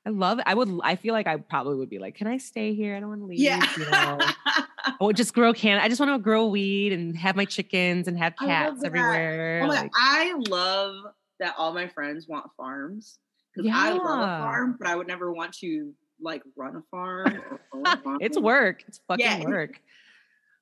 I 0.03 0.09
love 0.09 0.39
it. 0.39 0.45
I 0.47 0.55
would. 0.55 0.79
I 0.83 0.95
feel 0.95 1.13
like 1.13 1.27
I 1.27 1.37
probably 1.37 1.75
would 1.75 1.89
be 1.89 1.99
like, 1.99 2.15
"Can 2.15 2.25
I 2.25 2.37
stay 2.37 2.73
here? 2.73 2.95
I 2.95 2.99
don't 2.99 3.09
want 3.09 3.21
to 3.21 3.27
leave." 3.27 3.39
yeah. 3.39 3.63
You 3.77 3.85
know? 3.85 4.17
I 4.83 4.95
would 4.99 5.15
just 5.15 5.33
grow 5.35 5.53
can. 5.53 5.79
I 5.79 5.89
just 5.89 5.99
want 5.99 6.11
to 6.11 6.17
grow 6.17 6.47
weed 6.47 6.91
and 6.91 7.15
have 7.17 7.35
my 7.35 7.45
chickens 7.45 8.07
and 8.07 8.17
have 8.17 8.35
cats 8.35 8.83
everywhere. 8.83 9.61
Oh 9.63 9.67
my, 9.67 9.81
like- 9.81 9.91
I 9.95 10.33
love 10.49 10.95
that 11.41 11.55
all 11.57 11.73
my 11.73 11.87
friends 11.87 12.27
want 12.27 12.45
farms 12.55 13.17
because 13.53 13.69
I 13.73 13.91
love 13.91 14.19
a 14.21 14.39
farm, 14.39 14.77
but 14.79 14.87
I 14.87 14.95
would 14.95 15.07
never 15.07 15.33
want 15.33 15.51
to 15.57 15.93
like 16.21 16.41
run 16.55 16.77
a 16.77 16.81
farm. 16.89 17.41
A 17.85 17.97
farm. 17.97 18.17
it's 18.21 18.39
work. 18.39 18.83
It's 18.87 19.01
fucking 19.07 19.25
Yeah. 19.25 19.43
work. 19.43 19.81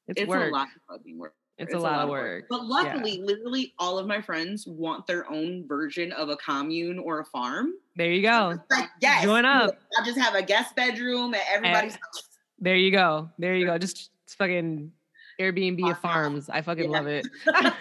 It's, 0.07 0.21
It's 0.21 0.27
work. 0.30 0.49
a 0.49 0.55
lot 0.55 0.67
of 0.75 0.97
fucking 0.97 1.17
work. 1.17 1.36
It's, 1.57 1.73
a 1.73 1.77
lot, 1.77 1.99
of 1.99 2.09
work. 2.09 2.45
But 2.49 2.65
luckily, 2.65 3.21
literally 3.21 3.73
all 3.77 3.99
of 3.99 4.07
my 4.07 4.21
friends 4.21 4.65
want 4.65 5.05
their 5.05 5.30
own 5.30 5.67
version 5.67 6.13
of 6.13 6.30
a 6.30 6.38
commune 6.38 6.97
or 6.97 7.19
a 7.19 7.25
farm. 7.25 7.73
There 7.97 8.09
you 8.09 8.21
go. 8.21 8.57
Like, 8.71 8.89
yes, 9.01 9.25
Join 9.25 9.43
up. 9.43 9.77
I 9.99 10.05
just 10.05 10.17
have 10.17 10.36
a 10.36 10.41
guest 10.41 10.73
bedroom 10.77 11.34
at 11.34 11.41
eh, 11.41 11.55
everybody's 11.55 11.95
house. 11.95 12.23
There 12.59 12.77
you 12.77 12.91
go. 12.91 13.30
There 13.38 13.55
you 13.55 13.65
go. 13.65 13.77
Just, 13.77 14.11
just 14.25 14.38
fucking 14.38 14.93
Airbnb 15.39 15.91
of 15.91 15.99
farms. 15.99 16.49
I 16.49 16.61
fucking 16.61 16.89
Yeah. 16.89 16.97
love 16.97 17.07
it. 17.07 17.27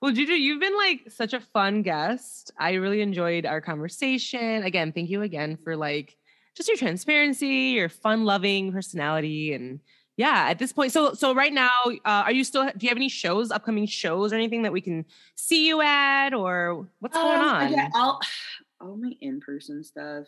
well, 0.00 0.12
Juju, 0.12 0.32
you've 0.32 0.60
been 0.60 0.76
like 0.76 1.10
such 1.10 1.34
a 1.34 1.40
fun 1.40 1.82
guest. 1.82 2.50
I 2.58 2.74
really 2.74 3.02
enjoyed 3.02 3.44
our 3.44 3.60
conversation. 3.60 4.62
Again, 4.62 4.92
thank 4.92 5.10
you 5.10 5.22
again 5.22 5.58
for 5.62 5.76
like 5.76 6.16
just 6.56 6.68
your 6.68 6.78
transparency, 6.78 7.74
your 7.74 7.88
fun-loving 7.88 8.72
personality, 8.72 9.52
and 9.52 9.80
yeah. 10.16 10.46
At 10.48 10.58
this 10.58 10.72
point, 10.72 10.92
so 10.92 11.12
so 11.14 11.34
right 11.34 11.52
now, 11.52 11.70
uh, 11.86 12.24
are 12.24 12.32
you 12.32 12.44
still? 12.44 12.64
Do 12.64 12.84
you 12.86 12.88
have 12.88 12.98
any 12.98 13.08
shows, 13.08 13.50
upcoming 13.50 13.86
shows, 13.86 14.32
or 14.32 14.36
anything 14.36 14.62
that 14.62 14.72
we 14.72 14.80
can 14.80 15.04
see 15.34 15.66
you 15.66 15.80
at, 15.80 16.34
or 16.34 16.86
what's 17.00 17.16
going 17.16 17.38
Um, 17.38 17.44
on? 17.44 17.72
Yeah, 17.72 17.88
all, 17.94 18.20
all 18.80 18.96
my 18.96 19.12
in-person 19.20 19.84
stuff, 19.84 20.26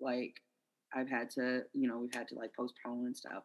like 0.00 0.34
I've 0.94 1.08
had 1.10 1.30
to, 1.30 1.62
you 1.74 1.88
know, 1.88 1.98
we've 1.98 2.14
had 2.14 2.28
to 2.28 2.34
like 2.34 2.54
postpone 2.54 3.06
and 3.06 3.16
stuff. 3.16 3.42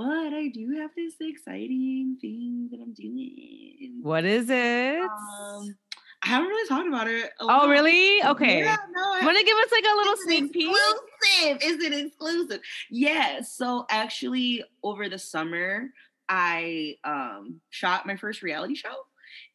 But 0.00 0.32
I 0.32 0.48
do 0.48 0.78
have 0.80 0.92
this 0.96 1.12
exciting 1.20 2.16
thing 2.22 2.70
that 2.70 2.80
I'm 2.80 2.94
doing. 2.94 3.98
What 4.00 4.24
is 4.24 4.48
it? 4.48 5.02
Um, 5.02 5.76
I 6.22 6.26
haven't 6.28 6.48
really 6.48 6.68
talked 6.70 6.88
about 6.88 7.06
it. 7.06 7.24
a 7.24 7.28
oh, 7.40 7.68
really? 7.68 8.24
Okay. 8.24 8.60
Yeah, 8.60 8.76
no, 8.94 9.02
I- 9.02 9.26
Want 9.26 9.36
to 9.36 9.44
give 9.44 9.58
us 9.58 9.70
like 9.70 9.84
a 9.84 9.96
little 9.98 10.16
sneak 10.16 10.52
peek? 10.54 10.70
Exclusive. 10.70 11.58
Is 11.62 11.84
it 11.84 12.06
exclusive? 12.06 12.60
Yeah. 12.90 13.42
So 13.42 13.84
actually, 13.90 14.64
over 14.82 15.10
the 15.10 15.18
summer, 15.18 15.90
I 16.30 16.96
um 17.04 17.60
shot 17.68 18.06
my 18.06 18.16
first 18.16 18.40
reality 18.40 18.76
show. 18.76 19.04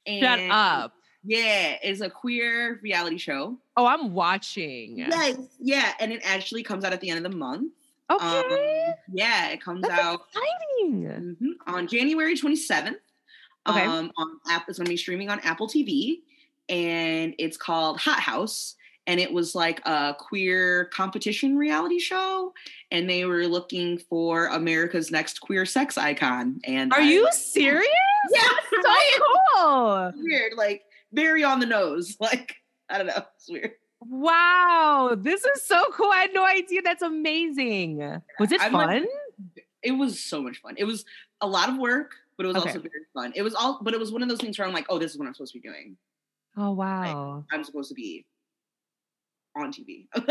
And 0.05 0.19
Shut 0.19 0.39
up. 0.51 0.93
Yeah, 1.23 1.77
it's 1.81 2.01
a 2.01 2.09
queer 2.11 2.79
reality 2.83 3.17
show. 3.17 3.57
Oh, 3.75 3.87
I'm 3.87 4.13
watching. 4.13 4.99
Yes, 4.99 5.39
yeah, 5.59 5.93
and 5.99 6.13
it 6.13 6.21
actually 6.23 6.61
comes 6.61 6.85
out 6.85 6.93
at 6.93 7.01
the 7.01 7.09
end 7.09 7.25
of 7.25 7.31
the 7.31 7.35
month. 7.35 7.71
Okay. 8.11 8.25
Um, 8.25 8.93
yeah, 9.11 9.47
it 9.49 9.61
comes 9.63 9.81
That's 9.81 9.99
out 10.01 10.21
exciting. 10.29 11.37
mhm, 11.41 11.73
on 11.73 11.87
January 11.87 12.35
27th. 12.37 12.95
Okay. 13.67 13.81
Um, 13.85 14.11
on 14.17 14.39
app, 14.49 14.69
is 14.69 14.77
going 14.77 14.85
to 14.85 14.89
be 14.91 14.97
streaming 14.97 15.29
on 15.29 15.39
Apple 15.39 15.67
TV, 15.67 16.19
and 16.69 17.33
it's 17.39 17.57
called 17.57 17.99
Hot 17.99 18.19
House. 18.19 18.75
And 19.07 19.19
it 19.19 19.31
was 19.31 19.53
like 19.53 19.81
a 19.87 20.15
queer 20.17 20.85
competition 20.85 21.57
reality 21.57 21.99
show, 21.99 22.53
and 22.91 23.07
they 23.09 23.25
were 23.25 23.45
looking 23.47 23.99
for 23.99 24.47
America's 24.47 25.11
next 25.11 25.41
queer 25.41 25.63
sex 25.65 25.95
icon. 25.97 26.59
And 26.63 26.91
Are 26.93 26.99
I- 27.01 27.03
you 27.09 27.27
serious? 27.31 27.87
Yeah, 28.33 28.41
So 28.81 29.21
cool. 29.55 30.11
weird, 30.23 30.53
like 30.57 30.81
very 31.13 31.43
on 31.43 31.59
the 31.59 31.67
nose. 31.67 32.17
Like 32.21 32.55
I 32.89 32.97
don't 32.97 33.05
know, 33.07 33.21
it's 33.35 33.47
weird. 33.49 33.73
Wow. 34.07 35.15
This 35.17 35.43
is 35.45 35.63
so 35.63 35.83
cool. 35.91 36.11
I 36.11 36.17
had 36.21 36.33
no 36.33 36.45
idea. 36.45 36.81
That's 36.83 37.01
amazing. 37.01 37.97
Was 38.39 38.51
it 38.51 38.61
I'm 38.61 38.71
like- 38.73 38.87
fun? 39.03 39.07
It 39.83 39.91
was 39.91 40.19
so 40.23 40.41
much 40.41 40.57
fun. 40.61 40.73
It 40.77 40.83
was 40.85 41.05
a 41.41 41.47
lot 41.47 41.69
of 41.69 41.77
work, 41.77 42.15
but 42.37 42.45
it 42.45 42.47
was 42.47 42.57
Okay. 42.57 42.69
also 42.69 42.79
very 42.79 43.03
fun. 43.13 43.33
It 43.35 43.43
was 43.43 43.53
all, 43.53 43.79
but 43.83 43.93
it 43.93 43.99
was 43.99 44.11
one 44.11 44.23
of 44.23 44.29
those 44.29 44.39
things 44.39 44.57
where 44.57 44.67
I'm 44.67 44.73
like, 44.73 44.87
oh, 44.89 44.97
this 44.97 45.11
is 45.11 45.17
what 45.19 45.27
I'm 45.27 45.33
supposed 45.35 45.53
to 45.53 45.59
be 45.59 45.67
doing. 45.67 45.95
Oh, 46.57 46.71
wow. 46.71 47.43
I'm 47.51 47.63
supposed 47.63 47.89
to 47.89 47.95
be 47.95 48.25
on 49.55 49.71
TV. 49.71 50.07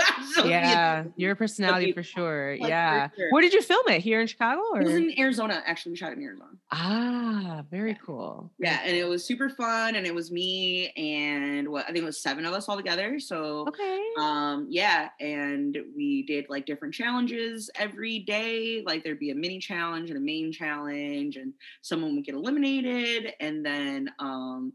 Yeah, 0.45 1.05
your 1.17 1.35
personality 1.37 1.93
for 1.93 2.03
sure. 2.03 2.53
like, 2.53 2.63
for 2.63 2.69
yeah. 2.69 3.09
sure. 3.17 3.29
Where 3.31 3.41
did 3.41 3.53
you 3.53 3.63
film 3.63 3.87
it? 3.89 4.01
Here 4.03 4.21
in 4.21 4.27
Chicago 4.27 4.63
or? 4.73 4.81
It 4.81 4.85
was 4.85 4.95
in 4.97 5.19
Arizona. 5.19 5.63
Actually, 5.65 5.93
we 5.93 5.97
shot 5.97 6.13
in 6.13 6.23
Arizona. 6.23 6.51
ah, 6.73 7.63
very 7.71 7.91
Yeah. 7.93 7.99
cool. 8.05 8.51
Yeah, 8.59 8.81
and 8.85 8.97
it 8.97 9.07
was 9.09 9.25
super 9.25 9.49
fun, 9.49 9.95
and 9.95 10.07
it 10.07 10.15
was 10.15 10.31
me 10.33 10.89
and 10.97 11.69
what 11.69 11.85
I 11.85 11.93
think 11.93 11.99
it 11.99 12.05
was 12.05 12.21
seven 12.21 12.45
of 12.45 12.53
us 12.53 12.69
all 12.69 12.77
together. 12.77 13.19
So 13.21 13.65
Okay. 13.69 14.01
um 14.19 14.67
yeah 14.69 15.09
and 15.21 15.79
we 15.97 16.23
did 16.25 16.47
like 16.49 16.67
different 16.67 16.93
challenges 16.95 17.71
every 17.77 18.19
day 18.21 18.83
like 18.87 19.03
there'd 19.05 19.19
be 19.19 19.31
a 19.31 19.35
mini 19.35 19.59
challenge 19.59 20.11
and 20.11 20.17
a 20.19 20.21
main 20.21 20.53
challenge 20.53 21.37
and 21.37 21.53
someone 21.83 22.15
would 22.15 22.25
get 22.25 22.35
eliminated 22.35 23.33
and 23.41 23.65
then 23.65 24.11
um 24.19 24.73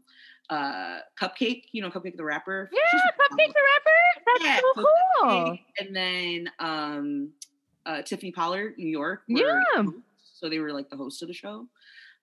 uh 0.50 0.98
CupcakKe 1.20 1.64
you 1.72 1.80
know 1.82 1.90
CupcakKe 1.90 2.16
the 2.16 2.24
rapper 2.24 2.68
yeah, 2.72 3.00
CupcakKe 3.10 3.46
the 3.48 3.54
Rapper. 3.70 4.00
That's 4.26 4.44
Yeah, 4.44 4.56
so 4.56 4.62
so 4.74 4.82
cool. 5.20 5.30
CupcakKe, 5.30 5.60
and 5.78 5.96
then 5.96 6.50
um 6.58 7.30
uh 7.86 8.02
tiffany 8.02 8.32
pollard 8.32 8.74
new 8.76 8.88
york 8.88 9.22
were 9.28 9.38
Yeah. 9.76 9.84
so 10.34 10.48
they 10.48 10.58
were 10.58 10.72
like 10.72 10.90
the 10.90 10.96
host 10.96 11.22
of 11.22 11.28
the 11.28 11.34
show 11.34 11.66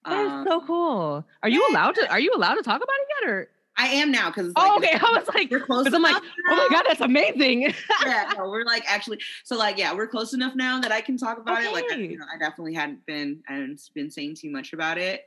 That 0.05 0.25
is 0.25 0.47
so 0.47 0.59
Um, 0.59 0.67
cool. 0.67 1.25
Are 1.43 1.49
you 1.49 1.67
allowed 1.69 1.95
to? 1.95 2.09
Are 2.09 2.19
you 2.19 2.31
allowed 2.35 2.55
to 2.55 2.63
talk 2.63 2.77
about 2.83 2.95
it 2.99 3.07
yet? 3.21 3.29
Or 3.29 3.49
i 3.79 3.87
am 3.87 4.11
now 4.11 4.29
because 4.29 4.51
oh, 4.55 4.77
okay. 4.77 4.91
I 5.01 5.11
was 5.19 5.27
like, 5.33 5.51
we're 5.51 5.59
close 5.59 5.85
I'm 5.85 6.01
like, 6.01 6.11
enough 6.17 6.23
oh 6.49 6.55
my 6.55 6.67
god, 6.71 6.85
that's 6.87 7.01
amazing. 7.01 7.73
yeah, 8.05 8.31
no, 8.37 8.49
we're 8.49 8.65
like 8.65 8.83
actually 8.91 9.19
so 9.43 9.55
like 9.57 9.77
yeah, 9.77 9.93
we're 9.93 10.07
close 10.07 10.33
enough 10.33 10.55
now 10.55 10.79
that 10.79 10.91
I 10.91 10.99
can 11.01 11.15
talk 11.17 11.37
about 11.37 11.61
it. 11.63 11.71
Like 11.73 11.85
I, 11.91 11.95
you 11.95 12.17
know, 12.17 12.25
I 12.33 12.37
definitely 12.37 12.73
hadn't 12.73 13.05
been 13.05 13.41
hadn't 13.45 13.81
been 13.93 14.09
saying 14.11 14.35
too 14.35 14.49
much 14.49 14.73
about 14.73 14.97
it. 14.97 15.25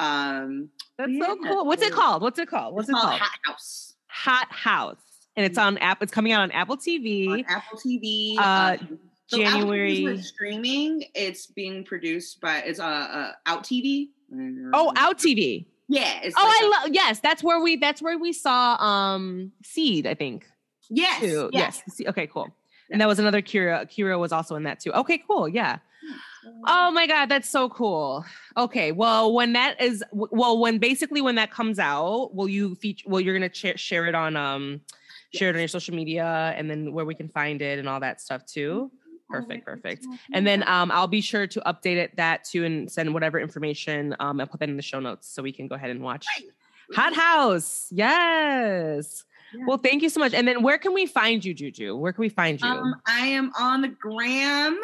Um 0.00 0.70
That's 0.98 1.12
so 1.18 1.36
cool. 1.44 1.66
What's 1.66 1.82
it 1.82 1.92
called? 1.92 2.22
What's 2.22 2.38
it 2.38 2.48
called? 2.48 2.74
What's 2.74 2.88
it's 2.88 2.98
it 2.98 3.00
called? 3.00 3.20
Hot 3.20 3.38
House 3.46 3.94
Hot 4.08 4.50
House, 4.50 5.28
and 5.36 5.46
it's 5.46 5.56
on 5.56 5.78
app. 5.78 6.02
It's 6.02 6.12
coming 6.12 6.32
out 6.32 6.42
on 6.42 6.50
Apple 6.50 6.76
TV. 6.76 7.28
on 7.28 7.44
Apple 7.48 7.78
TV. 7.78 8.36
Uh, 8.36 8.76
um, 8.80 8.98
so 9.26 9.40
Apple 9.42 9.60
January- 9.60 10.04
with 10.04 10.24
streaming. 10.24 11.04
It's 11.14 11.46
being 11.46 11.84
produced 11.84 12.40
by 12.40 12.58
it's 12.58 12.80
uh, 12.80 12.84
uh 12.84 13.32
Out 13.46 13.64
TV. 13.64 14.08
Oh, 14.72 14.92
Out 14.96 15.18
TV. 15.18 15.66
Yeah. 15.88 16.20
Oh, 16.24 16.26
like 16.26 16.36
I 16.36 16.80
love. 16.82 16.94
Yes, 16.94 17.20
that's 17.20 17.42
where 17.42 17.60
we. 17.60 17.76
That's 17.76 18.02
where 18.02 18.18
we 18.18 18.32
saw 18.32 18.76
um 18.76 19.52
Seed. 19.62 20.06
I 20.06 20.14
think. 20.14 20.46
yes, 20.88 21.20
Too. 21.20 21.50
yes. 21.52 21.82
Yes. 21.86 22.08
Okay. 22.08 22.26
Cool. 22.26 22.48
And 22.90 23.00
that 23.00 23.06
was 23.06 23.20
another 23.20 23.40
Kira. 23.40 23.88
Kira 23.88 24.18
was 24.18 24.32
also 24.32 24.56
in 24.56 24.64
that 24.64 24.80
too. 24.80 24.92
Okay. 24.92 25.18
Cool. 25.18 25.48
Yeah. 25.48 25.78
Oh 26.66 26.90
my 26.90 27.06
God, 27.06 27.28
that's 27.28 27.48
so 27.48 27.68
cool. 27.68 28.24
Okay, 28.56 28.92
well, 28.92 29.32
when 29.32 29.52
that 29.52 29.80
is, 29.80 30.02
well, 30.12 30.58
when 30.58 30.78
basically 30.78 31.20
when 31.20 31.34
that 31.34 31.50
comes 31.50 31.78
out, 31.78 32.34
will 32.34 32.48
you 32.48 32.74
feature? 32.76 33.08
Well, 33.08 33.20
you're 33.20 33.34
gonna 33.34 33.48
ch- 33.48 33.78
share 33.78 34.06
it 34.06 34.14
on, 34.14 34.36
um, 34.36 34.80
share 35.34 35.50
it 35.50 35.54
on 35.54 35.58
your 35.60 35.68
social 35.68 35.94
media, 35.94 36.54
and 36.56 36.70
then 36.70 36.92
where 36.92 37.04
we 37.04 37.14
can 37.14 37.28
find 37.28 37.60
it 37.62 37.78
and 37.78 37.88
all 37.88 38.00
that 38.00 38.20
stuff 38.20 38.44
too. 38.46 38.90
Perfect, 39.28 39.64
perfect. 39.64 40.06
And 40.32 40.44
then 40.44 40.66
um, 40.66 40.90
I'll 40.90 41.06
be 41.06 41.20
sure 41.20 41.46
to 41.46 41.60
update 41.60 41.96
it 41.96 42.16
that 42.16 42.42
too 42.44 42.64
and 42.64 42.90
send 42.90 43.14
whatever 43.14 43.38
information. 43.38 44.16
Um, 44.18 44.40
I'll 44.40 44.46
put 44.48 44.58
that 44.60 44.68
in 44.68 44.76
the 44.76 44.82
show 44.82 44.98
notes 44.98 45.28
so 45.28 45.40
we 45.42 45.52
can 45.52 45.68
go 45.68 45.76
ahead 45.76 45.90
and 45.90 46.02
watch 46.02 46.26
Hot 46.94 47.14
House. 47.14 47.86
Yes. 47.92 49.24
Yeah. 49.54 49.64
Well, 49.66 49.78
thank 49.78 50.02
you 50.02 50.08
so 50.08 50.18
much. 50.20 50.34
And 50.34 50.46
then 50.46 50.62
where 50.62 50.78
can 50.78 50.94
we 50.94 51.06
find 51.06 51.44
you, 51.44 51.54
Juju? 51.54 51.96
Where 51.96 52.12
can 52.12 52.22
we 52.22 52.28
find 52.28 52.60
you? 52.60 52.68
Um, 52.68 52.94
I 53.06 53.26
am 53.26 53.52
on 53.58 53.82
the 53.82 53.88
gram 53.88 54.80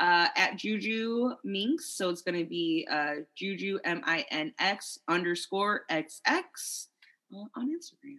uh, 0.00 0.28
at 0.36 0.56
Juju 0.56 1.30
Minx. 1.44 1.96
So 1.96 2.10
it's 2.10 2.22
going 2.22 2.38
to 2.38 2.48
be 2.48 2.86
uh, 2.90 3.24
Juju 3.36 3.78
M 3.84 4.02
I 4.04 4.24
N 4.30 4.52
X 4.58 4.98
underscore 5.08 5.82
X 5.88 6.20
X 6.26 6.88
uh, 7.34 7.44
on 7.56 7.68
Instagram. 7.68 8.18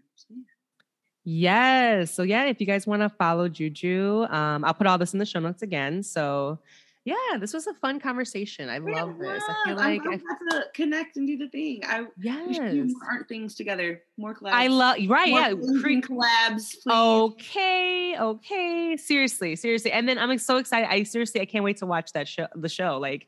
Yes. 1.24 2.14
So 2.14 2.24
yeah, 2.24 2.46
if 2.46 2.62
you 2.62 2.68
guys 2.68 2.86
want 2.86 3.02
to 3.02 3.10
follow 3.10 3.50
Juju, 3.50 4.26
um, 4.30 4.64
I'll 4.64 4.76
put 4.76 4.88
all 4.88 4.98
this 4.98 5.14
in 5.14 5.20
the 5.20 5.26
show 5.26 5.40
notes 5.40 5.64
again. 5.64 6.04
So 6.04 6.60
yeah, 7.06 7.38
this 7.40 7.54
was 7.54 7.68
a 7.68 7.74
fun 7.76 8.00
conversation. 8.00 8.68
I 8.68 8.78
Yeah, 8.78 9.04
love 9.04 9.20
this. 9.20 9.44
I 9.48 9.56
feel. 9.64 9.76
Like 9.76 10.02
I 10.08 10.12
have 10.14 10.22
to 10.50 10.66
connect 10.74 11.18
and 11.18 11.28
do 11.28 11.38
the 11.38 11.48
thing. 11.50 11.82
I 11.86 12.08
we 12.18 12.54
should 12.56 12.72
do 12.72 12.86
more 12.86 13.12
art 13.12 13.30
things 13.30 13.54
together. 13.54 14.02
More 14.18 14.34
collabs. 14.34 14.54
I 14.54 14.68
love 14.68 14.98
right. 15.08 15.30
more 15.30 15.40
Yeah. 15.40 15.82
Cre- 15.82 16.14
collabs. 16.14 16.74
Please. 16.82 16.88
okay. 16.88 18.18
Okay. 18.18 18.98
Seriously. 18.98 19.56
Seriously. 19.56 19.92
And 19.92 20.10
then 20.10 20.18
I'm 20.18 20.36
so 20.40 20.58
excited. 20.58 20.90
I 20.90 21.04
seriously, 21.04 21.42
I 21.42 21.46
can't 21.46 21.64
wait 21.64 21.78
to 21.78 21.86
watch 21.86 22.12
that 22.14 22.28
show. 22.28 22.48
The 22.56 22.70
show. 22.70 22.98
Like, 22.98 23.28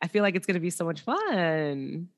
I 0.00 0.08
feel 0.08 0.22
like 0.22 0.34
it's 0.34 0.46
gonna 0.46 0.58
be 0.58 0.70
so 0.70 0.86
much 0.86 1.02
fun. 1.02 2.08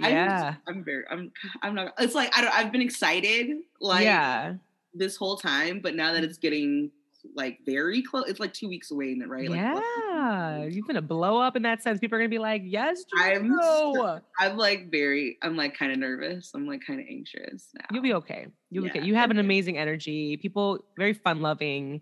I'm, 0.00 0.12
Yeah. 0.12 0.54
I'm 0.66 0.82
very. 0.82 1.04
I'm. 1.10 1.30
I'm 1.60 1.74
not. 1.74 1.92
It's 1.98 2.14
like 2.14 2.34
I 2.34 2.40
don't. 2.40 2.54
I've 2.54 2.72
been 2.72 2.80
excited 2.80 3.50
like 3.82 4.04
yeah. 4.04 4.54
this 4.94 5.16
whole 5.16 5.36
time, 5.36 5.80
but 5.80 5.94
now 5.94 6.14
that 6.14 6.22
mm. 6.22 6.26
it's 6.26 6.38
getting 6.38 6.90
like 7.34 7.58
very 7.66 8.02
close, 8.02 8.24
it's 8.28 8.40
like 8.40 8.52
two 8.52 8.68
weeks 8.68 8.90
away, 8.90 9.16
right? 9.26 9.48
Like, 9.48 9.60
less 9.60 9.74
than 9.74 9.82
two 9.82 10.08
yeah. 10.08 10.64
You're 10.64 10.84
gonna 10.86 11.02
blow 11.02 11.38
up 11.40 11.56
in 11.56 11.62
that 11.62 11.82
sense. 11.82 11.98
People 11.98 12.16
are 12.16 12.20
gonna 12.20 12.28
be 12.28 12.38
like, 12.38 12.62
yes, 12.64 13.04
I'm 13.18 13.52
so- 13.60 14.20
I'm 14.38 14.56
like 14.56 14.90
very. 14.90 15.38
I'm 15.42 15.56
like 15.56 15.76
kind 15.76 15.92
of 15.92 15.98
nervous. 15.98 16.52
I'm 16.54 16.66
like 16.66 16.80
kind 16.86 17.00
of 17.00 17.06
anxious 17.10 17.68
now. 17.74 17.84
You'll 17.92 18.02
be 18.02 18.14
okay. 18.14 18.46
You'll 18.70 18.84
be 18.84 18.90
Yeah. 18.94 18.98
okay. 19.00 19.06
You 19.06 19.14
have 19.14 19.30
an 19.30 19.38
amazing 19.38 19.78
energy. 19.78 20.36
People 20.36 20.84
very 20.96 21.12
fun 21.14 21.40
loving. 21.40 22.00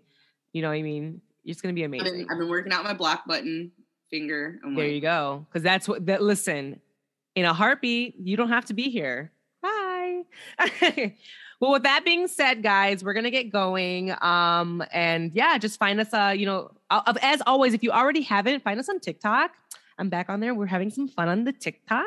You 0.53 0.61
know 0.61 0.69
what 0.69 0.75
I 0.75 0.81
mean? 0.81 1.21
It's 1.43 1.61
gonna 1.61 1.73
be 1.73 1.83
I've 1.83 1.89
amazing. 1.89 2.13
been, 2.19 2.27
I've 2.31 2.37
been 2.39 2.49
working 2.49 2.71
out 2.73 2.83
my 2.83 2.93
block 2.93 3.25
button 3.27 3.71
finger. 4.09 4.59
I'm 4.63 4.75
there 4.75 4.85
like, 4.85 4.93
you 4.93 5.01
go. 5.01 5.45
Because 5.49 5.63
that's 5.63 5.87
what 5.87 6.05
that 6.07 6.21
listen, 6.21 6.79
in 7.35 7.45
a 7.45 7.53
heartbeat, 7.53 8.15
you 8.19 8.37
don't 8.37 8.49
have 8.49 8.65
to 8.65 8.73
be 8.73 8.83
here. 8.89 9.31
Bye. 9.61 10.23
well, 11.59 11.71
with 11.71 11.83
that 11.83 12.03
being 12.05 12.27
said, 12.27 12.61
guys, 12.63 13.03
we're 13.03 13.13
gonna 13.13 13.31
get 13.31 13.51
going. 13.51 14.13
Um, 14.21 14.83
and 14.91 15.31
yeah, 15.33 15.57
just 15.57 15.79
find 15.79 15.99
us 15.99 16.13
uh, 16.13 16.33
you 16.35 16.45
know, 16.45 16.71
as 17.21 17.41
always, 17.45 17.73
if 17.73 17.83
you 17.83 17.91
already 17.91 18.21
haven't, 18.21 18.63
find 18.63 18.79
us 18.79 18.89
on 18.89 18.99
TikTok. 18.99 19.51
I'm 19.97 20.09
back 20.09 20.29
on 20.29 20.39
there. 20.41 20.53
We're 20.53 20.65
having 20.65 20.89
some 20.89 21.07
fun 21.07 21.29
on 21.29 21.43
the 21.45 21.53
TikTok. 21.53 22.05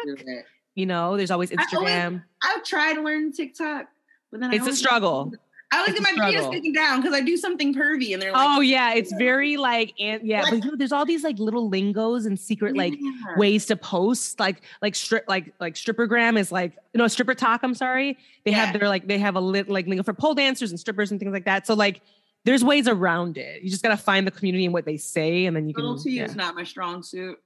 You 0.75 0.87
know, 0.87 1.17
there's 1.17 1.31
always 1.31 1.51
I 1.53 1.57
always- 1.75 1.91
Instagram. 1.91 2.23
I've 2.43 2.63
tried 2.65 2.95
to 2.95 3.03
learn 3.03 3.33
TikTok, 3.33 3.87
but 4.31 4.41
then 4.41 4.53
It's 4.53 4.67
a 4.67 4.77
struggle. 4.77 5.33
I 5.71 5.79
always 5.81 5.93
get 5.93 6.03
my 6.03 6.13
penis 6.13 6.31
struggle. 6.31 6.53
taken 6.53 6.73
down 6.73 7.01
because 7.03 7.15
I 7.15 7.21
do 7.21 7.37
something 7.37 7.75
pervy, 7.75 8.15
and 8.15 8.23
they're 8.23 8.33
like, 8.33 8.47
Oh 8.57 8.61
yeah, 8.61 8.95
it's 8.95 9.13
very 9.13 9.57
like 9.59 9.93
and 10.01 10.27
yeah, 10.27 10.43
but 10.49 10.65
you 10.65 10.71
know, 10.71 10.77
there's 10.77 10.93
all 10.93 11.05
these 11.05 11.23
like 11.25 11.39
little 11.39 11.69
lingos 11.69 12.25
and 12.25 12.39
secret 12.41 12.75
like 12.77 12.95
Yeah. 12.99 13.11
ways 13.37 13.67
to 13.67 13.77
post 13.77 14.41
like 14.41 14.63
like 14.81 14.95
strip 14.95 15.25
like 15.29 15.53
like 15.61 15.75
strippergram 15.75 16.39
is 16.39 16.51
like 16.51 16.73
no 16.95 17.07
stripper 17.07 17.35
talk. 17.35 17.61
I'm 17.63 17.75
sorry, 17.75 18.17
they 18.45 18.51
Yeah. 18.53 18.65
have 18.65 18.79
their 18.79 18.89
like 18.89 19.07
they 19.09 19.19
have 19.19 19.37
a 19.37 19.41
lit 19.41 19.69
like 19.69 19.87
lingo 19.87 20.03
for 20.03 20.15
pole 20.15 20.35
dancers 20.35 20.71
and 20.71 20.81
strippers 20.81 21.11
and 21.11 21.21
things 21.21 21.33
like 21.33 21.45
that. 21.45 21.67
So 21.67 21.75
like 21.75 22.01
there's 22.45 22.65
ways 22.65 22.89
around 22.89 23.37
it. 23.37 23.63
You 23.63 23.69
just 23.69 23.83
gotta 23.83 23.97
find 23.99 24.27
the 24.27 24.31
community 24.31 24.65
and 24.65 24.73
what 24.73 24.87
they 24.87 24.97
say, 24.97 25.45
and 25.45 25.55
then 25.55 25.69
you 25.69 25.75
can. 25.75 25.83
Subtlety 25.85 26.13
yeah. 26.13 26.25
is 26.25 26.35
not 26.35 26.55
my 26.55 26.65
strong 26.65 27.03
suit. 27.03 27.37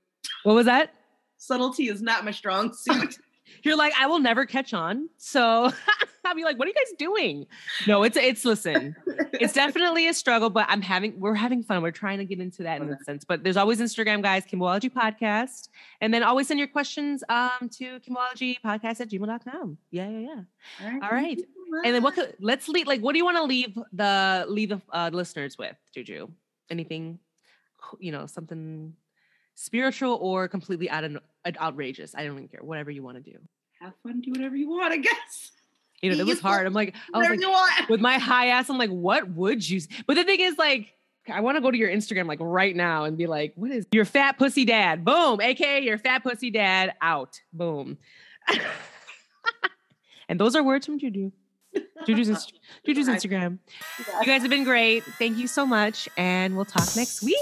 What 0.44 0.54
was 0.54 0.66
that? 0.66 0.94
Subtlety 1.38 1.88
is 1.88 2.02
not 2.02 2.24
my 2.24 2.30
strong 2.30 2.72
suit. 2.76 3.16
You're 3.64 3.76
like 3.76 3.94
I 3.98 4.06
will 4.06 4.20
never 4.20 4.46
catch 4.46 4.72
on. 4.74 5.08
So 5.18 5.72
I'll 6.24 6.34
be 6.34 6.44
like, 6.44 6.58
what 6.58 6.66
are 6.66 6.70
you 6.70 6.74
guys 6.74 6.92
doing? 6.98 7.46
No, 7.86 8.02
it's 8.02 8.16
it's 8.16 8.44
listen. 8.44 8.94
it's 9.32 9.52
definitely 9.62 10.08
a 10.08 10.14
struggle, 10.14 10.50
but 10.50 10.66
I'm 10.68 10.82
having 10.82 11.18
we're 11.18 11.34
having 11.34 11.62
fun. 11.62 11.82
We're 11.82 11.90
trying 11.90 12.18
to 12.18 12.24
get 12.24 12.38
into 12.40 12.62
that 12.62 12.80
in 12.80 12.88
Okay. 12.90 12.98
a 13.00 13.04
sense. 13.04 13.24
But 13.24 13.42
there's 13.42 13.56
always 13.56 13.80
Instagram, 13.80 14.22
guys, 14.22 14.44
Kimology 14.46 14.90
Podcast. 14.92 15.68
And 16.00 16.12
then 16.14 16.22
always 16.22 16.48
send 16.48 16.58
your 16.58 16.68
questions 16.68 17.24
um 17.28 17.68
to 17.78 17.98
Podcast 18.00 19.00
at 19.00 19.08
gmail.com. 19.10 19.78
Yeah, 19.90 20.08
yeah, 20.08 20.18
yeah. 20.80 20.98
All 21.02 21.10
right. 21.10 21.40
And 21.84 21.94
then 21.94 22.02
what 22.02 22.14
could 22.14 22.36
let's 22.40 22.68
leave 22.68 22.86
like 22.86 23.00
what 23.00 23.12
do 23.12 23.18
you 23.18 23.24
want 23.24 23.36
to 23.38 23.44
leave 23.44 23.76
the 23.92 24.44
leave 24.48 24.68
the 24.70 24.80
uh, 24.92 25.10
listeners 25.12 25.58
with, 25.58 25.76
Juju? 25.94 26.28
Anything 26.70 27.18
you 27.98 28.12
know, 28.12 28.26
something 28.26 28.94
spiritual 29.54 30.14
or 30.22 30.48
completely 30.48 30.88
out 30.88 31.04
of 31.04 31.16
outrageous. 31.60 32.14
I 32.14 32.24
don't 32.24 32.36
even 32.36 32.48
care. 32.48 32.60
Whatever 32.62 32.90
you 32.90 33.02
want 33.02 33.22
to 33.22 33.30
do. 33.32 33.38
Have 33.80 33.92
fun, 34.02 34.20
do 34.20 34.30
whatever 34.30 34.54
you 34.56 34.68
want, 34.70 34.92
I 34.92 34.98
guess. 34.98 35.50
You 36.02 36.10
know, 36.10 36.16
that 36.16 36.26
was 36.26 36.40
hard. 36.40 36.66
I'm 36.66 36.72
like, 36.72 36.94
I 37.14 37.18
was 37.18 37.28
like, 37.28 37.88
with 37.88 38.00
my 38.00 38.18
high 38.18 38.48
ass, 38.48 38.68
I'm 38.68 38.76
like, 38.76 38.90
what 38.90 39.30
would 39.30 39.68
you? 39.68 39.80
But 40.06 40.14
the 40.14 40.24
thing 40.24 40.40
is, 40.40 40.58
like, 40.58 40.92
I 41.32 41.40
want 41.40 41.56
to 41.56 41.60
go 41.60 41.70
to 41.70 41.78
your 41.78 41.90
Instagram 41.90 42.26
like 42.26 42.40
right 42.40 42.74
now 42.74 43.04
and 43.04 43.16
be 43.16 43.28
like, 43.28 43.52
what 43.54 43.70
is 43.70 43.86
your 43.92 44.04
fat 44.04 44.36
pussy 44.38 44.64
dad? 44.64 45.04
Boom, 45.04 45.40
aka 45.40 45.80
your 45.80 45.98
fat 45.98 46.24
pussy 46.24 46.50
dad 46.50 46.94
out. 47.00 47.40
Boom. 47.52 47.98
and 50.28 50.40
those 50.40 50.56
are 50.56 50.62
words 50.64 50.86
from 50.86 50.98
Juju. 50.98 51.30
Juju's, 52.04 52.28
Inst- 52.28 52.58
Juju's 52.86 53.08
Instagram. 53.08 53.58
You 53.98 54.26
guys 54.26 54.42
have 54.42 54.50
been 54.50 54.64
great. 54.64 55.04
Thank 55.04 55.38
you 55.38 55.46
so 55.46 55.64
much, 55.64 56.08
and 56.16 56.56
we'll 56.56 56.64
talk 56.64 56.88
next 56.96 57.22
week. 57.22 57.38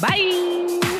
Bye. 0.00 0.93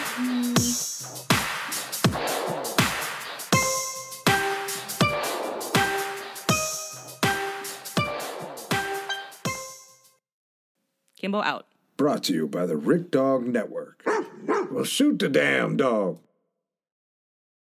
Kimbo 11.24 11.40
out. 11.40 11.66
Brought 11.96 12.24
to 12.24 12.34
you 12.34 12.46
by 12.46 12.66
the 12.66 12.76
Rick 12.76 13.10
Dog 13.10 13.46
Network. 13.46 14.04
well, 14.70 14.84
shoot 14.84 15.18
the 15.18 15.30
damn 15.30 15.74
dog. 15.74 16.18